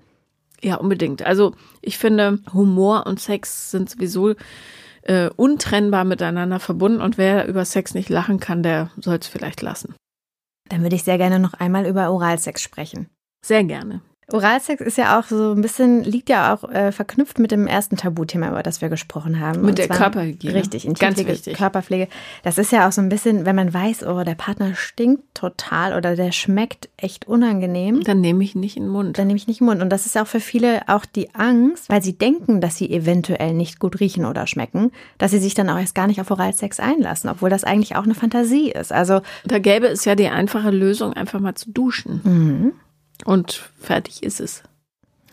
Ja, 0.62 0.76
unbedingt. 0.76 1.26
Also 1.26 1.56
ich 1.82 1.98
finde, 1.98 2.40
Humor 2.52 3.08
und 3.08 3.22
Sex 3.22 3.72
sind 3.72 3.90
sowieso 3.90 4.34
äh, 5.04 5.30
untrennbar 5.38 6.04
miteinander 6.04 6.60
verbunden 6.60 7.00
und 7.00 7.18
wer 7.18 7.48
über 7.48 7.64
Sex 7.64 7.94
nicht 7.94 8.10
lachen 8.10 8.42
kann, 8.42 8.62
der 8.62 8.92
soll 8.98 9.20
es 9.20 9.28
vielleicht 9.28 9.62
lassen. 9.62 9.96
Dann 10.68 10.82
würde 10.82 10.98
ich 10.98 11.06
sehr 11.06 11.18
gerne 11.18 11.40
noch 11.40 11.54
einmal 11.54 11.86
über 11.86 12.12
Oralsex 12.12 12.62
sprechen. 12.62 13.08
Sehr 13.42 13.64
gerne. 13.64 14.02
Oralsex 14.32 14.82
ist 14.82 14.98
ja 14.98 15.20
auch 15.20 15.26
so 15.26 15.52
ein 15.52 15.62
bisschen, 15.62 16.04
liegt 16.04 16.30
ja 16.30 16.54
auch 16.54 16.68
äh, 16.70 16.92
verknüpft 16.92 17.38
mit 17.38 17.52
dem 17.52 17.68
ersten 17.68 17.96
Tabuthema, 17.96 18.50
über 18.50 18.64
das 18.64 18.82
wir 18.82 18.90
gesprochen 18.90 19.40
haben. 19.40 19.62
Mit 19.62 19.78
der 19.78 19.88
Körperhygiene. 19.88 20.56
Richtig, 20.56 20.88
Ganz 20.98 21.24
wichtig. 21.24 21.56
Körperpflege. 21.56 22.08
Das 22.44 22.58
ist 22.58 22.72
ja 22.72 22.88
auch 22.88 22.92
so 22.92 23.02
ein 23.02 23.10
bisschen, 23.10 23.46
wenn 23.46 23.56
man 23.56 23.74
weiß, 23.74 24.04
oh, 24.08 24.24
der 24.24 24.36
Partner 24.36 24.74
stinkt 24.74 25.24
total 25.36 25.96
oder 25.96 26.16
der 26.16 26.32
schmeckt 26.32 26.90
echt 26.98 27.28
unangenehm. 27.28 28.02
Dann 28.04 28.20
nehme 28.20 28.44
ich 28.44 28.56
nicht 28.56 28.78
in 28.78 28.84
den 28.84 28.92
Mund. 28.92 29.18
Dann 29.18 29.28
nehme 29.28 29.38
ich 29.38 29.48
nicht 29.48 29.62
in 29.62 29.66
den 29.66 29.72
Mund. 29.72 29.82
Und 29.84 29.90
das 29.90 30.08
ist 30.08 30.18
auch 30.18 30.28
für 30.28 30.40
viele 30.40 30.82
auch 30.88 31.06
die 31.06 31.34
Angst, 31.36 31.90
weil 31.90 32.02
sie 32.02 32.18
denken, 32.18 32.62
dass 32.62 32.78
sie 32.78 32.92
eventuell 32.92 33.54
nicht 33.54 33.80
gut 33.80 34.00
riechen 34.00 34.26
oder 34.26 34.48
schmecken, 34.48 34.92
dass 35.20 35.32
sie 35.32 35.40
sich 35.40 35.54
dann 35.54 35.70
auch 35.70 35.78
erst 35.78 35.94
gar 35.94 36.08
nicht 36.08 36.20
auf 36.20 36.32
Oralsex 36.32 36.80
einlassen, 36.80 37.30
obwohl 37.30 37.52
das 37.52 37.64
eigentlich 37.64 37.96
auch 37.96 38.04
eine 38.04 38.16
Fantasie 38.16 38.72
ist. 38.72 38.92
Also 38.92 39.22
da 39.46 39.60
gäbe 39.60 39.88
es 39.88 40.04
ja 40.06 40.16
die 40.16 40.30
einfache 40.30 40.72
Lösung, 40.72 41.14
einfach 41.14 41.40
mal 41.40 41.54
zu 41.54 41.70
duschen. 41.72 42.22
Mhm. 42.24 42.74
Und 43.26 43.70
fertig 43.80 44.24
ist 44.24 44.40
es. 44.40 44.64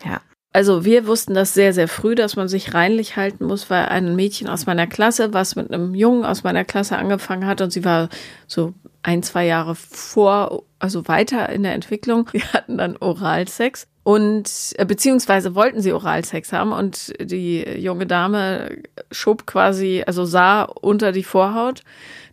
Ja. 0.04 0.20
Also 0.54 0.84
wir 0.84 1.06
wussten 1.06 1.32
das 1.32 1.54
sehr, 1.54 1.72
sehr 1.72 1.88
früh, 1.88 2.14
dass 2.14 2.36
man 2.36 2.48
sich 2.48 2.74
reinlich 2.74 3.16
halten 3.16 3.46
muss, 3.46 3.70
weil 3.70 3.86
ein 3.86 4.16
Mädchen 4.16 4.48
aus 4.48 4.66
meiner 4.66 4.86
Klasse, 4.86 5.32
was 5.32 5.56
mit 5.56 5.72
einem 5.72 5.94
Jungen 5.94 6.24
aus 6.24 6.42
meiner 6.42 6.64
Klasse 6.64 6.98
angefangen 6.98 7.46
hat 7.46 7.62
und 7.62 7.72
sie 7.72 7.84
war 7.84 8.10
so 8.46 8.74
ein, 9.02 9.22
zwei 9.22 9.46
Jahre 9.46 9.74
vor, 9.74 10.64
also 10.78 11.08
weiter 11.08 11.48
in 11.48 11.62
der 11.62 11.72
Entwicklung. 11.72 12.28
Wir 12.32 12.52
hatten 12.52 12.76
dann 12.76 12.98
Oralsex 12.98 13.86
und 14.02 14.50
äh, 14.76 14.84
beziehungsweise 14.84 15.54
wollten 15.54 15.80
sie 15.80 15.92
Oralsex 15.92 16.52
haben 16.52 16.72
und 16.72 17.14
die 17.18 17.62
junge 17.78 18.06
Dame 18.06 18.76
schob 19.10 19.46
quasi, 19.46 20.02
also 20.06 20.26
sah 20.26 20.64
unter 20.64 21.12
die 21.12 21.24
Vorhaut 21.24 21.82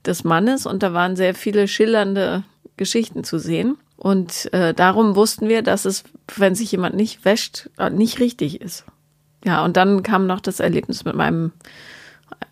des 0.06 0.26
Mannes 0.26 0.66
und 0.66 0.84
da 0.84 0.94
waren 0.94 1.16
sehr 1.16 1.36
viele 1.36 1.70
schillernde 1.70 2.44
Geschichten 2.76 3.24
zu 3.24 3.40
sehen. 3.40 3.78
Und 4.00 4.52
äh, 4.54 4.74
darum 4.74 5.18
wussten 5.18 5.50
wir, 5.50 5.62
dass 5.62 5.84
es, 5.84 6.06
wenn 6.38 6.56
sich 6.56 6.72
jemand 6.72 6.96
nicht 6.96 7.26
wäscht, 7.26 7.70
äh, 7.78 7.90
nicht 7.90 8.22
richtig 8.22 8.62
ist. 8.62 8.86
Ja, 9.44 9.64
und 9.66 9.76
dann 9.76 10.04
kam 10.04 10.26
noch 10.26 10.40
das 10.40 10.62
Erlebnis 10.62 11.04
mit 11.04 11.16
meinem, 11.16 11.52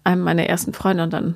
einem 0.04 0.24
meiner 0.24 0.46
ersten 0.46 0.74
Freunde 0.74 1.04
und 1.04 1.14
dann 1.14 1.36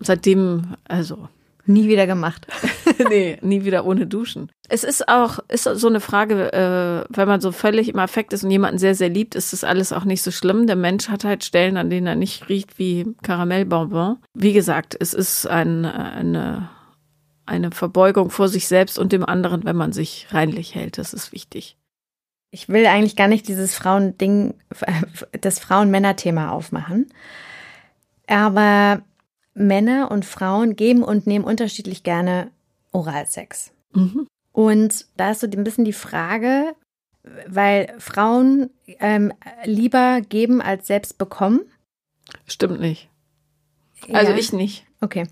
seitdem, 0.00 0.74
also. 0.88 1.28
Nie 1.64 1.86
wieder 1.86 2.08
gemacht. 2.08 2.48
nee, 3.08 3.38
nie 3.42 3.64
wieder 3.64 3.86
ohne 3.86 4.08
Duschen. 4.08 4.50
Es 4.68 4.82
ist 4.82 5.08
auch, 5.08 5.38
ist 5.46 5.64
so 5.64 5.86
eine 5.86 6.00
Frage, 6.00 6.52
äh, 6.52 7.04
wenn 7.14 7.28
man 7.28 7.40
so 7.40 7.52
völlig 7.52 7.88
im 7.88 8.00
Affekt 8.00 8.32
ist 8.32 8.42
und 8.42 8.50
jemanden 8.50 8.78
sehr, 8.78 8.96
sehr 8.96 9.10
liebt, 9.10 9.36
ist 9.36 9.52
das 9.52 9.62
alles 9.62 9.92
auch 9.92 10.04
nicht 10.04 10.22
so 10.22 10.32
schlimm. 10.32 10.66
Der 10.66 10.74
Mensch 10.74 11.08
hat 11.08 11.22
halt 11.22 11.44
Stellen, 11.44 11.76
an 11.76 11.88
denen 11.88 12.08
er 12.08 12.16
nicht 12.16 12.48
riecht 12.48 12.80
wie 12.80 13.14
Karamellbonbon. 13.22 14.16
Wie 14.34 14.52
gesagt, 14.52 14.96
es 14.98 15.14
ist 15.14 15.46
ein, 15.46 15.84
eine 15.84 16.68
eine 17.50 17.72
Verbeugung 17.72 18.30
vor 18.30 18.48
sich 18.48 18.68
selbst 18.68 18.98
und 18.98 19.12
dem 19.12 19.24
anderen, 19.24 19.64
wenn 19.64 19.76
man 19.76 19.92
sich 19.92 20.28
reinlich 20.30 20.74
hält. 20.74 20.98
Das 20.98 21.12
ist 21.12 21.32
wichtig. 21.32 21.76
Ich 22.52 22.68
will 22.68 22.86
eigentlich 22.86 23.16
gar 23.16 23.28
nicht 23.28 23.48
dieses 23.48 23.74
Frauending, 23.74 24.54
das 25.40 25.58
Frauen-Männer-Thema 25.58 26.52
aufmachen. 26.52 27.12
Aber 28.26 29.02
Männer 29.54 30.10
und 30.10 30.24
Frauen 30.24 30.76
geben 30.76 31.02
und 31.02 31.26
nehmen 31.26 31.44
unterschiedlich 31.44 32.02
gerne 32.02 32.50
Oralsex. 32.92 33.72
Mhm. 33.92 34.26
Und 34.52 35.06
da 35.16 35.32
ist 35.32 35.40
so 35.40 35.46
ein 35.46 35.64
bisschen 35.64 35.84
die 35.84 35.92
Frage, 35.92 36.74
weil 37.46 37.94
Frauen 37.98 38.70
ähm, 39.00 39.32
lieber 39.64 40.20
geben 40.20 40.60
als 40.62 40.86
selbst 40.86 41.18
bekommen. 41.18 41.60
Stimmt 42.46 42.80
nicht. 42.80 43.08
Also 44.12 44.32
ja. 44.32 44.38
ich 44.38 44.52
nicht. 44.52 44.86
Okay. 45.00 45.26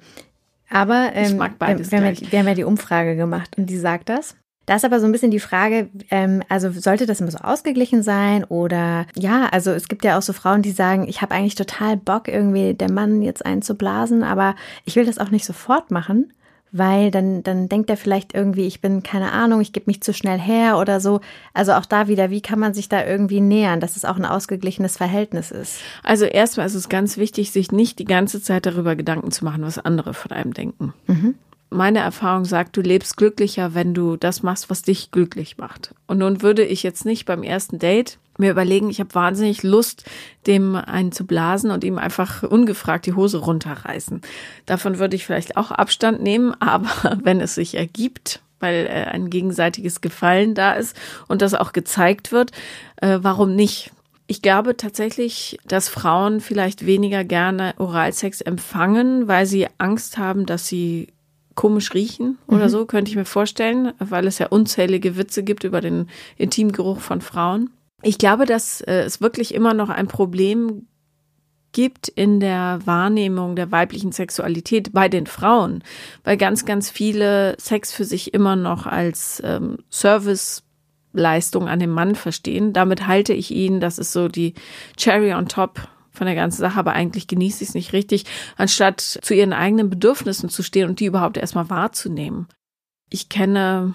Aber 0.70 1.10
ähm, 1.14 1.24
ich 1.24 1.34
mag 1.34 1.58
beides 1.58 1.90
wir, 1.90 1.98
haben 1.98 2.14
ja, 2.14 2.32
wir 2.32 2.38
haben 2.38 2.48
ja 2.48 2.54
die 2.54 2.64
Umfrage 2.64 3.16
gemacht 3.16 3.56
und 3.56 3.66
die 3.66 3.78
sagt 3.78 4.08
das. 4.08 4.36
Da 4.66 4.76
ist 4.76 4.84
aber 4.84 5.00
so 5.00 5.06
ein 5.06 5.12
bisschen 5.12 5.30
die 5.30 5.40
Frage, 5.40 5.88
ähm, 6.10 6.42
also 6.50 6.70
sollte 6.70 7.06
das 7.06 7.22
immer 7.22 7.30
so 7.30 7.38
ausgeglichen 7.38 8.02
sein 8.02 8.44
oder 8.44 9.06
ja, 9.16 9.46
also 9.46 9.70
es 9.70 9.88
gibt 9.88 10.04
ja 10.04 10.18
auch 10.18 10.22
so 10.22 10.34
Frauen, 10.34 10.60
die 10.60 10.72
sagen, 10.72 11.08
ich 11.08 11.22
habe 11.22 11.34
eigentlich 11.34 11.54
total 11.54 11.96
Bock, 11.96 12.28
irgendwie 12.28 12.74
der 12.74 12.92
Mann 12.92 13.22
jetzt 13.22 13.46
einzublasen, 13.46 14.22
aber 14.22 14.56
ich 14.84 14.94
will 14.94 15.06
das 15.06 15.18
auch 15.18 15.30
nicht 15.30 15.46
sofort 15.46 15.90
machen 15.90 16.34
weil 16.72 17.10
dann, 17.10 17.42
dann 17.42 17.68
denkt 17.68 17.90
er 17.90 17.96
vielleicht 17.96 18.34
irgendwie, 18.34 18.66
ich 18.66 18.80
bin 18.80 19.02
keine 19.02 19.32
Ahnung, 19.32 19.60
ich 19.60 19.72
gebe 19.72 19.86
mich 19.86 20.02
zu 20.02 20.12
schnell 20.12 20.38
her 20.38 20.78
oder 20.78 21.00
so. 21.00 21.20
Also 21.54 21.72
auch 21.72 21.86
da 21.86 22.08
wieder, 22.08 22.30
wie 22.30 22.40
kann 22.40 22.58
man 22.58 22.74
sich 22.74 22.88
da 22.88 23.04
irgendwie 23.04 23.40
nähern, 23.40 23.80
dass 23.80 23.96
es 23.96 24.04
auch 24.04 24.16
ein 24.16 24.24
ausgeglichenes 24.24 24.96
Verhältnis 24.96 25.50
ist? 25.50 25.80
Also 26.02 26.24
erstmal 26.24 26.66
ist 26.66 26.74
es 26.74 26.88
ganz 26.88 27.16
wichtig, 27.16 27.50
sich 27.50 27.72
nicht 27.72 27.98
die 27.98 28.04
ganze 28.04 28.42
Zeit 28.42 28.66
darüber 28.66 28.96
Gedanken 28.96 29.30
zu 29.30 29.44
machen, 29.44 29.62
was 29.62 29.78
andere 29.78 30.14
von 30.14 30.32
einem 30.32 30.54
denken. 30.54 30.94
Mhm 31.06 31.34
meine 31.70 31.98
Erfahrung 31.98 32.44
sagt, 32.44 32.76
du 32.76 32.80
lebst 32.80 33.16
glücklicher, 33.16 33.74
wenn 33.74 33.94
du 33.94 34.16
das 34.16 34.42
machst, 34.42 34.70
was 34.70 34.82
dich 34.82 35.10
glücklich 35.10 35.58
macht. 35.58 35.94
Und 36.06 36.18
nun 36.18 36.42
würde 36.42 36.64
ich 36.64 36.82
jetzt 36.82 37.04
nicht 37.04 37.26
beim 37.26 37.42
ersten 37.42 37.78
Date 37.78 38.18
mir 38.38 38.50
überlegen, 38.50 38.90
ich 38.90 39.00
habe 39.00 39.14
wahnsinnig 39.14 39.62
Lust, 39.62 40.04
dem 40.46 40.74
einen 40.76 41.12
zu 41.12 41.26
blasen 41.26 41.70
und 41.70 41.84
ihm 41.84 41.98
einfach 41.98 42.42
ungefragt 42.42 43.06
die 43.06 43.14
Hose 43.14 43.38
runterreißen. 43.38 44.22
Davon 44.66 44.98
würde 44.98 45.16
ich 45.16 45.26
vielleicht 45.26 45.56
auch 45.56 45.70
Abstand 45.70 46.22
nehmen, 46.22 46.54
aber 46.60 47.18
wenn 47.22 47.40
es 47.40 47.54
sich 47.54 47.76
ergibt, 47.76 48.40
weil 48.60 48.86
äh, 48.86 49.04
ein 49.04 49.30
gegenseitiges 49.30 50.00
Gefallen 50.00 50.54
da 50.54 50.72
ist 50.72 50.96
und 51.26 51.42
das 51.42 51.54
auch 51.54 51.72
gezeigt 51.72 52.32
wird, 52.32 52.52
äh, 52.96 53.18
warum 53.22 53.54
nicht? 53.54 53.92
Ich 54.26 54.42
glaube 54.42 54.76
tatsächlich, 54.76 55.58
dass 55.66 55.88
Frauen 55.88 56.40
vielleicht 56.40 56.84
weniger 56.84 57.24
gerne 57.24 57.74
Oralsex 57.78 58.42
empfangen, 58.42 59.26
weil 59.26 59.46
sie 59.46 59.68
Angst 59.78 60.18
haben, 60.18 60.44
dass 60.44 60.66
sie 60.66 61.08
komisch 61.54 61.94
riechen 61.94 62.38
oder 62.46 62.66
mhm. 62.66 62.68
so, 62.68 62.86
könnte 62.86 63.10
ich 63.10 63.16
mir 63.16 63.24
vorstellen, 63.24 63.92
weil 63.98 64.28
es 64.28 64.38
ja 64.38 64.46
unzählige 64.46 65.16
Witze 65.16 65.42
gibt 65.42 65.64
über 65.64 65.80
den 65.80 66.08
Intimgeruch 66.36 67.00
von 67.00 67.20
Frauen. 67.20 67.70
Ich 68.02 68.18
glaube, 68.18 68.46
dass 68.46 68.80
äh, 68.80 69.00
es 69.00 69.20
wirklich 69.20 69.54
immer 69.54 69.74
noch 69.74 69.88
ein 69.88 70.06
Problem 70.06 70.86
gibt 71.72 72.08
in 72.08 72.40
der 72.40 72.80
Wahrnehmung 72.84 73.56
der 73.56 73.70
weiblichen 73.70 74.12
Sexualität 74.12 74.92
bei 74.92 75.08
den 75.08 75.26
Frauen, 75.26 75.82
weil 76.24 76.36
ganz, 76.36 76.64
ganz 76.64 76.90
viele 76.90 77.56
Sex 77.58 77.92
für 77.92 78.04
sich 78.04 78.32
immer 78.34 78.56
noch 78.56 78.86
als 78.86 79.42
ähm, 79.44 79.78
Serviceleistung 79.90 81.68
an 81.68 81.78
den 81.78 81.90
Mann 81.90 82.14
verstehen. 82.14 82.72
Damit 82.72 83.06
halte 83.06 83.32
ich 83.34 83.50
ihn, 83.50 83.80
das 83.80 83.98
ist 83.98 84.12
so 84.12 84.28
die 84.28 84.54
Cherry 84.96 85.34
on 85.34 85.48
top 85.48 85.88
von 86.10 86.26
der 86.26 86.34
ganzen 86.34 86.60
Sache, 86.60 86.78
aber 86.78 86.94
eigentlich 86.94 87.28
genieße 87.28 87.62
ich 87.62 87.70
es 87.70 87.74
nicht 87.74 87.92
richtig, 87.92 88.24
anstatt 88.56 89.00
zu 89.00 89.34
ihren 89.34 89.52
eigenen 89.52 89.90
Bedürfnissen 89.90 90.48
zu 90.48 90.62
stehen 90.62 90.88
und 90.88 91.00
die 91.00 91.06
überhaupt 91.06 91.36
erstmal 91.36 91.70
wahrzunehmen. 91.70 92.48
Ich 93.10 93.28
kenne 93.28 93.94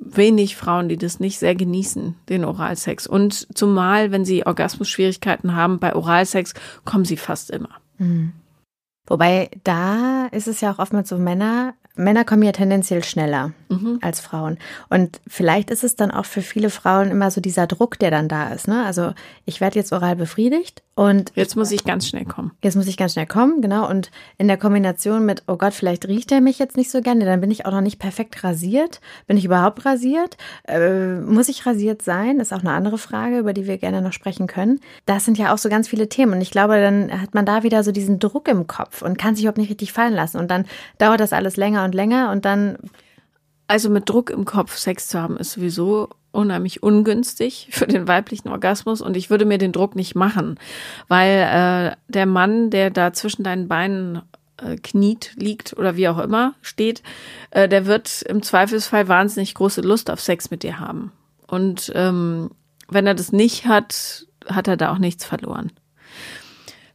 wenig 0.00 0.56
Frauen, 0.56 0.88
die 0.88 0.96
das 0.96 1.20
nicht 1.20 1.38
sehr 1.38 1.54
genießen, 1.54 2.16
den 2.28 2.44
Oralsex. 2.44 3.06
Und 3.06 3.46
zumal, 3.56 4.10
wenn 4.10 4.24
sie 4.24 4.46
Orgasmusschwierigkeiten 4.46 5.54
haben, 5.54 5.78
bei 5.78 5.94
Oralsex 5.94 6.54
kommen 6.84 7.04
sie 7.04 7.16
fast 7.16 7.50
immer. 7.50 7.80
Mhm. 7.98 8.32
Wobei 9.06 9.50
da 9.64 10.26
ist 10.26 10.48
es 10.48 10.60
ja 10.60 10.72
auch 10.72 10.78
oftmals 10.78 11.08
so, 11.08 11.18
Männer 11.18 11.74
Männer 11.96 12.24
kommen 12.24 12.42
ja 12.42 12.52
tendenziell 12.52 13.04
schneller 13.04 13.52
mhm. 13.68 13.98
als 14.00 14.20
Frauen. 14.20 14.58
Und 14.88 15.20
vielleicht 15.26 15.70
ist 15.70 15.84
es 15.84 15.96
dann 15.96 16.10
auch 16.10 16.24
für 16.24 16.42
viele 16.42 16.70
Frauen 16.70 17.10
immer 17.10 17.30
so 17.30 17.40
dieser 17.40 17.66
Druck, 17.66 17.98
der 17.98 18.10
dann 18.10 18.28
da 18.28 18.48
ist. 18.48 18.68
Ne? 18.68 18.84
Also 18.84 19.12
ich 19.44 19.60
werde 19.60 19.78
jetzt 19.78 19.92
oral 19.92 20.16
befriedigt 20.16 20.82
und 21.00 21.32
jetzt 21.34 21.56
muss 21.56 21.70
ich 21.72 21.84
ganz 21.84 22.08
schnell 22.08 22.24
kommen. 22.24 22.52
Jetzt 22.62 22.76
muss 22.76 22.86
ich 22.86 22.96
ganz 22.96 23.12
schnell 23.12 23.26
kommen, 23.26 23.60
genau. 23.60 23.88
Und 23.88 24.10
in 24.38 24.48
der 24.48 24.56
Kombination 24.56 25.26
mit, 25.26 25.42
oh 25.46 25.56
Gott, 25.56 25.74
vielleicht 25.74 26.08
riecht 26.08 26.32
er 26.32 26.40
mich 26.40 26.58
jetzt 26.58 26.76
nicht 26.76 26.90
so 26.90 27.00
gerne, 27.00 27.24
dann 27.24 27.40
bin 27.40 27.50
ich 27.50 27.66
auch 27.66 27.72
noch 27.72 27.80
nicht 27.82 27.98
perfekt 27.98 28.42
rasiert. 28.42 29.00
Bin 29.26 29.36
ich 29.36 29.44
überhaupt 29.44 29.84
rasiert? 29.84 30.38
Äh, 30.64 31.20
muss 31.20 31.48
ich 31.48 31.66
rasiert 31.66 32.02
sein? 32.02 32.38
Das 32.38 32.48
ist 32.48 32.52
auch 32.52 32.60
eine 32.60 32.72
andere 32.72 32.98
Frage, 32.98 33.38
über 33.38 33.52
die 33.52 33.66
wir 33.66 33.78
gerne 33.78 34.00
noch 34.02 34.12
sprechen 34.12 34.46
können. 34.46 34.80
Das 35.06 35.24
sind 35.24 35.36
ja 35.36 35.52
auch 35.52 35.58
so 35.58 35.68
ganz 35.68 35.88
viele 35.88 36.08
Themen. 36.08 36.32
Und 36.32 36.40
ich 36.40 36.50
glaube, 36.50 36.80
dann 36.80 37.20
hat 37.20 37.34
man 37.34 37.46
da 37.46 37.62
wieder 37.62 37.84
so 37.84 37.92
diesen 37.92 38.18
Druck 38.18 38.48
im 38.48 38.66
Kopf 38.66 39.02
und 39.02 39.18
kann 39.18 39.34
sich 39.34 39.44
überhaupt 39.44 39.58
nicht 39.58 39.70
richtig 39.70 39.92
fallen 39.92 40.14
lassen. 40.14 40.38
Und 40.38 40.50
dann 40.50 40.66
dauert 40.98 41.20
das 41.20 41.32
alles 41.32 41.56
länger 41.56 41.84
und 41.84 41.90
und 41.90 41.94
länger 41.94 42.30
und 42.30 42.44
dann. 42.44 42.78
Also 43.66 43.88
mit 43.88 44.08
Druck 44.08 44.30
im 44.30 44.44
Kopf 44.44 44.76
Sex 44.76 45.06
zu 45.06 45.22
haben, 45.22 45.36
ist 45.36 45.52
sowieso 45.52 46.08
unheimlich 46.32 46.82
ungünstig 46.82 47.68
für 47.70 47.86
den 47.86 48.08
weiblichen 48.08 48.48
Orgasmus 48.48 49.00
und 49.00 49.16
ich 49.16 49.30
würde 49.30 49.44
mir 49.44 49.58
den 49.58 49.72
Druck 49.72 49.96
nicht 49.96 50.14
machen, 50.14 50.58
weil 51.08 51.92
äh, 51.92 51.96
der 52.08 52.26
Mann, 52.26 52.70
der 52.70 52.90
da 52.90 53.12
zwischen 53.12 53.42
deinen 53.42 53.68
Beinen 53.68 54.22
äh, 54.58 54.76
kniet, 54.76 55.32
liegt 55.36 55.76
oder 55.76 55.96
wie 55.96 56.08
auch 56.08 56.18
immer 56.18 56.54
steht, 56.62 57.02
äh, 57.50 57.68
der 57.68 57.86
wird 57.86 58.22
im 58.22 58.42
Zweifelsfall 58.42 59.08
wahnsinnig 59.08 59.54
große 59.54 59.80
Lust 59.80 60.10
auf 60.10 60.20
Sex 60.20 60.50
mit 60.50 60.62
dir 60.62 60.78
haben. 60.78 61.12
Und 61.46 61.90
ähm, 61.94 62.50
wenn 62.88 63.06
er 63.06 63.14
das 63.14 63.32
nicht 63.32 63.66
hat, 63.66 64.26
hat 64.46 64.68
er 64.68 64.76
da 64.76 64.92
auch 64.92 64.98
nichts 64.98 65.24
verloren. 65.24 65.72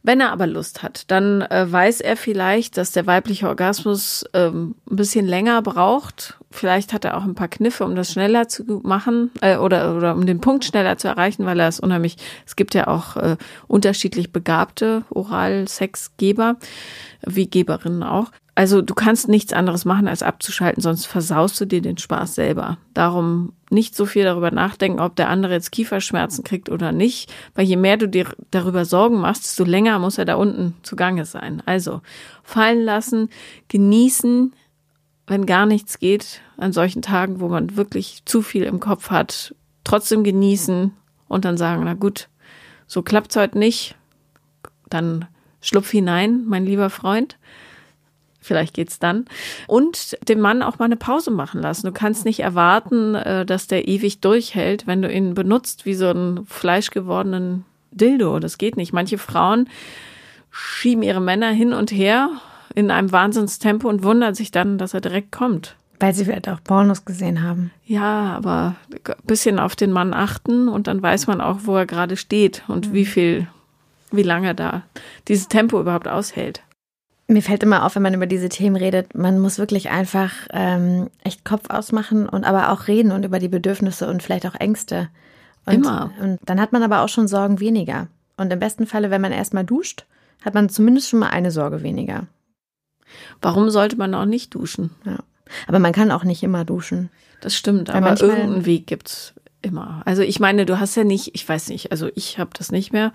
Wenn 0.06 0.20
er 0.20 0.30
aber 0.30 0.46
Lust 0.46 0.84
hat, 0.84 1.10
dann 1.10 1.42
äh, 1.42 1.66
weiß 1.68 2.00
er 2.00 2.16
vielleicht, 2.16 2.76
dass 2.76 2.92
der 2.92 3.08
weibliche 3.08 3.48
Orgasmus 3.48 4.24
ähm, 4.34 4.76
ein 4.88 4.94
bisschen 4.94 5.26
länger 5.26 5.62
braucht. 5.62 6.38
Vielleicht 6.52 6.92
hat 6.92 7.04
er 7.04 7.16
auch 7.16 7.24
ein 7.24 7.34
paar 7.34 7.48
Kniffe, 7.48 7.82
um 7.84 7.96
das 7.96 8.12
schneller 8.12 8.46
zu 8.46 8.82
machen 8.84 9.32
äh, 9.40 9.56
oder, 9.56 9.96
oder 9.96 10.14
um 10.14 10.24
den 10.24 10.40
Punkt 10.40 10.64
schneller 10.64 10.96
zu 10.96 11.08
erreichen, 11.08 11.44
weil 11.44 11.58
er 11.58 11.66
es 11.66 11.80
unheimlich, 11.80 12.18
es 12.46 12.54
gibt 12.54 12.76
ja 12.76 12.86
auch 12.86 13.16
äh, 13.16 13.36
unterschiedlich 13.66 14.32
begabte 14.32 15.02
Oralsexgeber, 15.10 16.54
wie 17.26 17.50
Geberinnen 17.50 18.04
auch. 18.04 18.30
Also 18.56 18.80
du 18.80 18.94
kannst 18.94 19.28
nichts 19.28 19.52
anderes 19.52 19.84
machen, 19.84 20.08
als 20.08 20.22
abzuschalten, 20.22 20.82
sonst 20.82 21.04
versaust 21.04 21.60
du 21.60 21.66
dir 21.66 21.82
den 21.82 21.98
Spaß 21.98 22.34
selber. 22.34 22.78
Darum 22.94 23.52
nicht 23.68 23.94
so 23.94 24.06
viel 24.06 24.24
darüber 24.24 24.50
nachdenken, 24.50 24.98
ob 24.98 25.14
der 25.14 25.28
andere 25.28 25.52
jetzt 25.52 25.72
Kieferschmerzen 25.72 26.42
kriegt 26.42 26.70
oder 26.70 26.90
nicht, 26.90 27.30
weil 27.54 27.66
je 27.66 27.76
mehr 27.76 27.98
du 27.98 28.08
dir 28.08 28.34
darüber 28.50 28.86
Sorgen 28.86 29.20
machst, 29.20 29.44
desto 29.44 29.64
länger 29.64 29.98
muss 29.98 30.16
er 30.16 30.24
da 30.24 30.36
unten 30.36 30.74
zugange 30.82 31.26
sein. 31.26 31.62
Also 31.66 32.00
fallen 32.42 32.82
lassen, 32.82 33.28
genießen, 33.68 34.54
wenn 35.26 35.44
gar 35.44 35.66
nichts 35.66 35.98
geht, 35.98 36.40
an 36.56 36.72
solchen 36.72 37.02
Tagen, 37.02 37.40
wo 37.40 37.48
man 37.48 37.76
wirklich 37.76 38.22
zu 38.24 38.40
viel 38.40 38.62
im 38.62 38.80
Kopf 38.80 39.10
hat, 39.10 39.54
trotzdem 39.84 40.24
genießen 40.24 40.92
und 41.28 41.44
dann 41.44 41.58
sagen, 41.58 41.84
na 41.84 41.92
gut, 41.92 42.30
so 42.86 43.02
klappt's 43.02 43.36
heute 43.36 43.58
nicht, 43.58 43.96
dann 44.88 45.26
schlupf 45.60 45.90
hinein, 45.90 46.46
mein 46.46 46.64
lieber 46.64 46.88
Freund. 46.88 47.36
Vielleicht 48.46 48.74
geht's 48.74 48.98
dann. 49.00 49.24
Und 49.66 50.16
dem 50.28 50.40
Mann 50.40 50.62
auch 50.62 50.78
mal 50.78 50.84
eine 50.84 50.96
Pause 50.96 51.32
machen 51.32 51.60
lassen. 51.60 51.86
Du 51.86 51.92
kannst 51.92 52.24
nicht 52.24 52.40
erwarten, 52.40 53.16
äh, 53.16 53.44
dass 53.44 53.66
der 53.66 53.88
ewig 53.88 54.20
durchhält, 54.20 54.86
wenn 54.86 55.02
du 55.02 55.12
ihn 55.12 55.34
benutzt 55.34 55.84
wie 55.84 55.94
so 55.94 56.08
einen 56.08 56.46
fleischgewordenen 56.46 57.64
Dildo. 57.90 58.38
Das 58.38 58.56
geht 58.56 58.76
nicht. 58.76 58.92
Manche 58.92 59.18
Frauen 59.18 59.68
schieben 60.52 61.02
ihre 61.02 61.20
Männer 61.20 61.50
hin 61.50 61.72
und 61.72 61.90
her 61.90 62.30
in 62.74 62.90
einem 62.90 63.10
Wahnsinnstempo 63.10 63.88
und 63.88 64.04
wundern 64.04 64.34
sich 64.34 64.52
dann, 64.52 64.78
dass 64.78 64.94
er 64.94 65.00
direkt 65.00 65.32
kommt. 65.32 65.74
Weil 65.98 66.14
sie 66.14 66.24
vielleicht 66.24 66.48
auch 66.48 66.62
Pornos 66.62 67.04
gesehen 67.04 67.42
haben. 67.42 67.72
Ja, 67.84 68.34
aber 68.36 68.76
ein 68.92 69.14
bisschen 69.24 69.58
auf 69.58 69.74
den 69.74 69.90
Mann 69.90 70.14
achten 70.14 70.68
und 70.68 70.86
dann 70.86 71.02
weiß 71.02 71.26
man 71.26 71.40
auch, 71.40 71.60
wo 71.64 71.74
er 71.76 71.86
gerade 71.86 72.16
steht 72.16 72.62
und 72.68 72.90
mhm. 72.90 72.92
wie 72.92 73.06
viel, 73.06 73.48
wie 74.12 74.22
lange 74.22 74.54
da 74.54 74.82
dieses 75.26 75.48
Tempo 75.48 75.80
überhaupt 75.80 76.06
aushält. 76.06 76.62
Mir 77.28 77.42
fällt 77.42 77.64
immer 77.64 77.84
auf, 77.84 77.96
wenn 77.96 78.02
man 78.02 78.14
über 78.14 78.26
diese 78.26 78.48
Themen 78.48 78.76
redet, 78.76 79.16
man 79.16 79.40
muss 79.40 79.58
wirklich 79.58 79.90
einfach 79.90 80.32
ähm, 80.52 81.10
echt 81.24 81.44
Kopf 81.44 81.70
ausmachen 81.70 82.28
und 82.28 82.44
aber 82.44 82.70
auch 82.70 82.86
reden 82.86 83.10
und 83.10 83.24
über 83.24 83.40
die 83.40 83.48
Bedürfnisse 83.48 84.08
und 84.08 84.22
vielleicht 84.22 84.46
auch 84.46 84.54
Ängste. 84.54 85.08
Und, 85.64 85.74
immer. 85.74 86.12
Und 86.20 86.38
dann 86.46 86.60
hat 86.60 86.72
man 86.72 86.84
aber 86.84 87.02
auch 87.02 87.08
schon 87.08 87.26
Sorgen 87.26 87.58
weniger. 87.58 88.06
Und 88.36 88.52
im 88.52 88.60
besten 88.60 88.86
Falle, 88.86 89.10
wenn 89.10 89.20
man 89.20 89.32
erstmal 89.32 89.64
duscht, 89.64 90.06
hat 90.44 90.54
man 90.54 90.68
zumindest 90.68 91.08
schon 91.08 91.18
mal 91.18 91.30
eine 91.30 91.50
Sorge 91.50 91.82
weniger. 91.82 92.28
Warum 93.42 93.70
sollte 93.70 93.96
man 93.96 94.14
auch 94.14 94.24
nicht 94.24 94.54
duschen? 94.54 94.90
Ja. 95.04 95.18
Aber 95.66 95.78
man 95.78 95.92
kann 95.92 96.10
auch 96.10 96.24
nicht 96.24 96.42
immer 96.42 96.64
duschen. 96.64 97.10
Das 97.40 97.54
stimmt, 97.54 97.88
Weil 97.88 97.96
aber 97.96 98.20
irgendeinen 98.20 98.66
Weg 98.66 98.86
gibt's 98.86 99.34
immer. 99.62 100.02
Also 100.04 100.22
ich 100.22 100.40
meine, 100.40 100.66
du 100.66 100.78
hast 100.78 100.96
ja 100.96 101.04
nicht, 101.04 101.34
ich 101.34 101.48
weiß 101.48 101.68
nicht, 101.68 101.90
also 101.90 102.08
ich 102.14 102.38
habe 102.38 102.50
das 102.56 102.70
nicht 102.72 102.92
mehr, 102.92 103.12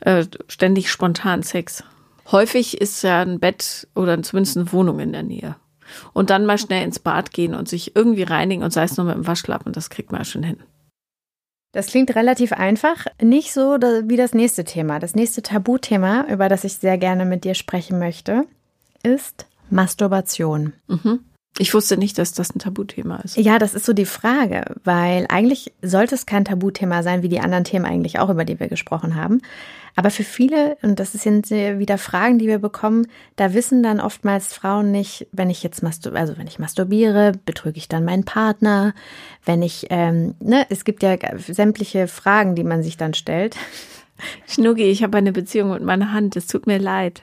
äh, 0.00 0.24
ständig 0.48 0.90
spontan 0.90 1.42
Sex. 1.42 1.84
Häufig 2.32 2.80
ist 2.80 3.02
ja 3.02 3.22
ein 3.22 3.40
Bett 3.40 3.88
oder 3.94 4.22
zumindest 4.22 4.56
eine 4.56 4.72
Wohnung 4.72 5.00
in 5.00 5.12
der 5.12 5.22
Nähe. 5.22 5.56
Und 6.12 6.30
dann 6.30 6.46
mal 6.46 6.58
schnell 6.58 6.84
ins 6.84 7.00
Bad 7.00 7.32
gehen 7.32 7.54
und 7.54 7.68
sich 7.68 7.96
irgendwie 7.96 8.22
reinigen 8.22 8.62
und 8.62 8.72
sei 8.72 8.84
es 8.84 8.96
nur 8.96 9.06
mit 9.06 9.16
dem 9.16 9.26
Waschlappen, 9.26 9.72
das 9.72 9.90
kriegt 9.90 10.12
man 10.12 10.20
ja 10.20 10.24
schon 10.24 10.44
hin. 10.44 10.62
Das 11.72 11.86
klingt 11.86 12.14
relativ 12.14 12.52
einfach, 12.52 13.06
nicht 13.20 13.52
so 13.52 13.76
wie 13.78 14.16
das 14.16 14.34
nächste 14.34 14.64
Thema. 14.64 14.98
Das 14.98 15.14
nächste 15.14 15.42
Tabuthema, 15.42 16.26
über 16.28 16.48
das 16.48 16.64
ich 16.64 16.74
sehr 16.74 16.98
gerne 16.98 17.24
mit 17.24 17.44
dir 17.44 17.54
sprechen 17.54 17.98
möchte, 17.98 18.44
ist 19.02 19.46
Masturbation. 19.70 20.72
Mhm. 20.88 21.20
Ich 21.58 21.74
wusste 21.74 21.96
nicht, 21.96 22.16
dass 22.16 22.32
das 22.32 22.54
ein 22.54 22.58
Tabuthema 22.58 23.16
ist. 23.18 23.36
Ja, 23.36 23.58
das 23.58 23.74
ist 23.74 23.84
so 23.84 23.92
die 23.92 24.06
Frage, 24.06 24.64
weil 24.84 25.26
eigentlich 25.28 25.72
sollte 25.82 26.14
es 26.14 26.24
kein 26.24 26.44
Tabuthema 26.44 27.02
sein, 27.02 27.22
wie 27.22 27.28
die 27.28 27.40
anderen 27.40 27.64
Themen 27.64 27.84
eigentlich 27.84 28.18
auch, 28.18 28.30
über 28.30 28.44
die 28.44 28.58
wir 28.58 28.68
gesprochen 28.68 29.16
haben. 29.16 29.42
Aber 29.96 30.10
für 30.10 30.22
viele, 30.22 30.78
und 30.82 31.00
das 31.00 31.12
sind 31.12 31.50
wieder 31.50 31.98
Fragen, 31.98 32.38
die 32.38 32.46
wir 32.46 32.60
bekommen, 32.60 33.08
da 33.36 33.52
wissen 33.52 33.82
dann 33.82 34.00
oftmals 34.00 34.54
Frauen 34.54 34.92
nicht, 34.92 35.26
wenn 35.32 35.50
ich 35.50 35.62
jetzt 35.62 35.82
mastur 35.82 36.14
also 36.14 36.38
wenn 36.38 36.46
ich 36.46 36.58
masturbiere, 36.58 37.32
betrüge 37.44 37.78
ich 37.78 37.88
dann 37.88 38.04
meinen 38.04 38.24
Partner, 38.24 38.94
wenn 39.44 39.62
ich, 39.62 39.88
ähm, 39.90 40.34
ne, 40.40 40.64
es 40.70 40.84
gibt 40.84 41.02
ja 41.02 41.16
sämtliche 41.36 42.06
Fragen, 42.06 42.54
die 42.54 42.64
man 42.64 42.82
sich 42.82 42.96
dann 42.96 43.14
stellt. 43.14 43.56
Schnucki, 44.46 44.84
ich 44.84 45.02
habe 45.02 45.18
eine 45.18 45.32
Beziehung 45.32 45.70
mit 45.70 45.82
meiner 45.82 46.12
Hand, 46.12 46.36
es 46.36 46.46
tut 46.46 46.66
mir 46.66 46.78
leid. 46.78 47.22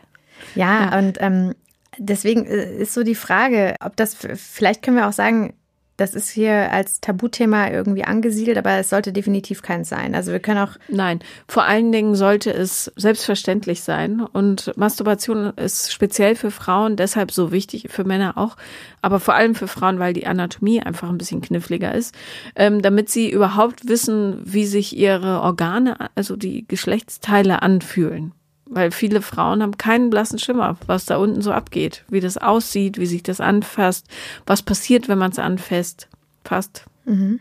Ja, 0.55 0.91
ja. 0.91 0.99
und 0.99 1.17
ähm, 1.21 1.55
deswegen 1.97 2.45
äh, 2.45 2.77
ist 2.77 2.93
so 2.93 3.03
die 3.03 3.15
Frage, 3.15 3.75
ob 3.79 3.95
das, 3.95 4.15
vielleicht 4.15 4.81
können 4.83 4.97
wir 4.97 5.07
auch 5.07 5.13
sagen, 5.13 5.53
das 5.97 6.13
ist 6.13 6.29
hier 6.29 6.71
als 6.71 7.01
Tabuthema 7.01 7.69
irgendwie 7.69 8.03
angesiedelt, 8.03 8.57
aber 8.57 8.73
es 8.73 8.91
sollte 8.91 9.11
definitiv 9.11 9.63
keins 9.63 9.89
sein. 9.89 10.13
Also 10.13 10.31
wir 10.31 10.39
können 10.39 10.59
auch. 10.59 10.73
Nein, 10.87 11.19
vor 11.47 11.63
allen 11.63 11.91
Dingen 11.91 12.15
sollte 12.15 12.53
es 12.53 12.91
selbstverständlich 12.95 13.81
sein. 13.81 14.21
Und 14.21 14.71
Masturbation 14.77 15.53
ist 15.55 15.91
speziell 15.91 16.35
für 16.35 16.51
Frauen 16.51 16.95
deshalb 16.95 17.31
so 17.31 17.51
wichtig, 17.51 17.87
für 17.89 18.03
Männer 18.03 18.37
auch, 18.37 18.57
aber 19.01 19.19
vor 19.19 19.33
allem 19.33 19.55
für 19.55 19.67
Frauen, 19.67 19.97
weil 19.97 20.13
die 20.13 20.27
Anatomie 20.27 20.81
einfach 20.81 21.09
ein 21.09 21.17
bisschen 21.17 21.41
kniffliger 21.41 21.93
ist, 21.93 22.15
ähm, 22.55 22.83
damit 22.83 23.09
sie 23.09 23.31
überhaupt 23.31 23.87
wissen, 23.87 24.39
wie 24.43 24.67
sich 24.67 24.95
ihre 24.95 25.41
Organe, 25.41 25.97
also 26.13 26.35
die 26.35 26.67
Geschlechtsteile 26.67 27.63
anfühlen. 27.63 28.33
Weil 28.69 28.91
viele 28.91 29.21
Frauen 29.21 29.61
haben 29.61 29.77
keinen 29.77 30.09
blassen 30.09 30.39
Schimmer, 30.39 30.77
was 30.85 31.05
da 31.05 31.17
unten 31.17 31.41
so 31.41 31.51
abgeht, 31.51 32.03
wie 32.09 32.19
das 32.19 32.37
aussieht, 32.37 32.97
wie 32.97 33.05
sich 33.05 33.23
das 33.23 33.39
anfasst, 33.39 34.07
was 34.45 34.61
passiert, 34.61 35.07
wenn 35.07 35.17
man 35.17 35.31
es 35.31 35.39
anfasst, 35.39 36.07
fasst. 36.43 36.85
Mhm. 37.05 37.39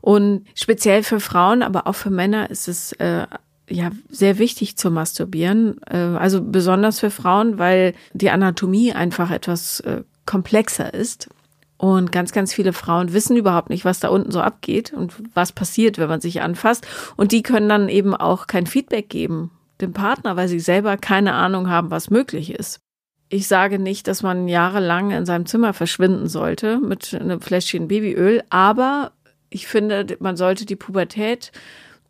Und 0.00 0.46
speziell 0.54 1.02
für 1.02 1.20
Frauen, 1.20 1.62
aber 1.62 1.86
auch 1.86 1.94
für 1.94 2.10
Männer 2.10 2.50
ist 2.50 2.68
es 2.68 2.92
äh, 2.92 3.26
ja 3.68 3.90
sehr 4.08 4.38
wichtig 4.38 4.76
zu 4.76 4.90
masturbieren. 4.90 5.80
Äh, 5.86 5.96
also 5.96 6.40
besonders 6.42 7.00
für 7.00 7.10
Frauen, 7.10 7.58
weil 7.58 7.94
die 8.12 8.30
Anatomie 8.30 8.92
einfach 8.92 9.30
etwas 9.30 9.80
äh, 9.80 10.02
komplexer 10.26 10.94
ist. 10.94 11.28
Und 11.76 12.12
ganz, 12.12 12.32
ganz 12.32 12.52
viele 12.52 12.74
Frauen 12.74 13.14
wissen 13.14 13.36
überhaupt 13.36 13.70
nicht, 13.70 13.86
was 13.86 14.00
da 14.00 14.08
unten 14.08 14.30
so 14.30 14.42
abgeht 14.42 14.92
und 14.92 15.14
was 15.32 15.52
passiert, 15.52 15.96
wenn 15.96 16.10
man 16.10 16.20
sich 16.20 16.42
anfasst. 16.42 16.86
Und 17.16 17.32
die 17.32 17.42
können 17.42 17.70
dann 17.70 17.88
eben 17.88 18.14
auch 18.14 18.46
kein 18.46 18.66
Feedback 18.66 19.08
geben 19.08 19.50
dem 19.80 19.92
Partner, 19.92 20.36
weil 20.36 20.48
sie 20.48 20.60
selber 20.60 20.96
keine 20.96 21.34
Ahnung 21.34 21.68
haben, 21.68 21.90
was 21.90 22.10
möglich 22.10 22.52
ist. 22.52 22.80
Ich 23.28 23.46
sage 23.46 23.78
nicht, 23.78 24.08
dass 24.08 24.22
man 24.22 24.48
jahrelang 24.48 25.12
in 25.12 25.24
seinem 25.24 25.46
Zimmer 25.46 25.72
verschwinden 25.72 26.28
sollte 26.28 26.78
mit 26.78 27.14
einem 27.14 27.40
Fläschchen 27.40 27.88
Babyöl, 27.88 28.42
aber 28.50 29.12
ich 29.50 29.66
finde, 29.66 30.16
man 30.20 30.36
sollte 30.36 30.66
die 30.66 30.76
Pubertät 30.76 31.52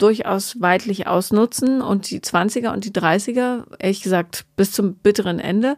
durchaus 0.01 0.61
weitlich 0.61 1.07
ausnutzen 1.07 1.83
und 1.83 2.11
die 2.11 2.21
20er 2.21 2.73
und 2.73 2.85
die 2.85 2.93
30er, 2.93 3.65
ehrlich 3.79 4.03
gesagt, 4.03 4.47
bis 4.57 4.73
zum 4.73 4.95
bitteren 4.95 5.39
Ende, 5.39 5.77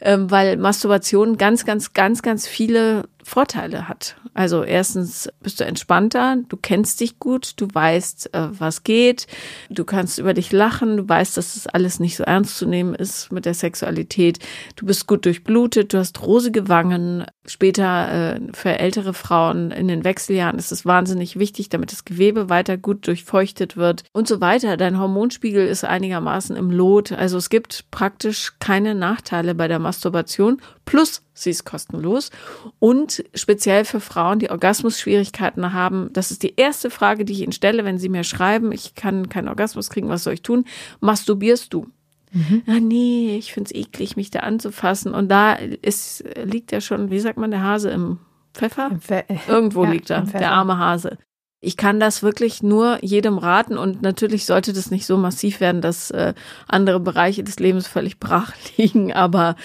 ähm, 0.00 0.30
weil 0.30 0.56
Masturbation 0.56 1.36
ganz, 1.36 1.64
ganz, 1.64 1.92
ganz, 1.92 2.22
ganz 2.22 2.46
viele 2.46 3.04
Vorteile 3.28 3.88
hat. 3.88 4.16
Also 4.34 4.64
erstens 4.64 5.28
bist 5.40 5.60
du 5.60 5.64
entspannter, 5.64 6.38
du 6.48 6.56
kennst 6.56 7.00
dich 7.00 7.18
gut, 7.18 7.52
du 7.56 7.68
weißt, 7.72 8.34
äh, 8.34 8.48
was 8.58 8.82
geht, 8.82 9.26
du 9.70 9.84
kannst 9.84 10.18
über 10.18 10.34
dich 10.34 10.50
lachen, 10.50 10.96
du 10.96 11.08
weißt, 11.08 11.36
dass 11.36 11.54
das 11.54 11.66
alles 11.66 12.00
nicht 12.00 12.16
so 12.16 12.24
ernst 12.24 12.56
zu 12.56 12.66
nehmen 12.66 12.94
ist 12.94 13.30
mit 13.30 13.44
der 13.44 13.54
Sexualität. 13.54 14.38
Du 14.76 14.86
bist 14.86 15.06
gut 15.06 15.26
durchblutet, 15.26 15.92
du 15.92 15.98
hast 15.98 16.20
rosige 16.22 16.68
Wangen. 16.68 17.24
Später 17.46 18.36
äh, 18.36 18.40
für 18.52 18.78
ältere 18.78 19.14
Frauen 19.14 19.70
in 19.70 19.88
den 19.88 20.04
Wechseljahren 20.04 20.58
ist 20.58 20.72
es 20.72 20.84
wahnsinnig 20.84 21.38
wichtig, 21.38 21.68
damit 21.68 21.92
das 21.92 22.04
Gewebe 22.04 22.48
weiter 22.48 22.76
gut 22.76 23.06
durchfeuchtet 23.06 23.76
wird 23.76 24.04
und 24.12 24.28
so 24.28 24.40
weiter. 24.40 24.76
Dein 24.76 24.98
Hormonspiegel 24.98 25.66
ist 25.66 25.84
einigermaßen 25.84 26.56
im 26.56 26.70
Lot. 26.70 27.12
Also 27.12 27.38
es 27.38 27.50
gibt 27.50 27.90
praktisch 27.90 28.54
keine 28.58 28.94
Nachteile 28.94 29.54
bei 29.54 29.68
der 29.68 29.78
Masturbation. 29.78 30.60
Plus 30.88 31.22
sie 31.34 31.50
ist 31.50 31.66
kostenlos. 31.66 32.30
Und 32.78 33.22
speziell 33.34 33.84
für 33.84 34.00
Frauen, 34.00 34.38
die 34.38 34.50
Orgasmusschwierigkeiten 34.50 35.74
haben, 35.74 36.08
das 36.14 36.30
ist 36.30 36.42
die 36.42 36.54
erste 36.56 36.88
Frage, 36.88 37.26
die 37.26 37.34
ich 37.34 37.42
Ihnen 37.42 37.52
stelle, 37.52 37.84
wenn 37.84 37.98
Sie 37.98 38.08
mir 38.08 38.24
schreiben, 38.24 38.72
ich 38.72 38.94
kann 38.94 39.28
keinen 39.28 39.48
Orgasmus 39.48 39.90
kriegen, 39.90 40.08
was 40.08 40.24
soll 40.24 40.32
ich 40.32 40.42
tun? 40.42 40.64
Masturbierst 41.00 41.74
du? 41.74 41.88
Mhm. 42.32 42.62
Ah, 42.66 42.80
nee, 42.80 43.36
ich 43.36 43.52
finde 43.52 43.68
es 43.68 43.74
eklig, 43.74 44.16
mich 44.16 44.30
da 44.30 44.40
anzufassen. 44.40 45.12
Und 45.12 45.28
da 45.28 45.52
ist, 45.52 46.24
liegt 46.42 46.72
ja 46.72 46.80
schon, 46.80 47.10
wie 47.10 47.20
sagt 47.20 47.36
man, 47.36 47.50
der 47.50 47.62
Hase 47.62 47.90
im 47.90 48.18
Pfeffer? 48.54 48.88
Im 48.90 49.02
Pfe 49.02 49.24
Irgendwo 49.46 49.84
ja, 49.84 49.90
liegt 49.90 50.08
er, 50.08 50.22
der 50.22 50.52
arme 50.52 50.78
Hase. 50.78 51.18
Ich 51.60 51.76
kann 51.76 52.00
das 52.00 52.22
wirklich 52.22 52.62
nur 52.62 52.98
jedem 53.04 53.36
raten 53.36 53.76
und 53.76 54.00
natürlich 54.00 54.46
sollte 54.46 54.72
das 54.72 54.90
nicht 54.90 55.04
so 55.04 55.18
massiv 55.18 55.60
werden, 55.60 55.82
dass 55.82 56.10
äh, 56.12 56.32
andere 56.66 57.00
Bereiche 57.00 57.42
des 57.44 57.58
Lebens 57.58 57.86
völlig 57.86 58.18
brach 58.18 58.54
liegen, 58.78 59.12
aber 59.12 59.56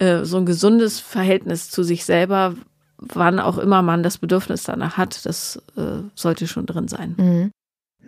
äh, 0.00 0.24
so 0.24 0.38
ein 0.38 0.46
gesundes 0.46 1.00
Verhältnis 1.00 1.70
zu 1.70 1.82
sich 1.82 2.04
selber, 2.04 2.54
wann 2.98 3.40
auch 3.40 3.58
immer 3.58 3.82
man 3.82 4.02
das 4.02 4.18
Bedürfnis 4.18 4.64
danach 4.64 4.96
hat, 4.96 5.26
das 5.26 5.62
äh, 5.76 6.02
sollte 6.14 6.46
schon 6.46 6.66
drin 6.66 6.88
sein. 6.88 7.14
Mhm. 7.18 7.50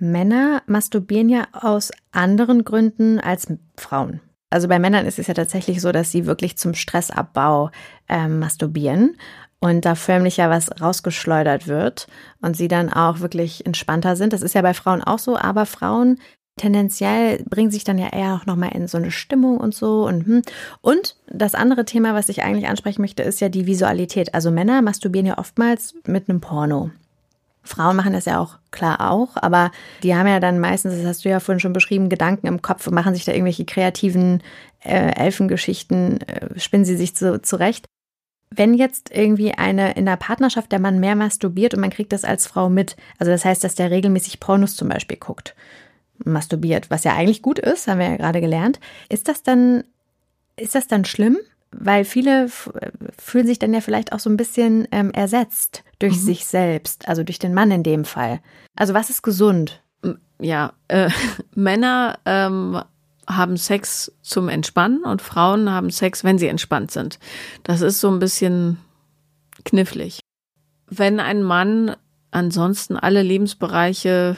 Männer 0.01 0.63
masturbieren 0.67 1.29
ja 1.29 1.49
aus 1.53 1.91
anderen 2.13 2.65
Gründen 2.65 3.19
als 3.19 3.49
Frauen. 3.77 4.21
Also 4.51 4.69
bei 4.69 4.79
Männern 4.79 5.07
ist 5.07 5.19
es 5.19 5.27
ja 5.27 5.35
tatsächlich 5.35 5.81
so, 5.81 5.93
dass 5.93 6.11
sie 6.11 6.25
wirklich 6.25 6.57
zum 6.57 6.75
Stressabbau 6.75 7.71
ähm, 8.09 8.39
masturbieren 8.39 9.17
und 9.61 9.85
da 9.85 9.95
förmlich 9.95 10.39
ja 10.39 10.49
was 10.49 10.81
rausgeschleudert 10.81 11.67
wird 11.67 12.07
und 12.41 12.57
sie 12.57 12.69
dann 12.69 12.93
auch 12.93 13.21
wirklich 13.21 13.67
entspannter 13.67 14.17
sind. 14.17 14.33
Das 14.33 14.43
ist 14.43 14.55
ja 14.55 14.63
bei 14.63 14.73
Frauen 14.73 15.03
auch 15.03 15.19
so, 15.19 15.37
aber 15.37 15.67
Frauen 15.67 16.19
tendenziell 16.59 17.43
bringen 17.49 17.71
sich 17.71 17.85
dann 17.85 17.99
ja 17.99 18.09
eher 18.09 18.35
auch 18.35 18.47
nochmal 18.47 18.73
in 18.75 18.87
so 18.87 18.99
eine 18.99 19.11
Stimmung 19.11 19.59
und 19.59 19.75
so. 19.75 20.07
Und, 20.07 20.27
hm. 20.27 20.43
und 20.81 21.17
das 21.29 21.55
andere 21.55 21.85
Thema, 21.85 22.15
was 22.15 22.29
ich 22.29 22.43
eigentlich 22.43 22.69
ansprechen 22.69 23.03
möchte, 23.03 23.23
ist 23.23 23.41
ja 23.41 23.49
die 23.49 23.67
Visualität. 23.67 24.35
Also 24.35 24.51
Männer 24.51 24.83
masturbieren 24.83 25.27
ja 25.27 25.39
oftmals 25.39 25.95
mit 26.07 26.29
einem 26.29 26.41
Porno. 26.41 26.91
Frauen 27.69 27.97
machen 27.97 28.13
das 28.13 28.25
ja 28.25 28.41
auch 28.41 28.57
klar 28.71 29.11
auch, 29.11 29.37
aber 29.37 29.71
die 30.03 30.15
haben 30.15 30.27
ja 30.27 30.41
dann 30.41 30.59
meistens, 30.59 30.97
das 30.97 31.05
hast 31.05 31.25
du 31.25 31.29
ja 31.29 31.39
vorhin 31.39 31.61
schon 31.61 31.73
beschrieben, 31.73 32.09
Gedanken 32.09 32.47
im 32.47 32.63
Kopf 32.63 32.87
und 32.87 32.95
machen 32.95 33.15
sich 33.15 33.25
da 33.25 33.33
irgendwelche 33.33 33.65
kreativen 33.65 34.43
äh, 34.81 35.13
Elfengeschichten, 35.15 36.21
äh, 36.23 36.59
spinnen 36.59 36.85
sie 36.85 36.97
sich 36.97 37.15
so 37.15 37.39
zurecht. 37.39 37.85
Wenn 38.51 38.73
jetzt 38.73 39.11
irgendwie 39.15 39.53
eine 39.53 39.93
in 39.93 40.07
der 40.07 40.17
Partnerschaft 40.17 40.73
der 40.73 40.79
Mann 40.79 40.99
mehr 40.99 41.15
masturbiert 41.15 41.75
und 41.75 41.81
man 41.81 41.91
kriegt 41.91 42.13
das 42.13 42.25
als 42.25 42.47
Frau 42.47 42.71
mit, 42.71 42.97
also 43.19 43.31
das 43.31 43.45
heißt, 43.45 43.63
dass 43.63 43.75
der 43.75 43.91
regelmäßig 43.91 44.41
Pornos 44.41 44.75
zum 44.75 44.89
Beispiel 44.89 45.19
guckt, 45.19 45.55
masturbiert, 46.25 46.91
was 46.91 47.05
ja 47.05 47.15
eigentlich 47.15 47.43
gut 47.43 47.59
ist, 47.59 47.89
haben 47.89 47.99
wir 47.99 48.11
ja 48.11 48.17
gerade 48.17 48.41
gelernt, 48.41 48.81
ist 49.09 49.29
das 49.29 49.43
dann, 49.43 49.85
ist 50.57 50.75
das 50.75 50.89
dann 50.89 51.05
schlimm? 51.05 51.39
Weil 51.71 52.05
viele 52.05 52.49
fühlen 52.49 53.47
sich 53.47 53.59
dann 53.59 53.75
ja 53.75 53.83
vielleicht 53.83 54.13
auch 54.13 54.21
so 54.21 54.31
ein 54.31 54.39
bisschen 54.39 54.89
ähm, 54.91 55.11
ersetzt 55.11 55.85
durch 55.99 56.15
mhm. 56.15 56.21
sich 56.21 56.47
selbst, 56.47 57.09
also 57.09 57.23
durch 57.25 57.39
den 57.39 57.53
Mann 57.53 57.71
in 57.71 57.83
dem 57.83 58.05
Fall. 58.07 58.41
Also 58.75 58.95
was 58.95 59.11
ist 59.11 59.23
gesund? 59.23 59.83
Ja, 60.41 60.73
äh, 60.89 61.11
Männer 61.55 62.19
ähm, 62.25 62.81
haben 63.29 63.57
Sex 63.59 64.13
zum 64.23 64.49
Entspannen 64.49 65.05
und 65.05 65.21
Frauen 65.21 65.71
haben 65.71 65.91
Sex, 65.91 66.25
wenn 66.25 66.39
sie 66.39 66.49
entspannt 66.49 66.91
sind. 66.91 67.19
Das 67.65 67.83
ist 67.83 68.01
so 68.01 68.11
ein 68.11 68.19
bisschen 68.19 68.79
knifflig. 69.65 70.21
Wenn 70.89 71.21
ein 71.21 71.43
Mann 71.43 71.97
ansonsten 72.31 72.97
alle 72.97 73.23
Lebensbereiche 73.23 74.37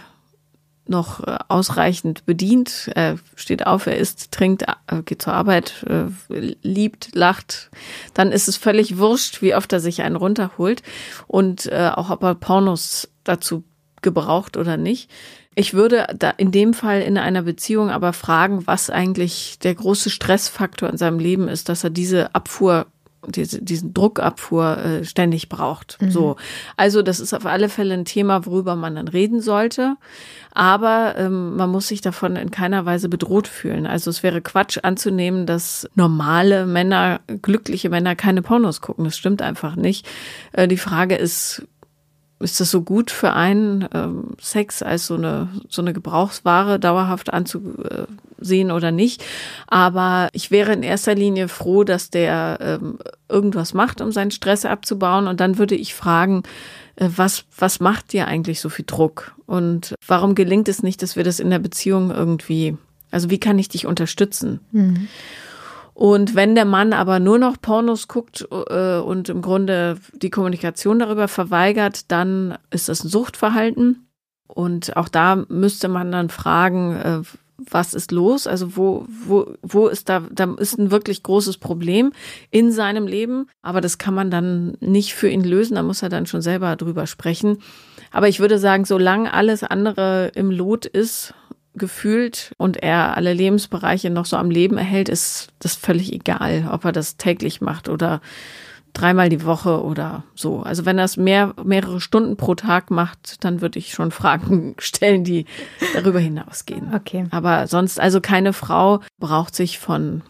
noch 0.90 1.20
äh, 1.26 1.38
ausreichend 1.48 2.26
bedient, 2.26 2.90
er 2.94 3.18
steht 3.36 3.66
auf, 3.66 3.86
er 3.86 3.96
isst, 3.96 4.32
trinkt, 4.32 4.62
äh, 4.62 5.02
geht 5.04 5.22
zur 5.22 5.32
Arbeit, 5.32 5.86
äh, 5.88 6.06
liebt, 6.62 7.14
lacht, 7.14 7.70
dann 8.12 8.32
ist 8.32 8.48
es 8.48 8.56
völlig 8.56 8.98
wurscht, 8.98 9.40
wie 9.40 9.54
oft 9.54 9.72
er 9.72 9.80
sich 9.80 10.02
einen 10.02 10.16
runterholt. 10.16 10.82
Und 11.26 11.72
auch 11.72 12.10
ob 12.10 12.22
er 12.22 12.34
Pornos 12.34 13.08
dazu 13.24 13.64
gebraucht 14.02 14.56
oder 14.56 14.76
nicht. 14.76 15.10
Ich 15.54 15.74
würde 15.74 16.06
da 16.16 16.30
in 16.30 16.52
dem 16.52 16.74
Fall 16.74 17.02
in 17.02 17.18
einer 17.18 17.42
Beziehung 17.42 17.90
aber 17.90 18.12
fragen, 18.12 18.66
was 18.66 18.88
eigentlich 18.88 19.58
der 19.58 19.74
große 19.74 20.10
Stressfaktor 20.10 20.88
in 20.88 20.96
seinem 20.96 21.18
Leben 21.18 21.48
ist, 21.48 21.68
dass 21.68 21.84
er 21.84 21.90
diese 21.90 22.34
Abfuhr 22.34 22.86
diese, 23.28 23.62
diesen 23.62 23.94
Druckabfuhr 23.94 24.78
äh, 24.78 25.04
ständig 25.04 25.48
braucht. 25.48 25.98
Mhm. 26.00 26.10
So, 26.10 26.36
also 26.76 27.02
das 27.02 27.20
ist 27.20 27.34
auf 27.34 27.46
alle 27.46 27.68
Fälle 27.68 27.94
ein 27.94 28.04
Thema, 28.04 28.46
worüber 28.46 28.76
man 28.76 28.94
dann 28.94 29.08
reden 29.08 29.40
sollte. 29.40 29.96
Aber 30.52 31.14
ähm, 31.16 31.56
man 31.56 31.70
muss 31.70 31.88
sich 31.88 32.00
davon 32.00 32.36
in 32.36 32.50
keiner 32.50 32.84
Weise 32.86 33.08
bedroht 33.08 33.46
fühlen. 33.46 33.86
Also 33.86 34.10
es 34.10 34.22
wäre 34.22 34.40
Quatsch 34.40 34.78
anzunehmen, 34.82 35.46
dass 35.46 35.88
normale 35.94 36.66
Männer, 36.66 37.20
glückliche 37.42 37.90
Männer 37.90 38.16
keine 38.16 38.42
Pornos 38.42 38.80
gucken. 38.80 39.04
Das 39.04 39.16
stimmt 39.16 39.42
einfach 39.42 39.76
nicht. 39.76 40.06
Äh, 40.52 40.66
die 40.66 40.76
Frage 40.76 41.14
ist, 41.16 41.62
ist 42.40 42.58
das 42.58 42.70
so 42.70 42.82
gut 42.82 43.10
für 43.10 43.32
einen, 43.34 43.86
ähm, 43.92 44.34
Sex 44.40 44.82
als 44.82 45.06
so 45.06 45.14
eine, 45.14 45.48
so 45.68 45.82
eine 45.82 45.92
Gebrauchsware 45.92 46.78
dauerhaft 46.78 47.32
anzusehen 47.32 48.70
oder 48.70 48.90
nicht. 48.90 49.22
Aber 49.66 50.28
ich 50.32 50.50
wäre 50.50 50.72
in 50.72 50.82
erster 50.82 51.14
Linie 51.14 51.48
froh, 51.48 51.84
dass 51.84 52.10
der 52.10 52.58
ähm, 52.60 52.98
irgendwas 53.28 53.74
macht, 53.74 54.00
um 54.00 54.10
seinen 54.10 54.30
Stress 54.30 54.64
abzubauen. 54.64 55.28
Und 55.28 55.40
dann 55.40 55.58
würde 55.58 55.74
ich 55.74 55.94
fragen, 55.94 56.42
äh, 56.96 57.08
was, 57.14 57.44
was 57.58 57.78
macht 57.78 58.12
dir 58.14 58.26
eigentlich 58.26 58.60
so 58.60 58.70
viel 58.70 58.86
Druck? 58.86 59.34
Und 59.46 59.94
warum 60.06 60.34
gelingt 60.34 60.68
es 60.68 60.82
nicht, 60.82 61.02
dass 61.02 61.16
wir 61.16 61.24
das 61.24 61.40
in 61.40 61.50
der 61.50 61.58
Beziehung 61.58 62.10
irgendwie, 62.10 62.76
also 63.10 63.28
wie 63.28 63.40
kann 63.40 63.58
ich 63.58 63.68
dich 63.68 63.86
unterstützen? 63.86 64.60
Mhm. 64.72 65.08
Und 65.94 66.34
wenn 66.34 66.54
der 66.54 66.64
Mann 66.64 66.92
aber 66.92 67.20
nur 67.20 67.38
noch 67.38 67.60
Pornos 67.60 68.08
guckt 68.08 68.46
äh, 68.50 68.98
und 68.98 69.28
im 69.28 69.42
Grunde 69.42 69.98
die 70.14 70.30
Kommunikation 70.30 70.98
darüber 70.98 71.28
verweigert, 71.28 72.10
dann 72.10 72.56
ist 72.70 72.88
das 72.88 73.04
ein 73.04 73.08
Suchtverhalten. 73.08 74.06
Und 74.46 74.96
auch 74.96 75.08
da 75.08 75.44
müsste 75.48 75.88
man 75.88 76.10
dann 76.10 76.28
fragen, 76.28 76.96
äh, 76.96 77.20
was 77.70 77.94
ist 77.94 78.12
los? 78.12 78.46
Also 78.46 78.76
wo, 78.76 79.06
wo, 79.08 79.52
wo 79.62 79.88
ist 79.88 80.08
da, 80.08 80.22
da 80.30 80.54
ist 80.58 80.78
ein 80.78 80.90
wirklich 80.90 81.22
großes 81.22 81.58
Problem 81.58 82.12
in 82.50 82.72
seinem 82.72 83.06
Leben. 83.06 83.48
Aber 83.62 83.80
das 83.80 83.98
kann 83.98 84.14
man 84.14 84.30
dann 84.30 84.76
nicht 84.80 85.14
für 85.14 85.28
ihn 85.28 85.44
lösen. 85.44 85.74
Da 85.74 85.82
muss 85.82 86.02
er 86.02 86.08
dann 86.08 86.26
schon 86.26 86.42
selber 86.42 86.76
drüber 86.76 87.06
sprechen. 87.06 87.58
Aber 88.10 88.28
ich 88.28 88.40
würde 88.40 88.58
sagen, 88.58 88.84
solange 88.84 89.32
alles 89.32 89.62
andere 89.62 90.32
im 90.34 90.50
Lot 90.50 90.86
ist, 90.86 91.34
gefühlt 91.74 92.52
und 92.56 92.82
er 92.82 93.16
alle 93.16 93.32
Lebensbereiche 93.32 94.10
noch 94.10 94.26
so 94.26 94.36
am 94.36 94.50
Leben 94.50 94.76
erhält, 94.76 95.08
ist 95.08 95.48
das 95.60 95.74
völlig 95.74 96.12
egal, 96.12 96.68
ob 96.72 96.84
er 96.84 96.92
das 96.92 97.16
täglich 97.16 97.60
macht 97.60 97.88
oder 97.88 98.20
dreimal 98.92 99.28
die 99.28 99.44
Woche 99.44 99.82
oder 99.82 100.24
so. 100.34 100.60
Also 100.60 100.84
wenn 100.84 100.98
er 100.98 101.04
es 101.04 101.16
mehr, 101.16 101.54
mehrere 101.62 102.00
Stunden 102.00 102.36
pro 102.36 102.54
Tag 102.54 102.90
macht, 102.90 103.44
dann 103.44 103.60
würde 103.60 103.78
ich 103.78 103.92
schon 103.92 104.10
Fragen 104.10 104.74
stellen, 104.78 105.24
die 105.24 105.46
darüber 105.94 106.18
hinausgehen. 106.18 106.92
Okay. 106.94 107.26
Aber 107.30 107.66
sonst, 107.66 108.00
also 108.00 108.20
keine 108.20 108.52
Frau 108.52 109.00
braucht 109.18 109.54
sich 109.54 109.78
von 109.78 110.22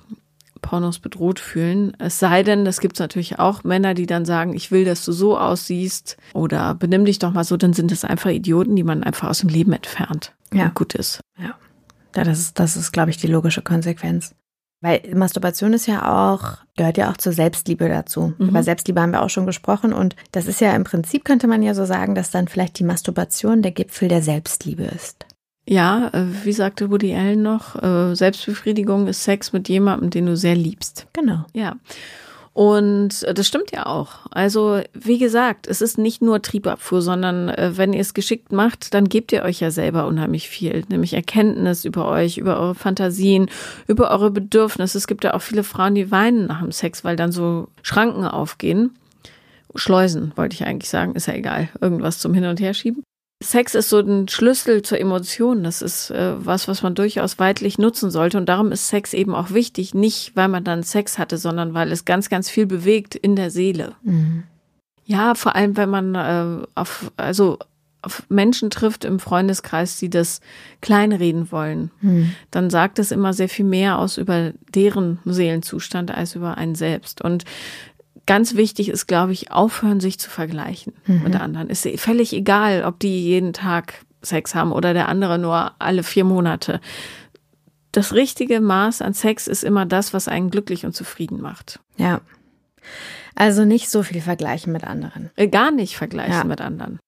Pornos 0.60 0.98
bedroht 0.98 1.40
fühlen. 1.40 1.96
Es 1.98 2.18
sei 2.18 2.42
denn, 2.42 2.66
das 2.66 2.80
gibt 2.80 2.96
es 2.96 3.00
natürlich 3.00 3.38
auch 3.38 3.64
Männer, 3.64 3.94
die 3.94 4.04
dann 4.04 4.26
sagen, 4.26 4.54
ich 4.54 4.70
will, 4.70 4.84
dass 4.84 5.04
du 5.06 5.12
so 5.12 5.38
aussiehst 5.38 6.18
oder 6.34 6.74
benimm 6.74 7.06
dich 7.06 7.18
doch 7.18 7.32
mal 7.32 7.44
so, 7.44 7.56
dann 7.56 7.72
sind 7.72 7.90
es 7.92 8.04
einfach 8.04 8.30
Idioten, 8.30 8.76
die 8.76 8.84
man 8.84 9.02
einfach 9.02 9.30
aus 9.30 9.38
dem 9.38 9.48
Leben 9.48 9.72
entfernt 9.72 10.34
ja. 10.58 10.68
gut 10.74 10.94
ist. 10.94 11.20
Ja. 11.38 11.54
ja 12.16 12.24
das 12.24 12.38
ist, 12.38 12.58
das 12.58 12.76
ist, 12.76 12.92
glaube 12.92 13.10
ich, 13.10 13.16
die 13.16 13.26
logische 13.26 13.62
Konsequenz. 13.62 14.34
Weil 14.82 15.02
Masturbation 15.14 15.74
ist 15.74 15.86
ja 15.86 16.32
auch, 16.32 16.58
gehört 16.76 16.96
ja 16.96 17.10
auch 17.10 17.18
zur 17.18 17.32
Selbstliebe 17.32 17.88
dazu. 17.88 18.32
Mhm. 18.38 18.48
Über 18.48 18.62
Selbstliebe 18.62 19.00
haben 19.00 19.12
wir 19.12 19.22
auch 19.22 19.28
schon 19.28 19.44
gesprochen. 19.44 19.92
Und 19.92 20.16
das 20.32 20.46
ist 20.46 20.60
ja 20.60 20.74
im 20.74 20.84
Prinzip, 20.84 21.24
könnte 21.24 21.46
man 21.46 21.62
ja 21.62 21.74
so 21.74 21.84
sagen, 21.84 22.14
dass 22.14 22.30
dann 22.30 22.48
vielleicht 22.48 22.78
die 22.78 22.84
Masturbation 22.84 23.60
der 23.60 23.72
Gipfel 23.72 24.08
der 24.08 24.22
Selbstliebe 24.22 24.84
ist. 24.84 25.26
Ja, 25.68 26.08
äh, 26.14 26.24
wie 26.44 26.52
sagte 26.52 26.90
Woody 26.90 27.14
Allen 27.14 27.42
noch, 27.42 27.80
äh, 27.80 28.14
Selbstbefriedigung 28.16 29.06
ist 29.06 29.22
Sex 29.22 29.52
mit 29.52 29.68
jemandem, 29.68 30.08
den 30.10 30.26
du 30.26 30.36
sehr 30.36 30.56
liebst. 30.56 31.06
Genau. 31.12 31.44
Ja. 31.52 31.76
Und 32.52 33.22
äh, 33.22 33.32
das 33.32 33.46
stimmt 33.46 33.70
ja 33.72 33.86
auch. 33.86 34.26
Also, 34.30 34.80
wie 34.92 35.18
gesagt, 35.18 35.66
es 35.66 35.80
ist 35.80 35.98
nicht 35.98 36.20
nur 36.20 36.42
Triebabfuhr, 36.42 37.00
sondern 37.00 37.48
äh, 37.48 37.76
wenn 37.76 37.92
ihr 37.92 38.00
es 38.00 38.12
geschickt 38.12 38.50
macht, 38.50 38.92
dann 38.92 39.08
gebt 39.08 39.32
ihr 39.32 39.44
euch 39.44 39.60
ja 39.60 39.70
selber 39.70 40.06
unheimlich 40.06 40.48
viel, 40.48 40.84
nämlich 40.88 41.14
Erkenntnis 41.14 41.84
über 41.84 42.08
euch, 42.08 42.38
über 42.38 42.58
eure 42.58 42.74
Fantasien, 42.74 43.48
über 43.86 44.10
eure 44.10 44.30
Bedürfnisse. 44.30 44.98
Es 44.98 45.06
gibt 45.06 45.24
ja 45.24 45.34
auch 45.34 45.42
viele 45.42 45.62
Frauen, 45.62 45.94
die 45.94 46.10
weinen 46.10 46.46
nach 46.46 46.60
dem 46.60 46.72
Sex, 46.72 47.04
weil 47.04 47.16
dann 47.16 47.30
so 47.30 47.68
Schranken 47.82 48.24
aufgehen. 48.24 48.96
Schleusen, 49.76 50.32
wollte 50.34 50.54
ich 50.54 50.66
eigentlich 50.66 50.90
sagen, 50.90 51.14
ist 51.14 51.26
ja 51.26 51.34
egal. 51.34 51.68
Irgendwas 51.80 52.18
zum 52.18 52.34
Hin- 52.34 52.46
und 52.46 52.60
Herschieben. 52.60 53.04
Sex 53.42 53.74
ist 53.74 53.88
so 53.88 53.98
ein 54.00 54.28
Schlüssel 54.28 54.82
zur 54.82 55.00
Emotion. 55.00 55.64
Das 55.64 55.80
ist 55.80 56.10
äh, 56.10 56.34
was, 56.44 56.68
was 56.68 56.82
man 56.82 56.94
durchaus 56.94 57.38
weitlich 57.38 57.78
nutzen 57.78 58.10
sollte. 58.10 58.36
Und 58.36 58.48
darum 58.48 58.70
ist 58.70 58.88
Sex 58.88 59.14
eben 59.14 59.34
auch 59.34 59.50
wichtig. 59.50 59.94
Nicht, 59.94 60.36
weil 60.36 60.48
man 60.48 60.62
dann 60.62 60.82
Sex 60.82 61.18
hatte, 61.18 61.38
sondern 61.38 61.72
weil 61.72 61.90
es 61.90 62.04
ganz, 62.04 62.28
ganz 62.28 62.50
viel 62.50 62.66
bewegt 62.66 63.14
in 63.14 63.36
der 63.36 63.50
Seele. 63.50 63.94
Mhm. 64.02 64.44
Ja, 65.06 65.34
vor 65.34 65.56
allem, 65.56 65.76
wenn 65.76 65.88
man 65.88 66.14
äh, 66.14 66.66
auf, 66.74 67.10
also 67.16 67.58
auf 68.02 68.24
Menschen 68.28 68.70
trifft 68.70 69.04
im 69.04 69.18
Freundeskreis, 69.18 69.98
die 69.98 70.10
das 70.10 70.40
kleinreden 70.82 71.50
wollen, 71.50 71.90
mhm. 72.00 72.34
dann 72.50 72.70
sagt 72.70 72.98
es 72.98 73.10
immer 73.10 73.32
sehr 73.32 73.48
viel 73.48 73.64
mehr 73.64 73.98
aus 73.98 74.18
über 74.18 74.52
deren 74.74 75.18
Seelenzustand 75.24 76.10
als 76.10 76.34
über 76.34 76.58
einen 76.58 76.74
selbst. 76.74 77.22
Und 77.22 77.44
ganz 78.26 78.54
wichtig 78.54 78.88
ist, 78.88 79.06
glaube 79.06 79.32
ich, 79.32 79.52
aufhören, 79.52 80.00
sich 80.00 80.18
zu 80.18 80.30
vergleichen 80.30 80.94
mhm. 81.06 81.22
mit 81.24 81.36
anderen. 81.40 81.70
Ist 81.70 81.88
völlig 81.96 82.32
egal, 82.32 82.84
ob 82.84 82.98
die 82.98 83.22
jeden 83.22 83.52
Tag 83.52 84.04
Sex 84.22 84.54
haben 84.54 84.72
oder 84.72 84.92
der 84.92 85.08
andere 85.08 85.38
nur 85.38 85.72
alle 85.78 86.02
vier 86.02 86.24
Monate. 86.24 86.80
Das 87.92 88.12
richtige 88.14 88.60
Maß 88.60 89.02
an 89.02 89.14
Sex 89.14 89.48
ist 89.48 89.64
immer 89.64 89.86
das, 89.86 90.14
was 90.14 90.28
einen 90.28 90.50
glücklich 90.50 90.86
und 90.86 90.94
zufrieden 90.94 91.40
macht. 91.40 91.80
Ja. 91.96 92.20
Also 93.34 93.64
nicht 93.64 93.90
so 93.90 94.02
viel 94.02 94.20
vergleichen 94.20 94.72
mit 94.72 94.84
anderen. 94.84 95.30
Äh, 95.36 95.48
gar 95.48 95.70
nicht 95.70 95.96
vergleichen 95.96 96.32
ja. 96.34 96.44
mit 96.44 96.60
anderen. 96.60 96.98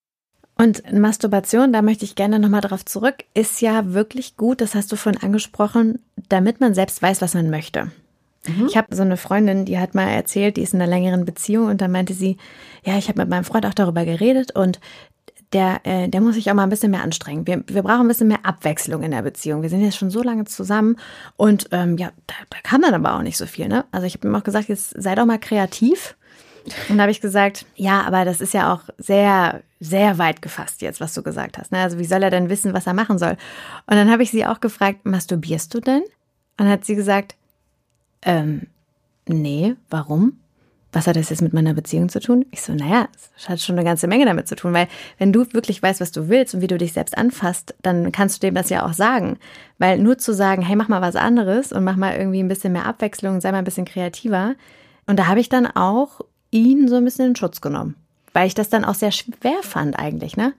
Und 0.57 0.93
Masturbation, 0.93 1.73
da 1.73 1.83
möchte 1.83 2.05
ich 2.05 2.15
gerne 2.15 2.39
nochmal 2.39 2.61
drauf 2.61 2.85
zurück, 2.85 3.17
ist 3.35 3.61
ja 3.63 3.95
wirklich 3.95 4.37
gut, 4.37 4.61
das 4.61 4.75
hast 4.75 4.93
du 4.93 4.97
vorhin 4.97 5.23
angesprochen, 5.23 5.99
damit 6.29 6.61
man 6.61 6.75
selbst 6.75 7.03
weiß, 7.03 7.21
was 7.21 7.35
man 7.35 7.51
möchte. 7.51 7.91
Mhm. 8.47 8.67
Ich 8.67 8.77
habe 8.77 8.95
so 8.95 9.03
eine 9.03 9.17
Freundin, 9.17 9.65
die 9.65 9.79
hat 9.79 9.95
mal 9.95 10.09
erzählt, 10.09 10.57
die 10.57 10.63
ist 10.63 10.75
in 10.75 10.83
einer 10.83 10.91
längeren 10.91 11.25
Beziehung 11.25 11.67
und 11.67 11.81
dann 11.81 11.93
meinte 11.93 12.15
sie, 12.15 12.37
ja, 12.85 12.99
ich 12.99 13.09
habe 13.09 13.21
mit 13.21 13.29
meinem 13.29 13.45
Freund 13.45 13.67
auch 13.67 13.75
darüber 13.75 14.05
geredet 14.05 14.55
und 14.55 14.81
der, 15.53 15.81
äh, 15.85 16.09
der 16.09 16.23
muss 16.23 16.35
sich 16.35 16.51
auch 16.51 16.55
mal 16.55 16.63
ein 16.63 16.71
bisschen 16.71 16.91
mehr 16.91 17.03
anstrengen. 17.03 17.47
Wir, 17.47 17.63
wir 17.67 17.83
brauchen 17.83 18.03
ein 18.03 18.09
bisschen 18.09 18.29
mehr 18.29 18.45
Abwechslung 18.45 19.03
in 19.03 19.11
der 19.11 19.23
Beziehung. 19.23 19.63
Wir 19.63 19.69
sind 19.69 19.83
jetzt 19.83 19.99
schon 19.99 20.11
so 20.11 20.23
lange 20.23 20.45
zusammen 20.45 20.97
und 21.37 21.69
ähm, 21.73 21.99
ja, 21.99 22.11
da, 22.27 22.35
da 22.49 22.57
kam 22.63 22.83
dann 22.83 22.95
aber 22.95 23.15
auch 23.15 23.23
nicht 23.23 23.37
so 23.37 23.47
viel. 23.47 23.69
Ne? 23.69 23.85
Also 23.93 24.07
ich 24.07 24.15
habe 24.15 24.27
ihm 24.27 24.35
auch 24.35 24.45
gesagt, 24.45 24.69
jetzt 24.69 24.95
sei 25.01 25.15
doch 25.15 25.27
mal 25.27 25.39
kreativ 25.39 26.17
Und 26.89 26.97
da 26.97 27.03
habe 27.03 27.13
ich 27.13 27.21
gesagt, 27.21 27.67
ja, 27.75 28.03
aber 28.03 28.25
das 28.25 28.41
ist 28.41 28.55
ja 28.55 28.73
auch 28.73 28.83
sehr, 28.99 29.63
sehr 29.81 30.19
weit 30.19 30.43
gefasst 30.43 30.83
jetzt, 30.83 31.01
was 31.01 31.15
du 31.15 31.23
gesagt 31.23 31.59
hast. 31.59 31.73
Ne? 31.73 31.79
Also 31.79 31.99
wie 31.99 32.05
soll 32.05 32.23
er 32.23 32.31
denn 32.31 32.49
wissen, 32.49 32.73
was 32.73 32.87
er 32.87 32.95
machen 32.95 33.19
soll? 33.19 33.37
Und 33.87 33.97
dann 33.97 34.11
habe 34.11 34.23
ich 34.23 34.31
sie 34.31 34.47
auch 34.47 34.61
gefragt, 34.61 35.05
masturbierst 35.05 35.75
du 35.75 35.81
denn? 35.81 36.03
Und 36.03 36.67
dann 36.67 36.69
hat 36.69 36.85
sie 36.85 36.95
gesagt, 36.95 37.35
ähm, 38.23 38.69
nee, 39.27 39.75
warum? 39.91 40.39
was 40.93 41.07
hat 41.07 41.17
das 41.17 41.31
jetzt 41.31 41.41
mit 41.41 41.55
meiner 41.55 41.73
Beziehung 41.73 42.11
zu 42.11 42.21
tun? 42.21 42.45
Ich 42.51 42.61
so, 42.61 42.75
naja, 42.75 43.09
es 43.37 43.49
hat 43.49 43.61
schon 43.61 43.77
eine 43.77 43.85
ganze 43.85 44.07
Menge 44.07 44.27
damit 44.27 44.47
zu 44.47 44.55
tun, 44.55 44.75
weil 44.75 44.89
wenn 45.19 45.33
du 45.33 45.47
wirklich 45.53 45.83
weißt, 45.83 46.03
was 46.03 46.13
du 46.13 46.29
willst 46.29 46.55
und 46.55 46.61
wie 46.61 46.67
du 46.67 46.77
dich 46.77 46.93
selbst 46.93 47.17
anfasst, 47.17 47.75
dann 47.81 48.13
kannst 48.13 48.37
du 48.37 48.47
dem 48.47 48.55
das 48.55 48.69
ja 48.69 48.87
auch 48.87 48.93
sagen. 48.93 49.39
Weil 49.79 49.99
nur 49.99 50.19
zu 50.19 50.35
sagen, 50.35 50.63
hey, 50.63 50.77
mach 50.77 50.89
mal 50.89 51.01
was 51.01 51.17
anderes 51.17 51.73
und 51.73 51.83
mach 51.83 51.97
mal 51.97 52.15
irgendwie 52.15 52.43
ein 52.43 52.49
bisschen 52.49 52.75
mehr 52.75 52.85
Abwechslung, 52.85 53.41
sei 53.41 53.53
mal 53.53 53.59
ein 53.59 53.65
bisschen 53.65 53.87
kreativer. 53.87 54.55
Und 55.07 55.19
da 55.19 55.27
habe 55.27 55.41
ich 55.41 55.49
dann 55.49 55.67
auch 55.67 56.21
ihn 56.51 56.89
so 56.89 56.97
ein 56.97 57.05
bisschen 57.05 57.29
in 57.29 57.37
Schutz 57.37 57.63
genommen. 57.63 57.97
Weil 58.35 58.47
ich 58.47 58.55
das 58.55 58.69
dann 58.69 58.85
auch 58.85 58.95
sehr 58.95 59.13
schwer 59.13 59.63
fand 59.63 59.99
eigentlich, 59.99 60.37
ne? 60.37 60.53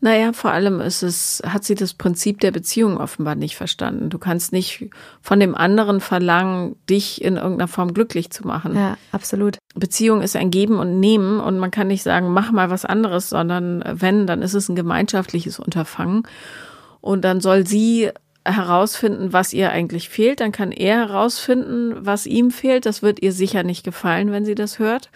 Naja, 0.00 0.34
vor 0.34 0.50
allem 0.50 0.80
ist 0.80 1.02
es, 1.02 1.42
hat 1.46 1.64
sie 1.64 1.74
das 1.74 1.94
Prinzip 1.94 2.40
der 2.40 2.50
Beziehung 2.50 2.98
offenbar 2.98 3.36
nicht 3.36 3.56
verstanden. 3.56 4.10
Du 4.10 4.18
kannst 4.18 4.52
nicht 4.52 4.90
von 5.22 5.40
dem 5.40 5.54
anderen 5.54 6.00
verlangen, 6.00 6.76
dich 6.90 7.24
in 7.24 7.36
irgendeiner 7.36 7.68
Form 7.68 7.94
glücklich 7.94 8.28
zu 8.30 8.46
machen. 8.46 8.76
Ja, 8.76 8.98
absolut. 9.12 9.56
Beziehung 9.74 10.20
ist 10.20 10.36
ein 10.36 10.50
Geben 10.50 10.78
und 10.78 11.00
Nehmen 11.00 11.40
und 11.40 11.58
man 11.58 11.70
kann 11.70 11.86
nicht 11.86 12.02
sagen, 12.02 12.32
mach 12.34 12.52
mal 12.52 12.68
was 12.68 12.84
anderes, 12.84 13.30
sondern 13.30 13.82
wenn, 13.86 14.26
dann 14.26 14.42
ist 14.42 14.52
es 14.52 14.68
ein 14.68 14.76
gemeinschaftliches 14.76 15.58
Unterfangen. 15.58 16.24
Und 17.00 17.22
dann 17.22 17.40
soll 17.40 17.66
sie 17.66 18.10
herausfinden, 18.44 19.32
was 19.32 19.52
ihr 19.52 19.70
eigentlich 19.70 20.08
fehlt. 20.08 20.40
Dann 20.40 20.52
kann 20.52 20.70
er 20.70 21.08
herausfinden, 21.08 21.94
was 21.98 22.26
ihm 22.26 22.50
fehlt. 22.50 22.86
Das 22.86 23.02
wird 23.02 23.22
ihr 23.22 23.32
sicher 23.32 23.62
nicht 23.62 23.84
gefallen, 23.84 24.32
wenn 24.32 24.44
sie 24.44 24.54
das 24.54 24.78
hört. 24.78 25.10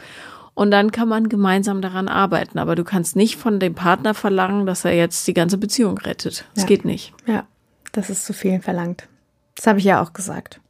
Und 0.58 0.72
dann 0.72 0.90
kann 0.90 1.06
man 1.06 1.28
gemeinsam 1.28 1.82
daran 1.82 2.08
arbeiten. 2.08 2.58
Aber 2.58 2.74
du 2.74 2.82
kannst 2.82 3.14
nicht 3.14 3.36
von 3.36 3.60
dem 3.60 3.76
Partner 3.76 4.12
verlangen, 4.12 4.66
dass 4.66 4.84
er 4.84 4.92
jetzt 4.92 5.24
die 5.28 5.32
ganze 5.32 5.56
Beziehung 5.56 5.98
rettet. 5.98 6.46
Das 6.54 6.64
ja. 6.64 6.66
geht 6.66 6.84
nicht. 6.84 7.14
Ja, 7.26 7.46
das 7.92 8.10
ist 8.10 8.24
zu 8.24 8.32
viel 8.32 8.60
verlangt. 8.60 9.06
Das 9.54 9.68
habe 9.68 9.78
ich 9.78 9.84
ja 9.84 10.02
auch 10.02 10.12
gesagt. 10.12 10.60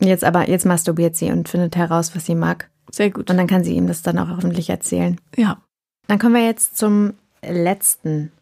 Jetzt 0.00 0.24
aber, 0.24 0.48
jetzt 0.48 0.64
masturbiert 0.64 1.16
sie 1.16 1.30
und 1.30 1.50
findet 1.50 1.76
heraus, 1.76 2.16
was 2.16 2.24
sie 2.24 2.34
mag. 2.34 2.70
Sehr 2.90 3.10
gut. 3.10 3.28
Und 3.28 3.36
dann 3.36 3.46
kann 3.46 3.62
sie 3.62 3.74
ihm 3.74 3.86
das 3.86 4.00
dann 4.00 4.18
auch 4.18 4.38
öffentlich 4.38 4.70
erzählen. 4.70 5.20
Ja. 5.36 5.60
Dann 6.06 6.18
kommen 6.18 6.36
wir 6.36 6.46
jetzt 6.46 6.78
zum 6.78 7.12
letzten 7.42 8.32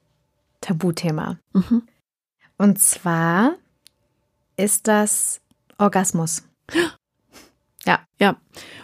Tabuthema. 0.60 1.38
Mhm. 1.54 1.82
Und 2.56 2.78
zwar 2.78 3.56
ist 4.56 4.86
das 4.86 5.40
Orgasmus. 5.76 6.44
Ja. 7.87 8.01
Ja. 8.20 8.37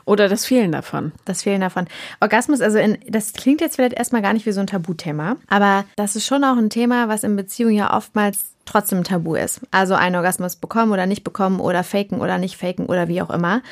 Oder 0.05 0.29
das 0.29 0.45
Fehlen 0.45 0.73
davon. 0.73 1.13
Das 1.25 1.43
Fehlen 1.43 1.61
davon. 1.61 1.87
Orgasmus, 2.21 2.61
also 2.61 2.79
in, 2.79 2.99
das 3.07 3.33
klingt 3.33 3.61
jetzt 3.61 3.77
vielleicht 3.77 3.93
erstmal 3.93 4.23
gar 4.23 4.33
nicht 4.33 4.47
wie 4.47 4.53
so 4.53 4.61
ein 4.61 4.67
Tabuthema, 4.67 5.37
aber 5.49 5.85
das 5.97 6.17
ist 6.17 6.27
schon 6.27 6.45
auch 6.45 6.57
ein 6.57 6.71
Thema, 6.71 7.09
was 7.09 7.25
in 7.25 7.37
Beziehungen 7.37 7.75
ja 7.75 7.97
oftmals 7.97 8.53
trotzdem 8.65 9.05
tabu 9.05 9.35
ist. 9.35 9.61
Also 9.71 9.95
einen 9.95 10.17
Orgasmus 10.17 10.57
bekommen 10.57 10.93
oder 10.93 11.07
nicht 11.07 11.25
bekommen 11.25 11.61
oder 11.61 11.85
faken 11.85 12.21
oder 12.21 12.39
nicht 12.39 12.57
faken 12.57 12.87
oder 12.87 13.09
wie 13.09 13.23
auch 13.23 13.31
immer. 13.31 13.63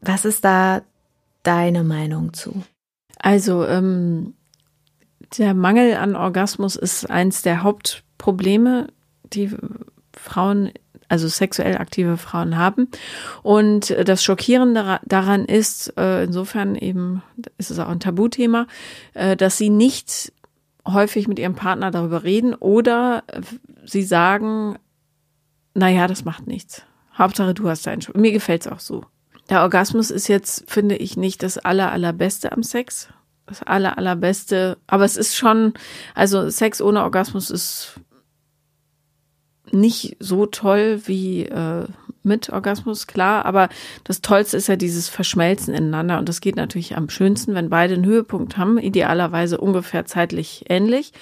Was 0.00 0.24
ist 0.24 0.44
da 0.44 0.82
deine 1.42 1.84
Meinung 1.84 2.32
zu? 2.32 2.62
Also, 3.18 3.66
ähm, 3.66 4.34
der 5.38 5.54
Mangel 5.54 5.96
an 5.96 6.14
Orgasmus 6.14 6.76
ist 6.76 7.10
eins 7.10 7.42
der 7.42 7.62
Hauptprobleme, 7.62 8.88
die 9.24 9.50
Frauen 10.12 10.72
also 11.08 11.28
sexuell 11.28 11.76
aktive 11.76 12.16
Frauen 12.16 12.56
haben. 12.56 12.88
Und 13.42 13.94
das 14.04 14.22
Schockierende 14.22 15.00
daran 15.04 15.44
ist, 15.44 15.96
äh, 15.96 16.24
insofern 16.24 16.74
eben 16.74 17.22
ist 17.58 17.70
es 17.70 17.78
auch 17.78 17.88
ein 17.88 18.00
Tabuthema, 18.00 18.66
äh, 19.14 19.36
dass 19.36 19.58
sie 19.58 19.70
nicht 19.70 20.32
häufig 20.86 21.28
mit 21.28 21.38
ihrem 21.38 21.54
Partner 21.54 21.90
darüber 21.90 22.22
reden 22.22 22.54
oder 22.54 23.24
sie 23.84 24.02
sagen, 24.02 24.76
naja, 25.74 26.06
das 26.06 26.24
macht 26.24 26.46
nichts. 26.46 26.82
Hauptsache, 27.16 27.54
du 27.54 27.68
hast 27.68 27.86
deinen 27.86 28.02
Schock. 28.02 28.16
Mir 28.16 28.32
gefällt 28.32 28.62
es 28.62 28.72
auch 28.72 28.80
so. 28.80 29.04
Der 29.48 29.62
Orgasmus 29.62 30.10
ist 30.10 30.28
jetzt, 30.28 30.64
finde 30.68 30.96
ich, 30.96 31.16
nicht 31.16 31.42
das 31.42 31.58
aller, 31.58 31.92
allerbeste 31.92 32.52
am 32.52 32.62
Sex. 32.62 33.08
Das 33.46 33.62
aller, 33.62 33.96
allerbeste. 33.96 34.76
Aber 34.86 35.04
es 35.04 35.16
ist 35.16 35.36
schon, 35.36 35.74
also 36.14 36.50
Sex 36.50 36.80
ohne 36.80 37.02
Orgasmus 37.02 37.50
ist 37.50 38.00
nicht 39.72 40.16
so 40.20 40.46
toll 40.46 41.00
wie 41.06 41.44
äh, 41.46 41.86
mit 42.22 42.50
Orgasmus, 42.50 43.06
klar, 43.06 43.46
aber 43.46 43.68
das 44.04 44.20
Tollste 44.20 44.56
ist 44.56 44.66
ja 44.66 44.76
dieses 44.76 45.08
Verschmelzen 45.08 45.74
ineinander 45.74 46.18
und 46.18 46.28
das 46.28 46.40
geht 46.40 46.56
natürlich 46.56 46.96
am 46.96 47.08
schönsten, 47.08 47.54
wenn 47.54 47.70
beide 47.70 47.94
einen 47.94 48.04
Höhepunkt 48.04 48.56
haben, 48.56 48.78
idealerweise 48.78 49.58
ungefähr 49.58 50.04
zeitlich 50.04 50.64
ähnlich. 50.68 51.12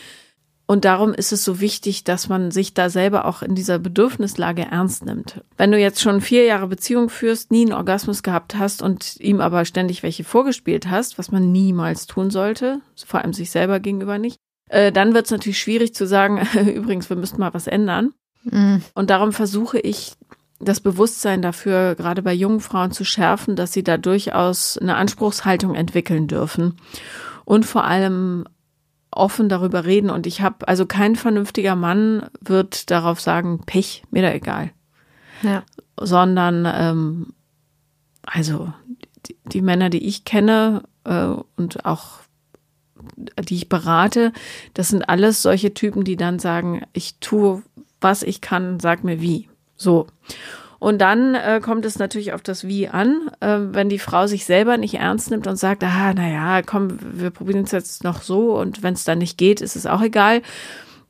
Und 0.66 0.86
darum 0.86 1.12
ist 1.12 1.30
es 1.30 1.44
so 1.44 1.60
wichtig, 1.60 2.04
dass 2.04 2.30
man 2.30 2.50
sich 2.50 2.72
da 2.72 2.88
selber 2.88 3.26
auch 3.26 3.42
in 3.42 3.54
dieser 3.54 3.78
Bedürfnislage 3.78 4.62
ernst 4.62 5.04
nimmt. 5.04 5.44
Wenn 5.58 5.70
du 5.70 5.78
jetzt 5.78 6.00
schon 6.00 6.22
vier 6.22 6.44
Jahre 6.44 6.68
Beziehung 6.68 7.10
führst, 7.10 7.50
nie 7.50 7.66
einen 7.66 7.74
Orgasmus 7.74 8.22
gehabt 8.22 8.56
hast 8.56 8.80
und 8.80 9.20
ihm 9.20 9.42
aber 9.42 9.66
ständig 9.66 10.02
welche 10.02 10.24
vorgespielt 10.24 10.88
hast, 10.88 11.18
was 11.18 11.30
man 11.30 11.52
niemals 11.52 12.06
tun 12.06 12.30
sollte, 12.30 12.80
vor 12.96 13.20
allem 13.20 13.34
sich 13.34 13.50
selber 13.50 13.78
gegenüber 13.78 14.16
nicht, 14.16 14.38
äh, 14.70 14.90
dann 14.90 15.12
wird 15.12 15.26
es 15.26 15.32
natürlich 15.32 15.58
schwierig 15.58 15.94
zu 15.94 16.06
sagen, 16.06 16.40
übrigens, 16.74 17.10
wir 17.10 17.16
müssten 17.16 17.40
mal 17.40 17.52
was 17.52 17.66
ändern. 17.66 18.14
Mhm. 18.44 18.82
Und 18.94 19.10
darum 19.10 19.32
versuche 19.32 19.78
ich, 19.78 20.12
das 20.60 20.80
Bewusstsein 20.80 21.42
dafür 21.42 21.94
gerade 21.94 22.22
bei 22.22 22.32
jungen 22.32 22.60
Frauen 22.60 22.92
zu 22.92 23.04
schärfen, 23.04 23.56
dass 23.56 23.72
sie 23.72 23.82
da 23.82 23.98
durchaus 23.98 24.78
eine 24.78 24.96
Anspruchshaltung 24.96 25.74
entwickeln 25.74 26.26
dürfen 26.26 26.76
und 27.44 27.66
vor 27.66 27.84
allem 27.84 28.46
offen 29.10 29.48
darüber 29.48 29.84
reden. 29.84 30.10
Und 30.10 30.26
ich 30.26 30.40
habe, 30.40 30.66
also 30.66 30.86
kein 30.86 31.16
vernünftiger 31.16 31.76
Mann 31.76 32.26
wird 32.40 32.90
darauf 32.90 33.20
sagen, 33.20 33.60
Pech, 33.64 34.04
mir 34.10 34.22
da 34.22 34.32
egal. 34.32 34.70
Ja. 35.42 35.62
Sondern, 36.00 36.66
ähm, 36.66 37.34
also 38.24 38.72
die, 39.26 39.36
die 39.44 39.62
Männer, 39.62 39.90
die 39.90 40.06
ich 40.06 40.24
kenne 40.24 40.82
äh, 41.04 41.34
und 41.56 41.84
auch 41.84 42.20
die 43.38 43.56
ich 43.56 43.68
berate, 43.68 44.32
das 44.72 44.88
sind 44.88 45.08
alles 45.08 45.42
solche 45.42 45.74
Typen, 45.74 46.04
die 46.04 46.16
dann 46.16 46.38
sagen, 46.38 46.82
ich 46.92 47.18
tue 47.18 47.62
was 48.04 48.22
ich 48.22 48.40
kann, 48.40 48.78
sag 48.78 49.02
mir 49.02 49.20
wie. 49.20 49.48
So. 49.74 50.06
Und 50.78 50.98
dann 50.98 51.34
äh, 51.34 51.60
kommt 51.64 51.86
es 51.86 51.98
natürlich 51.98 52.34
auf 52.34 52.42
das 52.42 52.66
Wie 52.66 52.88
an, 52.88 53.30
äh, 53.40 53.58
wenn 53.58 53.88
die 53.88 53.98
Frau 53.98 54.26
sich 54.26 54.44
selber 54.44 54.76
nicht 54.76 54.94
ernst 54.94 55.30
nimmt 55.30 55.46
und 55.46 55.56
sagt, 55.56 55.82
ah, 55.82 56.12
naja, 56.12 56.60
komm, 56.62 56.98
wir 57.00 57.30
probieren 57.30 57.64
es 57.64 57.72
jetzt 57.72 58.04
noch 58.04 58.20
so 58.20 58.58
und 58.58 58.82
wenn 58.82 58.92
es 58.92 59.04
dann 59.04 59.18
nicht 59.18 59.38
geht, 59.38 59.62
ist 59.62 59.76
es 59.76 59.86
auch 59.86 60.02
egal. 60.02 60.42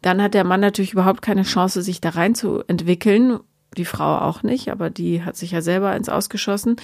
Dann 0.00 0.22
hat 0.22 0.34
der 0.34 0.44
Mann 0.44 0.60
natürlich 0.60 0.92
überhaupt 0.92 1.22
keine 1.22 1.42
Chance, 1.42 1.82
sich 1.82 2.00
da 2.00 2.10
rein 2.10 2.36
zu 2.36 2.62
entwickeln. 2.68 3.40
Die 3.76 3.84
Frau 3.84 4.18
auch 4.18 4.44
nicht, 4.44 4.70
aber 4.70 4.90
die 4.90 5.24
hat 5.24 5.36
sich 5.36 5.50
ja 5.50 5.60
selber 5.60 5.96
ins 5.96 6.08
Ausgeschossen. 6.08 6.76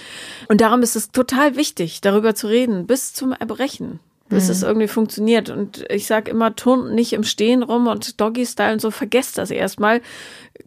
Und 0.49 0.59
darum 0.59 0.81
ist 0.81 0.97
es 0.97 1.11
total 1.11 1.55
wichtig, 1.55 2.01
darüber 2.01 2.35
zu 2.35 2.47
reden, 2.47 2.87
bis 2.87 3.13
zum 3.13 3.31
Erbrechen 3.31 4.01
bis 4.31 4.45
mhm. 4.45 4.51
es 4.51 4.63
irgendwie 4.63 4.87
funktioniert. 4.87 5.49
Und 5.49 5.85
ich 5.89 6.07
sag 6.07 6.27
immer, 6.27 6.55
turnt 6.55 6.93
nicht 6.93 7.13
im 7.13 7.23
Stehen 7.23 7.61
rum 7.61 7.87
und 7.87 8.19
Doggy-Style 8.19 8.73
und 8.73 8.81
so, 8.81 8.89
vergesst 8.89 9.37
das 9.37 9.51
erstmal. 9.51 10.01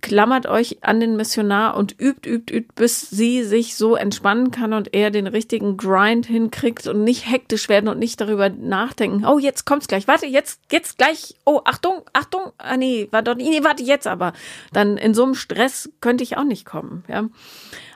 Klammert 0.01 0.47
euch 0.47 0.79
an 0.83 1.01
den 1.01 1.17
Missionar 1.17 1.77
und 1.77 1.99
übt, 1.99 2.29
übt, 2.29 2.55
übt, 2.55 2.73
bis 2.75 3.09
sie 3.11 3.43
sich 3.43 3.75
so 3.75 3.97
entspannen 3.97 4.51
kann 4.51 4.73
und 4.73 4.95
er 4.95 5.11
den 5.11 5.27
richtigen 5.27 5.77
Grind 5.77 6.27
hinkriegt 6.27 6.87
und 6.87 7.03
nicht 7.03 7.29
hektisch 7.31 7.69
werden 7.69 7.89
und 7.89 7.99
nicht 7.99 8.21
darüber 8.21 8.49
nachdenken. 8.51 9.25
Oh, 9.27 9.39
jetzt 9.39 9.65
kommt's 9.65 9.89
gleich. 9.89 10.07
Warte, 10.07 10.27
jetzt, 10.27 10.61
jetzt 10.71 10.99
gleich. 10.99 11.35
Oh, 11.45 11.61
Achtung, 11.65 12.03
Achtung. 12.13 12.53
Ah, 12.59 12.77
nee, 12.77 13.09
war 13.11 13.23
doch, 13.23 13.35
nee, 13.35 13.65
warte 13.65 13.83
jetzt 13.83 14.07
aber. 14.07 14.33
Dann 14.73 14.97
in 14.97 15.15
so 15.15 15.25
einem 15.25 15.35
Stress 15.35 15.91
könnte 16.01 16.23
ich 16.23 16.37
auch 16.37 16.45
nicht 16.45 16.65
kommen, 16.65 17.05
ja. 17.09 17.29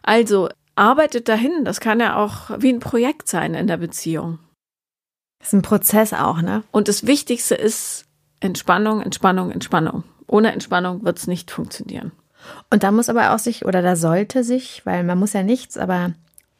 Also, 0.02 0.48
arbeitet 0.76 1.28
dahin. 1.28 1.64
Das 1.64 1.80
kann 1.80 2.00
ja 2.00 2.16
auch 2.16 2.50
wie 2.58 2.72
ein 2.72 2.80
Projekt 2.80 3.28
sein 3.28 3.54
in 3.54 3.66
der 3.66 3.76
Beziehung. 3.76 4.38
Das 5.38 5.48
ist 5.48 5.54
ein 5.54 5.62
Prozess 5.62 6.12
auch, 6.12 6.42
ne? 6.42 6.64
Und 6.70 6.88
das 6.88 7.06
Wichtigste 7.06 7.54
ist 7.54 8.06
Entspannung, 8.40 9.02
Entspannung, 9.02 9.50
Entspannung. 9.50 10.04
Ohne 10.26 10.52
Entspannung 10.52 11.04
wird 11.04 11.18
es 11.18 11.26
nicht 11.26 11.50
funktionieren. 11.50 12.12
Und 12.70 12.82
da 12.82 12.90
muss 12.92 13.08
aber 13.08 13.34
auch 13.34 13.38
sich, 13.38 13.64
oder 13.64 13.82
da 13.82 13.96
sollte 13.96 14.44
sich, 14.44 14.84
weil 14.84 15.04
man 15.04 15.18
muss 15.18 15.32
ja 15.32 15.42
nichts, 15.42 15.76
aber 15.76 16.12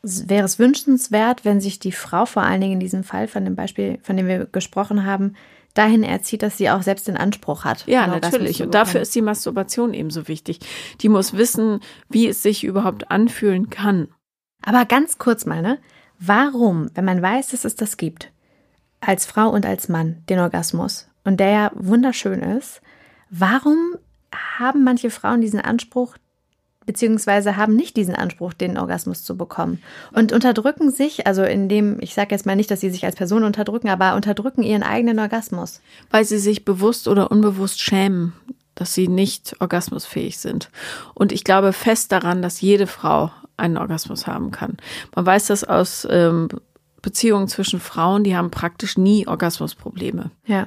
wäre 0.02 0.44
es 0.44 0.58
wünschenswert, 0.58 1.44
wenn 1.44 1.60
sich 1.60 1.78
die 1.78 1.92
Frau 1.92 2.24
vor 2.26 2.42
allen 2.42 2.60
Dingen 2.60 2.74
in 2.74 2.80
diesem 2.80 3.04
Fall 3.04 3.28
von 3.28 3.44
dem 3.44 3.56
Beispiel, 3.56 3.98
von 4.02 4.16
dem 4.16 4.26
wir 4.26 4.46
gesprochen 4.46 5.04
haben, 5.04 5.34
dahin 5.74 6.02
erzieht, 6.02 6.42
dass 6.42 6.56
sie 6.56 6.70
auch 6.70 6.82
selbst 6.82 7.08
den 7.08 7.16
Anspruch 7.16 7.64
hat. 7.64 7.86
Ja, 7.86 8.06
natürlich. 8.06 8.62
Und 8.62 8.74
dafür 8.74 9.00
ist 9.00 9.14
die 9.14 9.22
Masturbation 9.22 9.94
ebenso 9.94 10.28
wichtig. 10.28 10.60
Die 11.00 11.08
muss 11.08 11.34
wissen, 11.34 11.80
wie 12.08 12.26
es 12.26 12.42
sich 12.42 12.64
überhaupt 12.64 13.10
anfühlen 13.10 13.70
kann. 13.70 14.08
Aber 14.64 14.84
ganz 14.86 15.18
kurz 15.18 15.46
mal, 15.46 15.62
ne? 15.62 15.78
Warum, 16.18 16.90
wenn 16.94 17.04
man 17.04 17.22
weiß, 17.22 17.48
dass 17.48 17.64
es 17.64 17.76
das 17.76 17.96
gibt, 17.96 18.32
als 19.00 19.26
Frau 19.26 19.48
und 19.50 19.66
als 19.66 19.88
Mann 19.88 20.22
den 20.28 20.38
Orgasmus 20.38 21.08
und 21.24 21.40
der 21.40 21.50
ja 21.50 21.70
wunderschön 21.74 22.40
ist, 22.40 22.80
warum 23.30 23.96
haben 24.58 24.84
manche 24.84 25.10
Frauen 25.10 25.40
diesen 25.40 25.60
Anspruch, 25.60 26.16
beziehungsweise 26.86 27.56
haben 27.56 27.76
nicht 27.76 27.96
diesen 27.96 28.14
Anspruch, 28.14 28.54
den 28.54 28.78
Orgasmus 28.78 29.22
zu 29.22 29.36
bekommen. 29.36 29.82
Und 30.12 30.32
unterdrücken 30.32 30.90
sich, 30.90 31.26
also 31.26 31.42
indem, 31.42 32.00
ich 32.00 32.14
sage 32.14 32.30
jetzt 32.30 32.46
mal 32.46 32.56
nicht, 32.56 32.70
dass 32.70 32.80
sie 32.80 32.90
sich 32.90 33.04
als 33.04 33.16
Person 33.16 33.44
unterdrücken, 33.44 33.88
aber 33.88 34.14
unterdrücken 34.14 34.62
ihren 34.62 34.82
eigenen 34.82 35.18
Orgasmus. 35.18 35.80
Weil 36.10 36.24
sie 36.24 36.38
sich 36.38 36.64
bewusst 36.64 37.08
oder 37.08 37.30
unbewusst 37.30 37.80
schämen, 37.80 38.32
dass 38.74 38.94
sie 38.94 39.08
nicht 39.08 39.54
orgasmusfähig 39.60 40.38
sind. 40.38 40.70
Und 41.14 41.32
ich 41.32 41.44
glaube 41.44 41.72
fest 41.74 42.10
daran, 42.10 42.40
dass 42.40 42.60
jede 42.60 42.86
Frau 42.86 43.30
einen 43.58 43.76
Orgasmus 43.76 44.26
haben 44.26 44.50
kann. 44.50 44.76
Man 45.14 45.26
weiß 45.26 45.46
das 45.48 45.64
aus 45.64 46.06
ähm, 46.10 46.48
Beziehungen 47.02 47.48
zwischen 47.48 47.80
Frauen, 47.80 48.24
die 48.24 48.36
haben 48.36 48.50
praktisch 48.50 48.98
nie 48.98 49.26
Orgasmusprobleme. 49.26 50.30
Ja. 50.46 50.66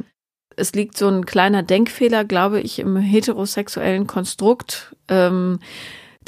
Es 0.56 0.74
liegt 0.74 0.98
so 0.98 1.08
ein 1.08 1.26
kleiner 1.26 1.64
Denkfehler, 1.64 2.26
glaube 2.26 2.60
ich, 2.60 2.80
im 2.80 2.98
heterosexuellen 2.98 4.08
Konstrukt. 4.08 4.96
Ähm, 5.08 5.60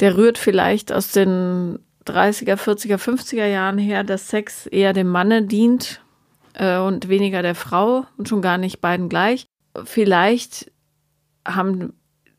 der 0.00 0.16
rührt 0.16 0.38
vielleicht 0.38 0.92
aus 0.92 1.12
den 1.12 1.78
30er, 2.06 2.56
40er, 2.56 2.96
50er 2.96 3.46
Jahren 3.46 3.78
her, 3.78 4.04
dass 4.04 4.28
Sex 4.28 4.66
eher 4.66 4.92
dem 4.92 5.08
Manne 5.08 5.42
dient 5.42 6.00
äh, 6.54 6.78
und 6.78 7.08
weniger 7.08 7.42
der 7.42 7.54
Frau 7.54 8.06
und 8.16 8.28
schon 8.28 8.42
gar 8.42 8.58
nicht 8.58 8.80
beiden 8.80 9.08
gleich. 9.08 9.46
Vielleicht 9.84 10.70
haben 11.46 11.94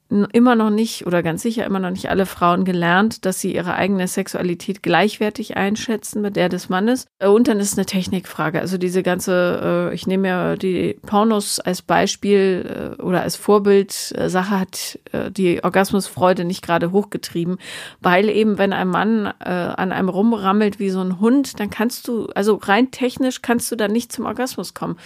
immer 0.09 0.55
noch 0.55 0.69
nicht 0.69 1.07
oder 1.07 1.23
ganz 1.23 1.41
sicher 1.41 1.65
immer 1.65 1.79
noch 1.79 1.89
nicht 1.89 2.09
alle 2.09 2.27
Frauen 2.27 2.63
gelernt, 2.63 3.25
dass 3.25 3.41
sie 3.41 3.55
ihre 3.55 3.73
eigene 3.73 4.07
Sexualität 4.07 4.83
gleichwertig 4.83 5.57
einschätzen 5.57 6.21
mit 6.21 6.35
der 6.35 6.47
des 6.47 6.69
Mannes. 6.69 7.07
Äh, 7.17 7.27
und 7.27 7.47
dann 7.47 7.59
ist 7.59 7.71
es 7.71 7.77
eine 7.77 7.87
Technikfrage. 7.87 8.59
Also 8.59 8.77
diese 8.77 9.01
ganze, 9.01 9.89
äh, 9.91 9.95
ich 9.95 10.05
nehme 10.05 10.27
ja 10.27 10.55
die 10.55 10.99
Pornos 11.05 11.59
als 11.59 11.81
Beispiel 11.81 12.95
äh, 12.99 13.01
oder 13.01 13.21
als 13.21 13.35
Vorbild, 13.35 13.91
Sache 13.91 14.59
hat 14.59 14.99
die 15.31 15.63
Orgasmusfreude 15.63 16.45
nicht 16.45 16.61
gerade 16.61 16.91
hochgetrieben, 16.91 17.57
weil 18.01 18.29
eben, 18.29 18.57
wenn 18.57 18.73
ein 18.73 18.87
Mann 18.87 19.27
an 19.27 19.91
einem 19.91 20.09
rumrammelt 20.09 20.79
wie 20.79 20.89
so 20.89 21.01
ein 21.01 21.19
Hund, 21.19 21.59
dann 21.59 21.69
kannst 21.69 22.07
du, 22.07 22.27
also 22.35 22.55
rein 22.55 22.91
technisch 22.91 23.41
kannst 23.41 23.71
du 23.71 23.75
dann 23.75 23.91
nicht 23.91 24.11
zum 24.11 24.25
Orgasmus 24.25 24.73
kommen. 24.73 24.97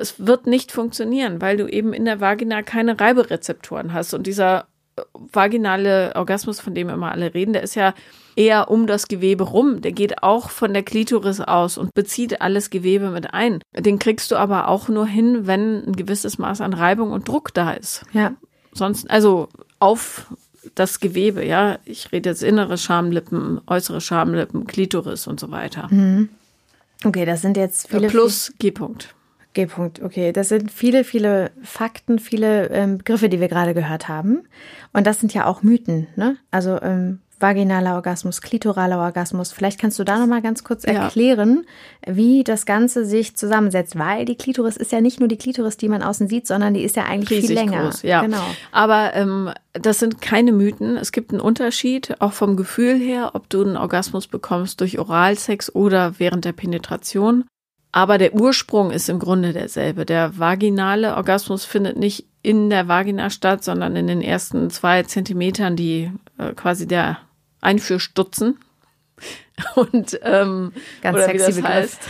Es 0.00 0.26
wird 0.26 0.46
nicht 0.46 0.72
funktionieren, 0.72 1.40
weil 1.40 1.56
du 1.56 1.66
eben 1.66 1.92
in 1.92 2.04
der 2.04 2.20
Vagina 2.20 2.62
keine 2.62 2.98
Reiberezeptoren 2.98 3.92
hast 3.92 4.14
und 4.14 4.26
dieser 4.26 4.66
äh, 4.96 5.02
vaginale 5.32 6.12
Orgasmus, 6.14 6.60
von 6.60 6.74
dem 6.74 6.88
immer 6.88 7.12
alle 7.12 7.34
reden, 7.34 7.52
der 7.52 7.62
ist 7.62 7.74
ja 7.74 7.94
eher 8.36 8.70
um 8.70 8.86
das 8.86 9.08
Gewebe 9.08 9.44
rum. 9.44 9.80
Der 9.80 9.92
geht 9.92 10.22
auch 10.22 10.50
von 10.50 10.72
der 10.72 10.82
Klitoris 10.82 11.40
aus 11.40 11.78
und 11.78 11.94
bezieht 11.94 12.40
alles 12.40 12.70
Gewebe 12.70 13.10
mit 13.10 13.34
ein. 13.34 13.60
Den 13.76 13.98
kriegst 13.98 14.30
du 14.30 14.36
aber 14.36 14.68
auch 14.68 14.88
nur 14.88 15.06
hin, 15.06 15.46
wenn 15.46 15.84
ein 15.86 15.96
gewisses 15.96 16.38
Maß 16.38 16.60
an 16.60 16.72
Reibung 16.72 17.12
und 17.12 17.28
Druck 17.28 17.52
da 17.54 17.72
ist. 17.72 18.04
Ja. 18.12 18.32
Sonst, 18.72 19.10
also 19.10 19.48
auf 19.78 20.26
das 20.74 21.00
Gewebe, 21.00 21.44
ja. 21.44 21.78
Ich 21.84 22.12
rede 22.12 22.30
jetzt 22.30 22.42
innere 22.42 22.78
Schamlippen, 22.78 23.60
äußere 23.66 24.00
Schamlippen, 24.00 24.66
Klitoris 24.66 25.26
und 25.26 25.40
so 25.40 25.50
weiter. 25.50 25.88
Mhm. 25.90 26.28
Okay, 27.04 27.24
das 27.24 27.42
sind 27.42 27.56
jetzt 27.56 27.88
viele. 27.88 28.08
Plus 28.08 28.52
G-Punkt. 28.58 29.14
G-Punkt, 29.54 30.02
okay. 30.02 30.32
Das 30.32 30.48
sind 30.48 30.70
viele, 30.70 31.04
viele 31.04 31.50
Fakten, 31.62 32.18
viele 32.18 32.68
ähm, 32.70 32.98
Begriffe, 32.98 33.28
die 33.28 33.40
wir 33.40 33.48
gerade 33.48 33.74
gehört 33.74 34.08
haben. 34.08 34.42
Und 34.92 35.06
das 35.06 35.20
sind 35.20 35.34
ja 35.34 35.46
auch 35.46 35.62
Mythen, 35.62 36.06
ne? 36.16 36.36
Also 36.50 36.80
ähm, 36.80 37.20
vaginaler 37.42 37.96
Orgasmus, 37.96 38.40
klitoraler 38.40 38.98
Orgasmus. 38.98 39.52
Vielleicht 39.52 39.78
kannst 39.78 39.98
du 39.98 40.04
da 40.04 40.18
noch 40.18 40.28
mal 40.28 40.40
ganz 40.40 40.64
kurz 40.64 40.84
erklären, 40.84 41.66
ja. 42.06 42.16
wie 42.16 42.44
das 42.44 42.64
Ganze 42.64 43.04
sich 43.04 43.36
zusammensetzt, 43.36 43.98
weil 43.98 44.24
die 44.24 44.36
Klitoris 44.36 44.76
ist 44.76 44.92
ja 44.92 45.00
nicht 45.00 45.18
nur 45.18 45.28
die 45.28 45.36
Klitoris, 45.36 45.76
die 45.76 45.88
man 45.88 46.02
außen 46.02 46.28
sieht, 46.28 46.46
sondern 46.46 46.72
die 46.72 46.84
ist 46.84 46.96
ja 46.96 47.04
eigentlich 47.04 47.42
Riesig 47.42 47.48
viel 47.48 47.56
länger. 47.56 47.82
Groß, 47.82 48.02
ja. 48.02 48.22
Genau. 48.22 48.46
Aber 48.70 49.12
ähm, 49.14 49.50
das 49.72 49.98
sind 49.98 50.22
keine 50.22 50.52
Mythen. 50.52 50.96
Es 50.96 51.12
gibt 51.12 51.32
einen 51.32 51.40
Unterschied, 51.40 52.14
auch 52.20 52.32
vom 52.32 52.56
Gefühl 52.56 52.98
her, 52.98 53.32
ob 53.34 53.50
du 53.50 53.62
einen 53.62 53.76
Orgasmus 53.76 54.28
bekommst 54.28 54.80
durch 54.80 54.98
Oralsex 54.98 55.74
oder 55.74 56.14
während 56.18 56.44
der 56.44 56.52
Penetration. 56.52 57.44
Aber 57.92 58.16
der 58.16 58.34
Ursprung 58.34 58.90
ist 58.90 59.10
im 59.10 59.18
Grunde 59.18 59.52
derselbe. 59.52 60.06
Der 60.06 60.38
vaginale 60.38 61.14
Orgasmus 61.14 61.66
findet 61.66 61.98
nicht 61.98 62.26
in 62.42 62.70
der 62.70 62.88
Vagina 62.88 63.28
statt, 63.28 63.62
sondern 63.62 63.94
in 63.96 64.06
den 64.06 64.22
ersten 64.22 64.70
zwei 64.70 65.02
Zentimetern, 65.02 65.76
die 65.76 66.10
äh, 66.38 66.54
quasi 66.54 66.88
der 66.88 67.18
Einführstutzen. 67.60 68.58
Und 69.74 70.18
ähm, 70.22 70.72
ganz 71.02 71.16
oder 71.16 71.26
sexy 71.26 71.56
wie 71.56 71.62
das 71.62 71.70
heißt. 71.70 72.00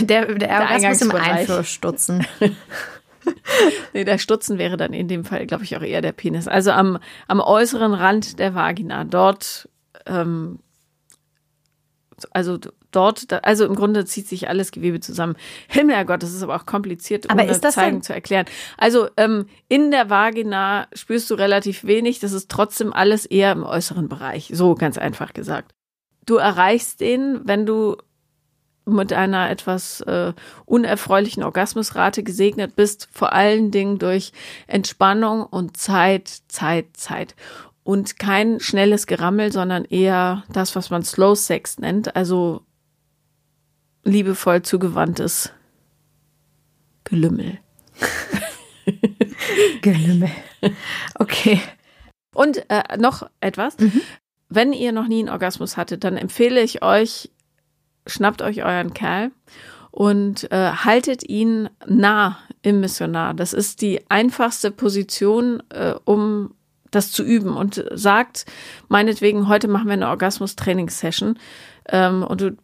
Der, 0.00 0.26
der, 0.26 0.34
der 0.34 0.60
Orgasmus 0.60 1.02
im 1.02 1.10
Einführstutzen. 1.10 2.26
nee, 3.92 4.04
der 4.04 4.18
Stutzen 4.18 4.58
wäre 4.58 4.76
dann 4.76 4.92
in 4.92 5.08
dem 5.08 5.24
Fall, 5.24 5.46
glaube 5.46 5.64
ich, 5.64 5.76
auch 5.76 5.82
eher 5.82 6.02
der 6.02 6.12
Penis. 6.12 6.46
Also 6.46 6.70
am, 6.70 6.98
am 7.26 7.40
äußeren 7.40 7.94
Rand 7.94 8.38
der 8.38 8.54
Vagina. 8.54 9.02
Dort 9.04 9.68
ähm, 10.06 10.60
also 12.32 12.58
dort, 12.90 13.44
also 13.44 13.64
im 13.64 13.74
Grunde 13.74 14.04
zieht 14.04 14.28
sich 14.28 14.48
alles 14.48 14.70
Gewebe 14.70 15.00
zusammen. 15.00 15.36
Himmelgott, 15.68 16.22
das 16.22 16.32
ist 16.32 16.42
aber 16.42 16.56
auch 16.56 16.66
kompliziert, 16.66 17.30
aber 17.30 17.46
ist 17.46 17.64
das 17.64 17.74
zeigen 17.74 18.02
zu 18.02 18.12
erklären. 18.12 18.46
Also 18.76 19.08
ähm, 19.16 19.46
in 19.68 19.90
der 19.90 20.10
Vagina 20.10 20.88
spürst 20.92 21.30
du 21.30 21.34
relativ 21.34 21.84
wenig, 21.84 22.20
das 22.20 22.32
ist 22.32 22.50
trotzdem 22.50 22.92
alles 22.92 23.26
eher 23.26 23.52
im 23.52 23.62
äußeren 23.62 24.08
Bereich, 24.08 24.50
so 24.52 24.74
ganz 24.74 24.98
einfach 24.98 25.32
gesagt. 25.32 25.72
Du 26.26 26.36
erreichst 26.36 27.00
den, 27.00 27.40
wenn 27.44 27.66
du 27.66 27.96
mit 28.88 29.12
einer 29.12 29.50
etwas 29.50 30.00
äh, 30.02 30.32
unerfreulichen 30.64 31.42
Orgasmusrate 31.42 32.22
gesegnet 32.22 32.74
bist, 32.74 33.08
vor 33.12 33.32
allen 33.32 33.70
Dingen 33.70 33.98
durch 33.98 34.32
Entspannung 34.66 35.42
und 35.42 35.76
Zeit, 35.76 36.28
Zeit, 36.48 36.96
Zeit 36.96 37.34
und 37.84 38.18
kein 38.18 38.60
schnelles 38.60 39.06
Gerammel, 39.06 39.52
sondern 39.52 39.84
eher 39.84 40.44
das, 40.52 40.76
was 40.76 40.90
man 40.90 41.02
Slow 41.02 41.34
Sex 41.34 41.78
nennt, 41.78 42.16
also 42.16 42.62
liebevoll 44.08 44.62
zugewandtes 44.62 45.52
Gelümmel. 47.04 47.58
Gelümmel. 49.82 50.30
Okay. 51.14 51.60
Und 52.34 52.68
äh, 52.70 52.96
noch 52.98 53.28
etwas. 53.40 53.78
Mhm. 53.78 54.00
Wenn 54.48 54.72
ihr 54.72 54.92
noch 54.92 55.08
nie 55.08 55.20
einen 55.20 55.28
Orgasmus 55.28 55.76
hattet, 55.76 56.04
dann 56.04 56.16
empfehle 56.16 56.62
ich 56.62 56.82
euch, 56.82 57.30
schnappt 58.06 58.42
euch 58.42 58.64
euren 58.64 58.94
Kerl 58.94 59.30
und 59.90 60.50
äh, 60.52 60.72
haltet 60.72 61.22
ihn 61.28 61.68
nah 61.86 62.38
im 62.62 62.80
Missionar. 62.80 63.34
Das 63.34 63.52
ist 63.52 63.82
die 63.82 64.08
einfachste 64.10 64.70
Position, 64.70 65.62
äh, 65.70 65.94
um 66.04 66.54
das 66.90 67.12
zu 67.12 67.22
üben 67.22 67.56
und 67.56 67.84
sagt, 67.92 68.46
meinetwegen, 68.88 69.48
heute 69.48 69.68
machen 69.68 69.86
wir 69.86 69.94
eine 69.94 70.08
Orgasmus-Training-Session 70.08 71.38
ähm, 71.88 72.22
und 72.22 72.40
du 72.40 72.56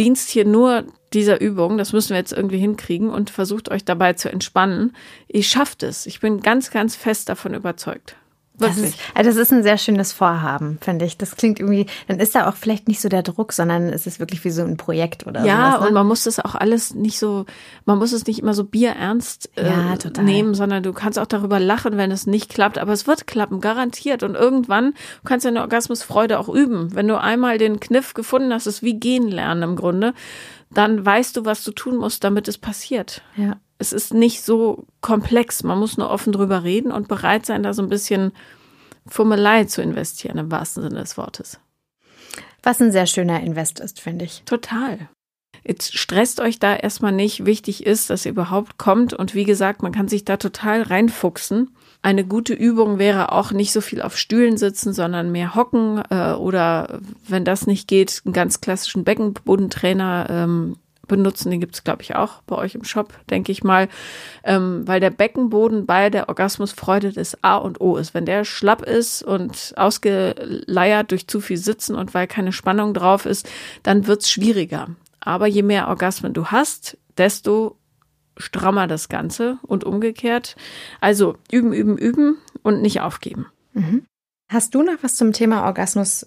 dienst 0.00 0.30
hier 0.30 0.46
nur 0.46 0.86
dieser 1.12 1.40
Übung, 1.40 1.76
das 1.76 1.92
müssen 1.92 2.10
wir 2.10 2.16
jetzt 2.16 2.32
irgendwie 2.32 2.58
hinkriegen 2.58 3.10
und 3.10 3.30
versucht 3.30 3.70
euch 3.70 3.84
dabei 3.84 4.14
zu 4.14 4.30
entspannen. 4.32 4.96
Ihr 5.28 5.42
schafft 5.42 5.82
es. 5.82 6.06
Ich 6.06 6.20
bin 6.20 6.40
ganz, 6.40 6.70
ganz 6.70 6.96
fest 6.96 7.28
davon 7.28 7.54
überzeugt. 7.54 8.16
Das 8.60 8.78
ist, 8.78 8.98
also 9.14 9.30
das 9.30 9.36
ist 9.36 9.52
ein 9.52 9.62
sehr 9.62 9.78
schönes 9.78 10.12
Vorhaben, 10.12 10.78
finde 10.80 11.04
ich. 11.04 11.16
Das 11.16 11.36
klingt 11.36 11.60
irgendwie, 11.60 11.86
dann 12.08 12.18
ist 12.20 12.34
da 12.34 12.48
auch 12.48 12.56
vielleicht 12.56 12.88
nicht 12.88 13.00
so 13.00 13.08
der 13.08 13.22
Druck, 13.22 13.52
sondern 13.52 13.88
es 13.88 14.06
ist 14.06 14.20
wirklich 14.20 14.44
wie 14.44 14.50
so 14.50 14.62
ein 14.62 14.76
Projekt 14.76 15.26
oder 15.26 15.40
so. 15.40 15.46
Ja, 15.46 15.72
sowas, 15.72 15.80
ne? 15.80 15.88
und 15.88 15.94
man 15.94 16.06
muss 16.06 16.24
das 16.24 16.40
auch 16.40 16.54
alles 16.54 16.94
nicht 16.94 17.18
so, 17.18 17.46
man 17.84 17.98
muss 17.98 18.12
es 18.12 18.26
nicht 18.26 18.40
immer 18.40 18.54
so 18.54 18.64
bierernst 18.64 19.50
äh, 19.56 19.68
ja, 19.68 19.96
nehmen, 20.22 20.54
sondern 20.54 20.82
du 20.82 20.92
kannst 20.92 21.18
auch 21.18 21.26
darüber 21.26 21.58
lachen, 21.58 21.96
wenn 21.96 22.10
es 22.10 22.26
nicht 22.26 22.50
klappt. 22.50 22.78
Aber 22.78 22.92
es 22.92 23.06
wird 23.06 23.26
klappen, 23.26 23.60
garantiert. 23.60 24.22
Und 24.22 24.34
irgendwann 24.34 24.94
kannst 25.24 25.44
du 25.44 25.48
eine 25.48 25.60
Orgasmusfreude 25.60 26.38
auch 26.38 26.48
üben. 26.48 26.94
Wenn 26.94 27.08
du 27.08 27.20
einmal 27.20 27.58
den 27.58 27.80
Kniff 27.80 28.14
gefunden 28.14 28.52
hast, 28.52 28.66
ist 28.66 28.82
wie 28.82 28.98
gehen 28.98 29.28
lernen 29.28 29.62
im 29.62 29.76
Grunde, 29.76 30.14
dann 30.72 31.04
weißt 31.04 31.36
du, 31.36 31.44
was 31.44 31.64
du 31.64 31.72
tun 31.72 31.96
musst, 31.96 32.22
damit 32.22 32.46
es 32.46 32.58
passiert. 32.58 33.22
Ja 33.36 33.56
es 33.80 33.92
ist 33.92 34.14
nicht 34.14 34.42
so 34.42 34.84
komplex. 35.00 35.62
Man 35.64 35.78
muss 35.78 35.96
nur 35.96 36.10
offen 36.10 36.32
drüber 36.32 36.62
reden 36.62 36.92
und 36.92 37.08
bereit 37.08 37.46
sein, 37.46 37.62
da 37.62 37.72
so 37.72 37.82
ein 37.82 37.88
bisschen 37.88 38.32
Fummelei 39.06 39.64
zu 39.64 39.82
investieren, 39.82 40.38
im 40.38 40.50
wahrsten 40.50 40.82
Sinne 40.82 41.00
des 41.00 41.16
Wortes. 41.16 41.58
Was 42.62 42.80
ein 42.80 42.92
sehr 42.92 43.06
schöner 43.06 43.40
Invest 43.40 43.80
ist, 43.80 44.00
finde 44.00 44.26
ich. 44.26 44.42
Total. 44.44 45.08
Jetzt 45.64 45.96
stresst 45.96 46.40
euch 46.40 46.58
da 46.58 46.76
erstmal 46.76 47.12
nicht. 47.12 47.46
Wichtig 47.46 47.86
ist, 47.86 48.10
dass 48.10 48.26
ihr 48.26 48.32
überhaupt 48.32 48.76
kommt. 48.76 49.14
Und 49.14 49.34
wie 49.34 49.44
gesagt, 49.44 49.82
man 49.82 49.92
kann 49.92 50.08
sich 50.08 50.24
da 50.24 50.36
total 50.36 50.82
reinfuchsen. 50.82 51.74
Eine 52.02 52.24
gute 52.24 52.54
Übung 52.54 52.98
wäre 52.98 53.32
auch 53.32 53.50
nicht 53.50 53.72
so 53.72 53.80
viel 53.80 54.02
auf 54.02 54.16
Stühlen 54.16 54.58
sitzen, 54.58 54.92
sondern 54.92 55.32
mehr 55.32 55.54
hocken 55.54 56.02
äh, 56.10 56.32
oder 56.32 57.00
wenn 57.28 57.44
das 57.44 57.66
nicht 57.66 57.88
geht, 57.88 58.22
einen 58.24 58.32
ganz 58.32 58.60
klassischen 58.60 59.04
Beckenbodentrainer 59.04 60.26
ähm, 60.30 60.76
benutzen. 61.10 61.50
Den 61.50 61.60
gibt 61.60 61.74
es, 61.74 61.84
glaube 61.84 62.02
ich, 62.02 62.16
auch 62.16 62.40
bei 62.42 62.56
euch 62.56 62.74
im 62.74 62.84
Shop, 62.84 63.12
denke 63.28 63.52
ich 63.52 63.62
mal. 63.62 63.88
Ähm, 64.44 64.86
weil 64.86 65.00
der 65.00 65.10
Beckenboden 65.10 65.84
bei 65.84 66.08
der 66.08 66.28
Orgasmusfreude 66.28 67.12
das 67.12 67.42
A 67.44 67.56
und 67.56 67.80
O 67.80 67.96
ist. 67.96 68.14
Wenn 68.14 68.24
der 68.24 68.44
schlapp 68.44 68.82
ist 68.82 69.22
und 69.22 69.74
ausgeleiert 69.76 71.10
durch 71.10 71.26
zu 71.26 71.40
viel 71.40 71.58
Sitzen 71.58 71.94
und 71.96 72.14
weil 72.14 72.26
keine 72.26 72.52
Spannung 72.52 72.94
drauf 72.94 73.26
ist, 73.26 73.48
dann 73.82 74.06
wird 74.06 74.22
es 74.22 74.30
schwieriger. 74.30 74.88
Aber 75.18 75.46
je 75.46 75.62
mehr 75.62 75.88
Orgasmen 75.88 76.32
du 76.32 76.46
hast, 76.46 76.96
desto 77.18 77.76
strammer 78.38 78.86
das 78.86 79.08
Ganze 79.08 79.58
und 79.62 79.84
umgekehrt. 79.84 80.56
Also 81.00 81.36
üben, 81.50 81.72
üben, 81.72 81.98
üben 81.98 82.38
und 82.62 82.80
nicht 82.80 83.00
aufgeben. 83.00 83.46
Mhm. 83.74 84.06
Hast 84.48 84.74
du 84.74 84.82
noch 84.82 84.96
was 85.02 85.16
zum 85.16 85.32
Thema 85.32 85.64
Orgasmus, 85.64 86.26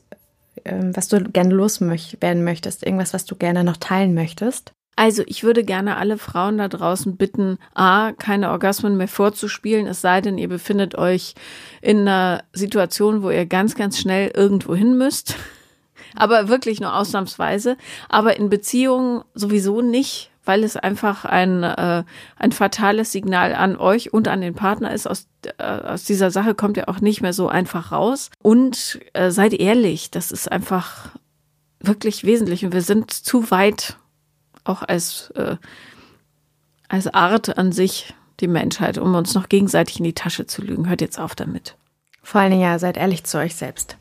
was 0.65 1.07
du 1.07 1.23
gerne 1.23 1.53
loswerden 1.53 2.43
möchtest? 2.43 2.85
Irgendwas, 2.85 3.13
was 3.13 3.25
du 3.25 3.35
gerne 3.35 3.63
noch 3.63 3.77
teilen 3.77 4.13
möchtest? 4.13 4.73
Also 4.95 5.23
ich 5.25 5.43
würde 5.43 5.63
gerne 5.63 5.97
alle 5.97 6.17
Frauen 6.17 6.59
da 6.59 6.67
draußen 6.67 7.17
bitten, 7.17 7.57
a, 7.73 8.11
keine 8.11 8.51
Orgasmen 8.51 8.95
mehr 8.95 9.07
vorzuspielen, 9.07 9.87
es 9.87 10.01
sei 10.01 10.21
denn, 10.21 10.37
ihr 10.37 10.49
befindet 10.49 10.95
euch 10.95 11.33
in 11.81 12.01
einer 12.01 12.43
Situation, 12.53 13.23
wo 13.23 13.31
ihr 13.31 13.47
ganz, 13.47 13.73
ganz 13.73 13.97
schnell 13.97 14.31
irgendwo 14.35 14.75
hin 14.75 14.97
müsst. 14.97 15.35
Aber 16.15 16.47
wirklich 16.47 16.79
nur 16.79 16.95
ausnahmsweise. 16.95 17.75
Aber 18.07 18.37
in 18.37 18.49
Beziehungen 18.49 19.23
sowieso 19.33 19.81
nicht, 19.81 20.29
weil 20.45 20.63
es 20.63 20.75
einfach 20.77 21.25
ein, 21.25 21.63
äh, 21.63 22.03
ein 22.37 22.51
fatales 22.51 23.11
Signal 23.11 23.53
an 23.53 23.77
euch 23.77 24.13
und 24.13 24.27
an 24.27 24.41
den 24.41 24.53
Partner 24.53 24.93
ist. 24.93 25.07
Aus, 25.07 25.27
äh, 25.57 25.63
aus 25.63 26.03
dieser 26.03 26.31
Sache 26.31 26.55
kommt 26.55 26.77
ihr 26.77 26.89
auch 26.89 26.99
nicht 26.99 27.21
mehr 27.21 27.33
so 27.33 27.47
einfach 27.47 27.91
raus. 27.91 28.29
Und 28.41 28.99
äh, 29.13 29.31
seid 29.31 29.53
ehrlich, 29.53 30.11
das 30.11 30.31
ist 30.31 30.51
einfach 30.51 31.09
wirklich 31.79 32.23
wesentlich. 32.23 32.65
Und 32.65 32.73
wir 32.73 32.81
sind 32.81 33.11
zu 33.11 33.51
weit, 33.51 33.97
auch 34.63 34.83
als, 34.83 35.31
äh, 35.35 35.57
als 36.89 37.13
Art 37.13 37.57
an 37.57 37.71
sich, 37.71 38.13
die 38.39 38.47
Menschheit, 38.47 38.97
um 38.97 39.15
uns 39.15 39.35
noch 39.35 39.47
gegenseitig 39.47 39.99
in 39.99 40.05
die 40.05 40.13
Tasche 40.13 40.45
zu 40.45 40.61
lügen. 40.61 40.89
Hört 40.89 41.01
jetzt 41.01 41.19
auf 41.19 41.35
damit. 41.35 41.77
Vor 42.21 42.41
allen 42.41 42.51
Dingen 42.51 42.63
ja, 42.63 42.79
seid 42.79 42.97
ehrlich 42.97 43.23
zu 43.23 43.37
euch 43.37 43.55
selbst. 43.55 43.97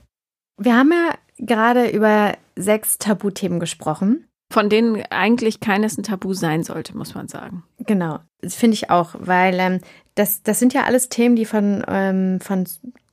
Wir 0.57 0.77
haben 0.77 0.93
ja 0.93 1.15
gerade 1.39 1.89
über 1.89 2.35
sechs 2.57 2.99
Tabuthemen 2.99 3.61
gesprochen 3.61 4.27
von 4.53 4.69
denen 4.69 5.03
eigentlich 5.11 5.61
keines 5.61 5.99
ein 5.99 6.03
Tabu 6.03 6.35
sein 6.35 6.63
sollte, 6.63 6.97
muss 6.97 7.15
man 7.15 7.29
sagen. 7.29 7.65
Genau, 7.79 8.21
das 8.41 8.55
finde 8.55 8.75
ich 8.75 8.91
auch, 8.91 9.15
weil 9.19 9.59
ähm, 9.59 9.81
das, 10.15 10.43
das 10.43 10.59
sind 10.59 10.75
ja 10.75 10.85
alles 10.85 11.09
Themen, 11.09 11.37
die 11.37 11.45
von, 11.45 11.85
ähm, 11.89 12.41
von 12.41 12.67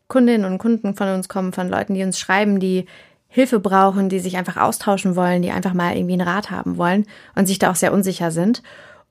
Kundinnen 0.08 0.52
und 0.52 0.58
Kunden 0.58 0.96
von 0.96 1.08
uns 1.10 1.30
kommen, 1.30 1.54
von 1.54 1.70
Leuten, 1.70 1.94
die 1.94 2.04
uns 2.04 2.20
schreiben, 2.20 2.60
die 2.60 2.86
Hilfe 3.28 3.60
brauchen, 3.60 4.10
die 4.10 4.20
sich 4.20 4.38
einfach 4.38 4.58
austauschen 4.58 5.16
wollen, 5.16 5.42
die 5.42 5.52
einfach 5.52 5.74
mal 5.74 5.96
irgendwie 5.96 6.14
einen 6.14 6.28
Rat 6.28 6.50
haben 6.50 6.78
wollen 6.78 7.06
und 7.36 7.46
sich 7.46 7.60
da 7.60 7.72
auch 7.72 7.76
sehr 7.76 7.94
unsicher 7.94 8.32
sind. 8.32 8.64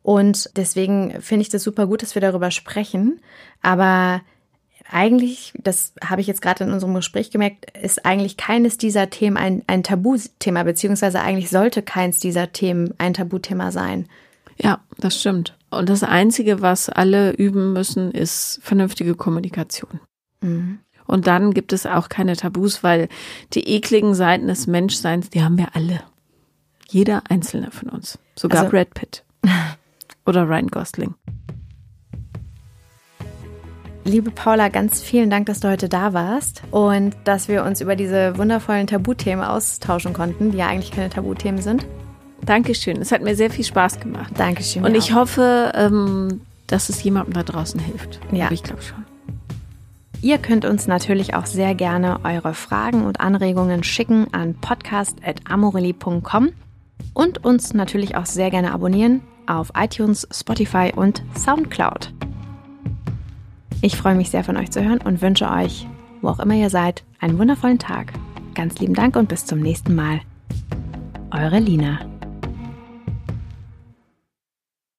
Und 0.03 0.51
deswegen 0.57 1.20
finde 1.20 1.43
ich 1.43 1.49
das 1.49 1.62
super 1.62 1.87
gut, 1.87 2.03
dass 2.03 2.14
wir 2.14 2.22
darüber 2.22 2.51
sprechen. 2.51 3.20
Aber 3.62 4.22
eigentlich, 4.91 5.53
das 5.62 5.93
habe 6.03 6.20
ich 6.20 6.26
jetzt 6.26 6.43
gerade 6.43 6.64
in 6.64 6.72
unserem 6.72 6.95
Gespräch 6.95 7.30
gemerkt, 7.30 7.76
ist 7.78 8.05
eigentlich 8.07 8.36
keines 8.36 8.78
dieser 8.78 9.11
Themen 9.11 9.36
ein, 9.36 9.62
ein 9.66 9.82
Tabuthema, 9.82 10.62
beziehungsweise 10.62 11.20
eigentlich 11.20 11.51
sollte 11.51 11.82
keins 11.82 12.18
dieser 12.18 12.53
Themen 12.53 12.95
ein 12.99 13.14
Tabuthema 13.14 13.70
sein. 13.70 14.09
Ja, 14.57 14.80
das 14.99 15.20
stimmt. 15.20 15.57
Und 15.70 15.89
das 15.89 16.03
Einzige, 16.03 16.62
was 16.62 16.89
alle 16.89 17.32
üben 17.32 17.72
müssen, 17.72 18.11
ist 18.11 18.61
vernünftige 18.62 19.14
Kommunikation. 19.14 20.01
Mhm. 20.41 20.78
Und 21.07 21.26
dann 21.26 21.55
gibt 21.55 21.72
es 21.72 21.86
auch 21.86 22.09
keine 22.09 22.36
Tabus, 22.36 22.82
weil 22.82 23.09
die 23.55 23.68
ekligen 23.68 24.14
Seiten 24.14 24.47
des 24.47 24.66
Menschseins, 24.66 25.30
die 25.30 25.43
haben 25.43 25.59
wir 25.59 25.74
alle. 25.74 26.03
Jeder 26.89 27.22
einzelne 27.28 27.70
von 27.70 27.89
uns. 27.89 28.18
Sogar 28.34 28.61
also, 28.61 28.70
Brad 28.70 28.95
Pitt. 28.95 29.24
Oder 30.26 30.49
Ryan 30.49 30.68
Gosling. 30.68 31.14
Liebe 34.09 34.31
Paula, 34.31 34.71
ganz 34.71 35.03
vielen 35.03 35.29
Dank, 35.29 35.47
dass 35.47 35.61
du 35.61 35.69
heute 35.69 35.91
da 35.91 36.15
warst 36.15 36.63
und 36.71 37.15
dass 37.25 37.47
wir 37.47 37.63
uns 37.63 37.83
über 37.83 37.95
diese 37.95 38.39
wundervollen 38.39 38.87
Tabuthemen 38.87 39.45
austauschen 39.45 40.15
konnten, 40.15 40.51
die 40.51 40.57
ja 40.57 40.67
eigentlich 40.67 40.93
keine 40.93 41.11
Tabuthemen 41.11 41.61
sind. 41.61 41.87
Dankeschön. 42.47 42.97
Es 43.03 43.13
hat 43.13 43.21
mir 43.23 43.37
sehr 43.37 43.51
viel 43.51 43.67
Spaß 43.67 44.01
gemacht. 44.01 44.33
Dankeschön. 44.39 44.83
Und 44.83 44.95
ich 44.95 45.13
auch. 45.13 45.17
hoffe, 45.17 45.73
ähm, 45.75 46.41
dass 46.67 46.89
es 46.89 47.03
jemandem 47.03 47.35
da 47.35 47.43
draußen 47.43 47.79
hilft. 47.79 48.19
Ja. 48.33 48.47
Aber 48.47 48.55
ich 48.55 48.63
glaube 48.63 48.81
schon. 48.81 49.05
Ihr 50.23 50.39
könnt 50.39 50.65
uns 50.65 50.87
natürlich 50.87 51.35
auch 51.35 51.45
sehr 51.45 51.75
gerne 51.75 52.21
eure 52.25 52.55
Fragen 52.55 53.05
und 53.05 53.21
Anregungen 53.21 53.85
schicken 53.85 54.33
an 54.33 54.55
podcast.amorelli.com 54.55 56.49
und 57.13 57.45
uns 57.45 57.75
natürlich 57.75 58.17
auch 58.17 58.27
sehr 58.27 58.51
gerne 58.51 58.73
abonnieren 58.73 59.21
auf 59.47 59.71
iTunes, 59.77 60.27
Spotify 60.33 60.93
und 60.97 61.23
Soundcloud. 61.37 62.18
Ich 63.81 63.97
freue 63.97 64.16
mich 64.16 64.31
sehr 64.31 64.43
von 64.43 64.57
euch 64.57 64.70
zu 64.72 64.83
hören 64.83 65.01
und 65.05 65.22
wünsche 65.22 65.49
euch, 65.49 65.87
wo 66.20 66.29
auch 66.29 66.41
immer 66.41 66.55
ihr 66.55 66.68
seid, 66.68 67.05
einen 67.20 67.39
wundervollen 67.39 67.79
Tag. 67.79 68.12
Ganz 68.55 68.79
lieben 68.81 68.95
Dank 68.95 69.14
und 69.14 69.29
bis 69.29 69.47
zum 69.47 69.61
nächsten 69.61 69.95
Mal. 69.95 70.20
Eure 71.31 71.61
Lina. 71.61 72.01